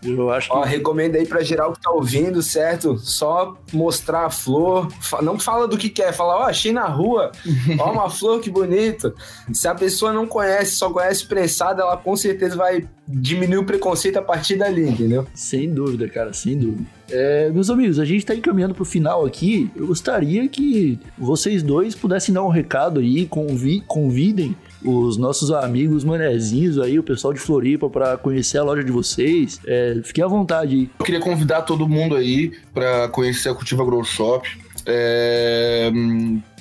Eu 0.03 0.29
acho 0.31 0.49
que. 0.49 0.55
Ó, 0.55 0.61
recomendo 0.63 1.15
aí 1.15 1.25
pra 1.25 1.41
geral 1.43 1.73
que 1.73 1.81
tá 1.81 1.91
ouvindo, 1.91 2.41
certo? 2.41 2.97
Só 2.97 3.55
mostrar 3.73 4.25
a 4.25 4.29
flor. 4.29 4.87
Não 5.21 5.39
fala 5.39 5.67
do 5.67 5.77
que 5.77 5.89
quer, 5.89 6.13
fala, 6.13 6.37
ó, 6.37 6.43
achei 6.43 6.71
na 6.71 6.85
rua. 6.85 7.31
Ó, 7.79 7.91
uma 7.91 8.09
flor 8.09 8.39
que 8.39 8.49
bonita. 8.49 9.13
Se 9.53 9.67
a 9.67 9.75
pessoa 9.75 10.13
não 10.13 10.27
conhece, 10.27 10.75
só 10.75 10.89
conhece 10.89 11.25
prensado, 11.27 11.81
ela 11.81 11.97
com 11.97 12.15
certeza 12.15 12.55
vai 12.55 12.87
diminuir 13.07 13.57
o 13.57 13.65
preconceito 13.65 14.17
a 14.17 14.21
partir 14.21 14.55
dali, 14.55 14.89
entendeu? 14.89 15.27
Sem 15.33 15.71
dúvida, 15.71 16.07
cara, 16.09 16.33
sem 16.33 16.57
dúvida. 16.57 16.83
É, 17.09 17.49
meus 17.51 17.69
amigos, 17.69 17.99
a 17.99 18.05
gente 18.05 18.19
está 18.19 18.33
encaminhando 18.33 18.73
para 18.73 18.81
o 18.81 18.85
final 18.85 19.25
aqui. 19.25 19.69
Eu 19.75 19.87
gostaria 19.87 20.47
que 20.47 20.99
vocês 21.17 21.61
dois 21.61 21.93
pudessem 21.93 22.33
dar 22.33 22.43
um 22.43 22.49
recado 22.49 22.99
aí, 22.99 23.25
convi 23.27 23.81
convidem 23.81 24.55
os 24.83 25.17
nossos 25.17 25.51
amigos 25.51 26.03
manezinhos 26.03 26.79
aí, 26.79 26.97
o 26.97 27.03
pessoal 27.03 27.33
de 27.33 27.39
Floripa, 27.39 27.89
para 27.89 28.17
conhecer 28.17 28.57
a 28.57 28.63
loja 28.63 28.83
de 28.83 28.91
vocês. 28.91 29.59
É, 29.65 29.99
fiquem 30.03 30.23
à 30.23 30.27
vontade 30.27 30.75
aí. 30.75 30.89
Eu 30.99 31.05
queria 31.05 31.21
convidar 31.21 31.61
todo 31.63 31.87
mundo 31.87 32.15
aí 32.15 32.53
para 32.73 33.07
conhecer 33.09 33.49
a 33.49 33.55
Cultiva 33.55 33.83
Grow 33.83 34.03
Shop. 34.03 34.47
É, 34.85 35.91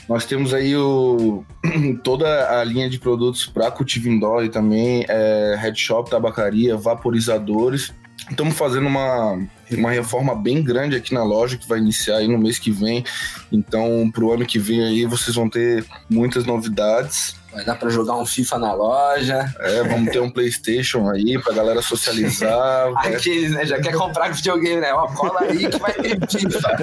nós 0.09 0.27
temos 0.27 0.53
aí 0.53 0.77
o, 0.77 1.45
toda 2.03 2.61
a 2.61 2.65
linha 2.65 2.89
de 2.89 2.99
produtos 2.99 3.47
para 3.47 3.71
cultivo 3.71 4.09
indoor 4.09 4.45
e 4.45 4.49
também 4.49 5.05
é, 5.09 5.57
head 5.59 5.79
shop, 5.79 6.11
tabacaria, 6.11 6.77
vaporizadores. 6.77 7.93
Estamos 8.31 8.55
fazendo 8.55 8.87
uma, 8.87 9.39
uma 9.71 9.91
reforma 9.91 10.35
bem 10.35 10.63
grande 10.63 10.97
aqui 10.97 11.13
na 11.13 11.23
loja 11.23 11.59
que 11.59 11.69
vai 11.69 11.79
iniciar 11.79 12.17
aí 12.19 12.29
no 12.29 12.39
mês 12.39 12.59
que 12.59 12.71
vem. 12.71 13.05
Então, 13.51 14.11
para 14.13 14.25
o 14.25 14.33
ano 14.33 14.47
que 14.47 14.59
vem 14.59 14.83
aí 14.83 15.05
vocês 15.05 15.35
vão 15.35 15.49
ter 15.49 15.85
muitas 16.09 16.45
novidades. 16.45 17.37
Vai 17.53 17.65
dar 17.65 17.77
pra 17.77 17.89
jogar 17.89 18.17
um 18.17 18.27
FIFA 18.27 18.59
na 18.59 18.73
loja. 18.73 19.55
É, 19.61 19.85
vamos 19.85 20.11
ter 20.11 20.21
um 20.21 20.31
Playstation 20.31 21.09
aí 21.09 21.39
pra 21.41 21.55
galera 21.55 21.83
socializar. 21.83 22.93
Aqueles, 22.97 23.53
né? 23.53 23.67
Já 23.67 23.81
quer 23.81 23.95
comprar 23.95 24.33
videogame, 24.33 24.81
né? 24.81 24.93
Ó, 24.93 25.07
cola 25.09 25.43
aí 25.43 25.69
que 25.69 25.79
vai 25.79 25.93
ter 25.93 26.19
FIFA. 26.27 26.77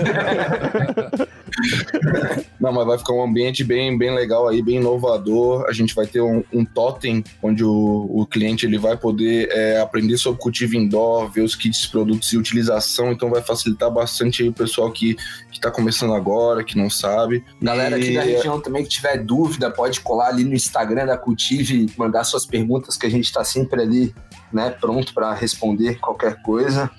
Não, 2.59 2.71
mas 2.71 2.85
vai 2.85 2.97
ficar 2.97 3.13
um 3.13 3.23
ambiente 3.23 3.63
bem, 3.63 3.97
bem 3.97 4.13
legal 4.13 4.47
aí, 4.47 4.61
bem 4.61 4.77
inovador. 4.77 5.65
A 5.67 5.73
gente 5.73 5.95
vai 5.95 6.05
ter 6.05 6.21
um, 6.21 6.43
um 6.53 6.63
totem 6.63 7.23
onde 7.41 7.63
o, 7.63 8.07
o 8.09 8.25
cliente 8.25 8.65
ele 8.65 8.77
vai 8.77 8.95
poder 8.95 9.49
é, 9.51 9.79
aprender 9.79 10.17
sobre 10.17 10.39
cultivo 10.39 10.75
indoor, 10.75 11.29
ver 11.31 11.41
os 11.41 11.55
kits, 11.55 11.87
produtos 11.87 12.31
e 12.33 12.37
utilização. 12.37 13.11
Então 13.11 13.29
vai 13.29 13.41
facilitar 13.41 13.89
bastante 13.91 14.43
aí 14.43 14.49
o 14.49 14.53
pessoal 14.53 14.91
que, 14.91 15.15
que 15.51 15.59
tá 15.59 15.71
começando 15.71 16.13
agora, 16.13 16.63
que 16.63 16.77
não 16.77 16.89
sabe. 16.89 17.43
Galera 17.61 17.97
E- 17.97 18.01
aqui 18.01 18.13
da 18.15 18.21
região 18.23 18.59
também 18.61 18.83
que 18.83 18.89
tiver 18.89 19.17
dúvida, 19.17 19.71
pode 19.71 19.99
colar 20.01 20.27
ali 20.27 20.43
no 20.43 20.53
Instagram 20.53 21.05
da 21.05 21.17
Cultive, 21.17 21.91
mandar 21.97 22.23
suas 22.23 22.45
perguntas 22.45 22.97
que 22.97 23.05
a 23.05 23.09
gente 23.09 23.31
tá 23.31 23.43
sempre 23.43 23.81
ali, 23.81 24.15
né, 24.53 24.69
pronto 24.69 25.13
para 25.13 25.33
responder 25.33 25.95
qualquer 25.99 26.41
coisa. 26.41 26.89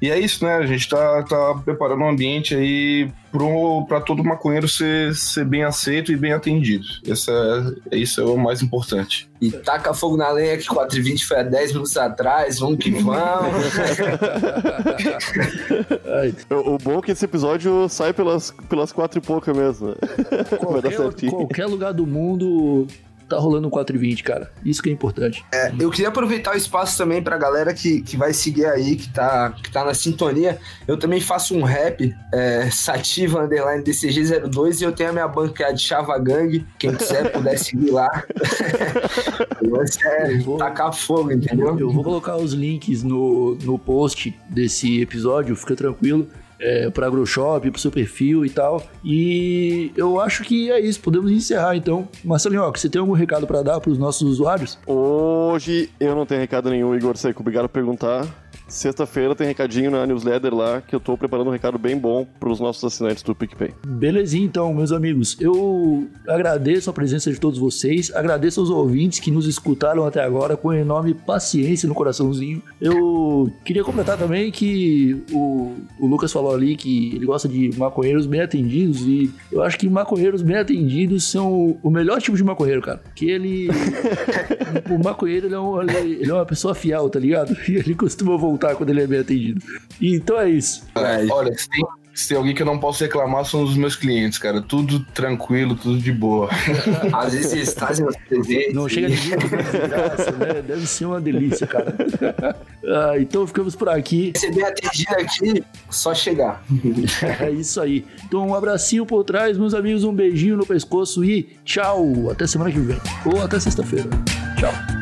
E 0.00 0.10
é 0.10 0.18
isso, 0.18 0.44
né? 0.44 0.56
A 0.56 0.66
gente 0.66 0.88
tá, 0.88 1.22
tá 1.24 1.60
preparando 1.64 2.02
um 2.02 2.08
ambiente 2.08 2.54
aí 2.54 3.10
pro, 3.32 3.84
pra 3.86 4.00
todo 4.00 4.22
maconheiro 4.22 4.68
ser, 4.68 5.14
ser 5.14 5.44
bem 5.44 5.64
aceito 5.64 6.12
e 6.12 6.16
bem 6.16 6.32
atendido. 6.32 6.86
Essa 7.06 7.32
é, 7.90 7.96
isso 7.96 8.20
é 8.20 8.24
o 8.24 8.36
mais 8.36 8.62
importante. 8.62 9.28
E 9.40 9.50
taca 9.50 9.92
fogo 9.92 10.16
na 10.16 10.30
lenha 10.30 10.56
que 10.56 10.68
4h20 10.68 11.26
foi 11.26 11.38
há 11.38 11.42
10 11.42 11.72
minutos 11.72 11.96
atrás, 11.96 12.58
vamos 12.58 12.78
que 12.78 12.90
vamos. 12.90 13.18
O, 16.50 16.78
bom 16.78 16.98
é 16.98 17.02
que 17.02 17.12
esse 17.12 17.24
episódio 17.24 17.88
sai 17.88 18.12
pelas, 18.12 18.52
pelas 18.68 18.92
quatro 18.92 19.18
e 19.18 19.22
pouca 19.22 19.52
mesmo. 19.52 19.94
qualquer, 20.58 21.30
qualquer 21.30 21.66
lugar 21.66 21.92
do 21.92 22.06
mundo 22.06 22.86
tá 23.28 23.38
rolando 23.38 23.68
um 23.68 23.70
4,20, 23.70 24.22
cara. 24.22 24.50
Isso 24.64 24.82
que 24.82 24.88
é 24.88 24.92
importante. 24.92 25.44
É, 25.52 25.72
eu 25.78 25.90
queria 25.90 26.08
aproveitar 26.08 26.54
o 26.54 26.56
espaço 26.56 26.96
também 26.96 27.22
pra 27.22 27.36
galera 27.36 27.72
que, 27.74 28.02
que 28.02 28.16
vai 28.16 28.32
seguir 28.32 28.66
aí, 28.66 28.96
que 28.96 29.08
tá, 29.08 29.54
que 29.62 29.70
tá 29.70 29.84
na 29.84 29.94
sintonia. 29.94 30.58
Eu 30.86 30.96
também 30.96 31.20
faço 31.20 31.56
um 31.56 31.62
rap, 31.62 32.14
é, 32.32 32.70
Sativa 32.70 33.42
Underline 33.42 33.82
DCG02, 33.84 34.80
e 34.80 34.84
eu 34.84 34.92
tenho 34.92 35.10
a 35.10 35.12
minha 35.12 35.28
banca 35.28 35.70
de 35.72 35.80
Chava 35.80 36.18
Gang. 36.18 36.64
Quem 36.78 36.94
quiser 36.94 37.30
puder 37.32 37.58
seguir 37.58 37.90
lá. 37.90 38.08
lance 39.68 39.98
é 40.06 40.38
vou- 40.38 40.56
tacar 40.58 40.92
fogo, 40.92 41.32
entendeu? 41.32 41.78
Eu 41.78 41.90
vou 41.90 42.02
colocar 42.02 42.36
os 42.36 42.52
links 42.52 43.02
no, 43.02 43.54
no 43.56 43.78
post 43.78 44.34
desse 44.48 45.00
episódio, 45.00 45.54
fica 45.54 45.76
tranquilo. 45.76 46.26
É, 46.60 46.90
para 46.90 47.06
AgroShop, 47.06 47.70
pro 47.70 47.80
seu 47.80 47.90
perfil 47.90 48.44
e 48.44 48.50
tal. 48.50 48.82
E 49.04 49.92
eu 49.96 50.20
acho 50.20 50.42
que 50.42 50.70
é 50.70 50.80
isso, 50.80 51.00
podemos 51.00 51.30
encerrar 51.30 51.76
então. 51.76 52.08
Marcelinho, 52.24 52.62
ó, 52.62 52.70
você 52.70 52.88
tem 52.88 53.00
algum 53.00 53.12
recado 53.12 53.46
para 53.46 53.62
dar 53.62 53.80
pros 53.80 53.98
nossos 53.98 54.28
usuários? 54.28 54.78
Hoje 54.86 55.90
eu 56.00 56.14
não 56.14 56.26
tenho 56.26 56.40
recado 56.40 56.70
nenhum, 56.70 56.94
Igor 56.94 57.16
Seco. 57.16 57.40
Obrigado 57.42 57.68
por 57.68 57.74
perguntar. 57.74 58.26
Sexta-feira 58.68 59.34
tem 59.34 59.46
recadinho 59.46 59.90
na 59.90 60.06
newsletter 60.06 60.54
lá, 60.54 60.82
que 60.82 60.94
eu 60.94 61.00
tô 61.00 61.16
preparando 61.16 61.48
um 61.48 61.52
recado 61.52 61.78
bem 61.78 61.96
bom 61.96 62.26
pros 62.38 62.60
nossos 62.60 62.84
assinantes 62.84 63.22
do 63.22 63.34
PicPay. 63.34 63.72
Belezinha, 63.86 64.44
então, 64.44 64.74
meus 64.74 64.92
amigos. 64.92 65.38
Eu 65.40 66.06
agradeço 66.28 66.90
a 66.90 66.92
presença 66.92 67.32
de 67.32 67.40
todos 67.40 67.58
vocês, 67.58 68.12
agradeço 68.14 68.60
aos 68.60 68.68
ouvintes 68.68 69.20
que 69.20 69.30
nos 69.30 69.46
escutaram 69.46 70.04
até 70.04 70.22
agora 70.22 70.54
com 70.54 70.70
enorme 70.70 71.14
paciência 71.14 71.88
no 71.88 71.94
coraçãozinho. 71.94 72.62
Eu 72.78 73.50
queria 73.64 73.82
completar 73.82 74.18
também 74.18 74.50
que 74.50 75.16
o, 75.32 75.72
o 75.98 76.06
Lucas 76.06 76.30
falou 76.30 76.54
ali 76.54 76.76
que 76.76 77.14
ele 77.16 77.24
gosta 77.24 77.48
de 77.48 77.70
maconheiros 77.78 78.26
bem 78.26 78.42
atendidos 78.42 79.00
e 79.00 79.30
eu 79.50 79.62
acho 79.62 79.78
que 79.78 79.88
maconheiros 79.88 80.42
bem 80.42 80.56
atendidos 80.56 81.24
são 81.24 81.78
o 81.82 81.88
melhor 81.90 82.20
tipo 82.20 82.36
de 82.36 82.44
maconheiro, 82.44 82.82
cara. 82.82 83.00
Que 83.14 83.30
ele. 83.30 83.68
o 84.90 85.02
maconheiro 85.02 85.46
ele 85.46 85.54
é, 85.54 85.58
um- 85.60 85.82
ele 85.82 86.30
é 86.30 86.34
uma 86.34 86.44
pessoa 86.44 86.74
fiel, 86.74 87.08
tá 87.08 87.18
ligado? 87.18 87.56
E 87.68 87.76
ele 87.76 87.94
costuma 87.94 88.34
voltar 88.36 88.57
quando 88.58 88.90
ele 88.90 89.02
é 89.02 89.06
bem 89.06 89.20
atendido. 89.20 89.60
Então 90.00 90.38
é 90.40 90.50
isso. 90.50 90.84
É, 90.94 91.26
Olha, 91.30 91.56
se 91.56 91.68
tem, 91.68 91.84
se 92.18 92.26
tem 92.26 92.36
alguém 92.36 92.52
que 92.52 92.60
eu 92.60 92.66
não 92.66 92.80
posso 92.80 93.04
reclamar, 93.04 93.44
são 93.44 93.62
os 93.62 93.76
meus 93.76 93.94
clientes, 93.94 94.38
cara. 94.38 94.60
Tudo 94.60 94.98
tranquilo, 95.14 95.76
tudo 95.76 95.98
de 95.98 96.10
boa. 96.12 96.50
às 97.14 97.32
vezes 97.32 97.52
eles 97.52 97.74
trazem 97.74 98.04
os 98.04 98.16
presentes. 98.16 98.74
Não 98.74 98.88
chega 98.88 99.08
de 99.08 99.30
graça, 99.30 100.32
né? 100.32 100.62
Deve 100.66 100.84
ser 100.84 101.04
uma 101.04 101.20
delícia, 101.20 101.66
cara. 101.66 101.94
Ah, 102.90 103.18
então 103.18 103.46
ficamos 103.46 103.76
por 103.76 103.86
aqui. 103.90 104.32
Receber 104.34 104.64
atendido 104.64 105.14
aqui, 105.14 105.64
só 105.90 106.14
chegar. 106.14 106.64
É 107.38 107.50
isso 107.50 107.80
aí. 107.82 108.06
Então 108.24 108.46
um 108.46 108.54
abracinho 108.54 109.04
por 109.04 109.24
trás, 109.24 109.58
meus 109.58 109.74
amigos, 109.74 110.04
um 110.04 110.14
beijinho 110.14 110.56
no 110.56 110.64
pescoço 110.64 111.22
e 111.22 111.50
tchau. 111.66 112.30
Até 112.30 112.46
semana 112.46 112.72
que 112.72 112.78
vem. 112.78 112.98
Ou 113.26 113.42
até 113.42 113.60
sexta-feira. 113.60 114.08
Tchau. 114.58 114.97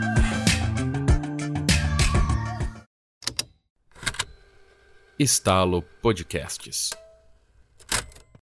Estalo 5.18 5.82
Podcasts. 6.02 7.05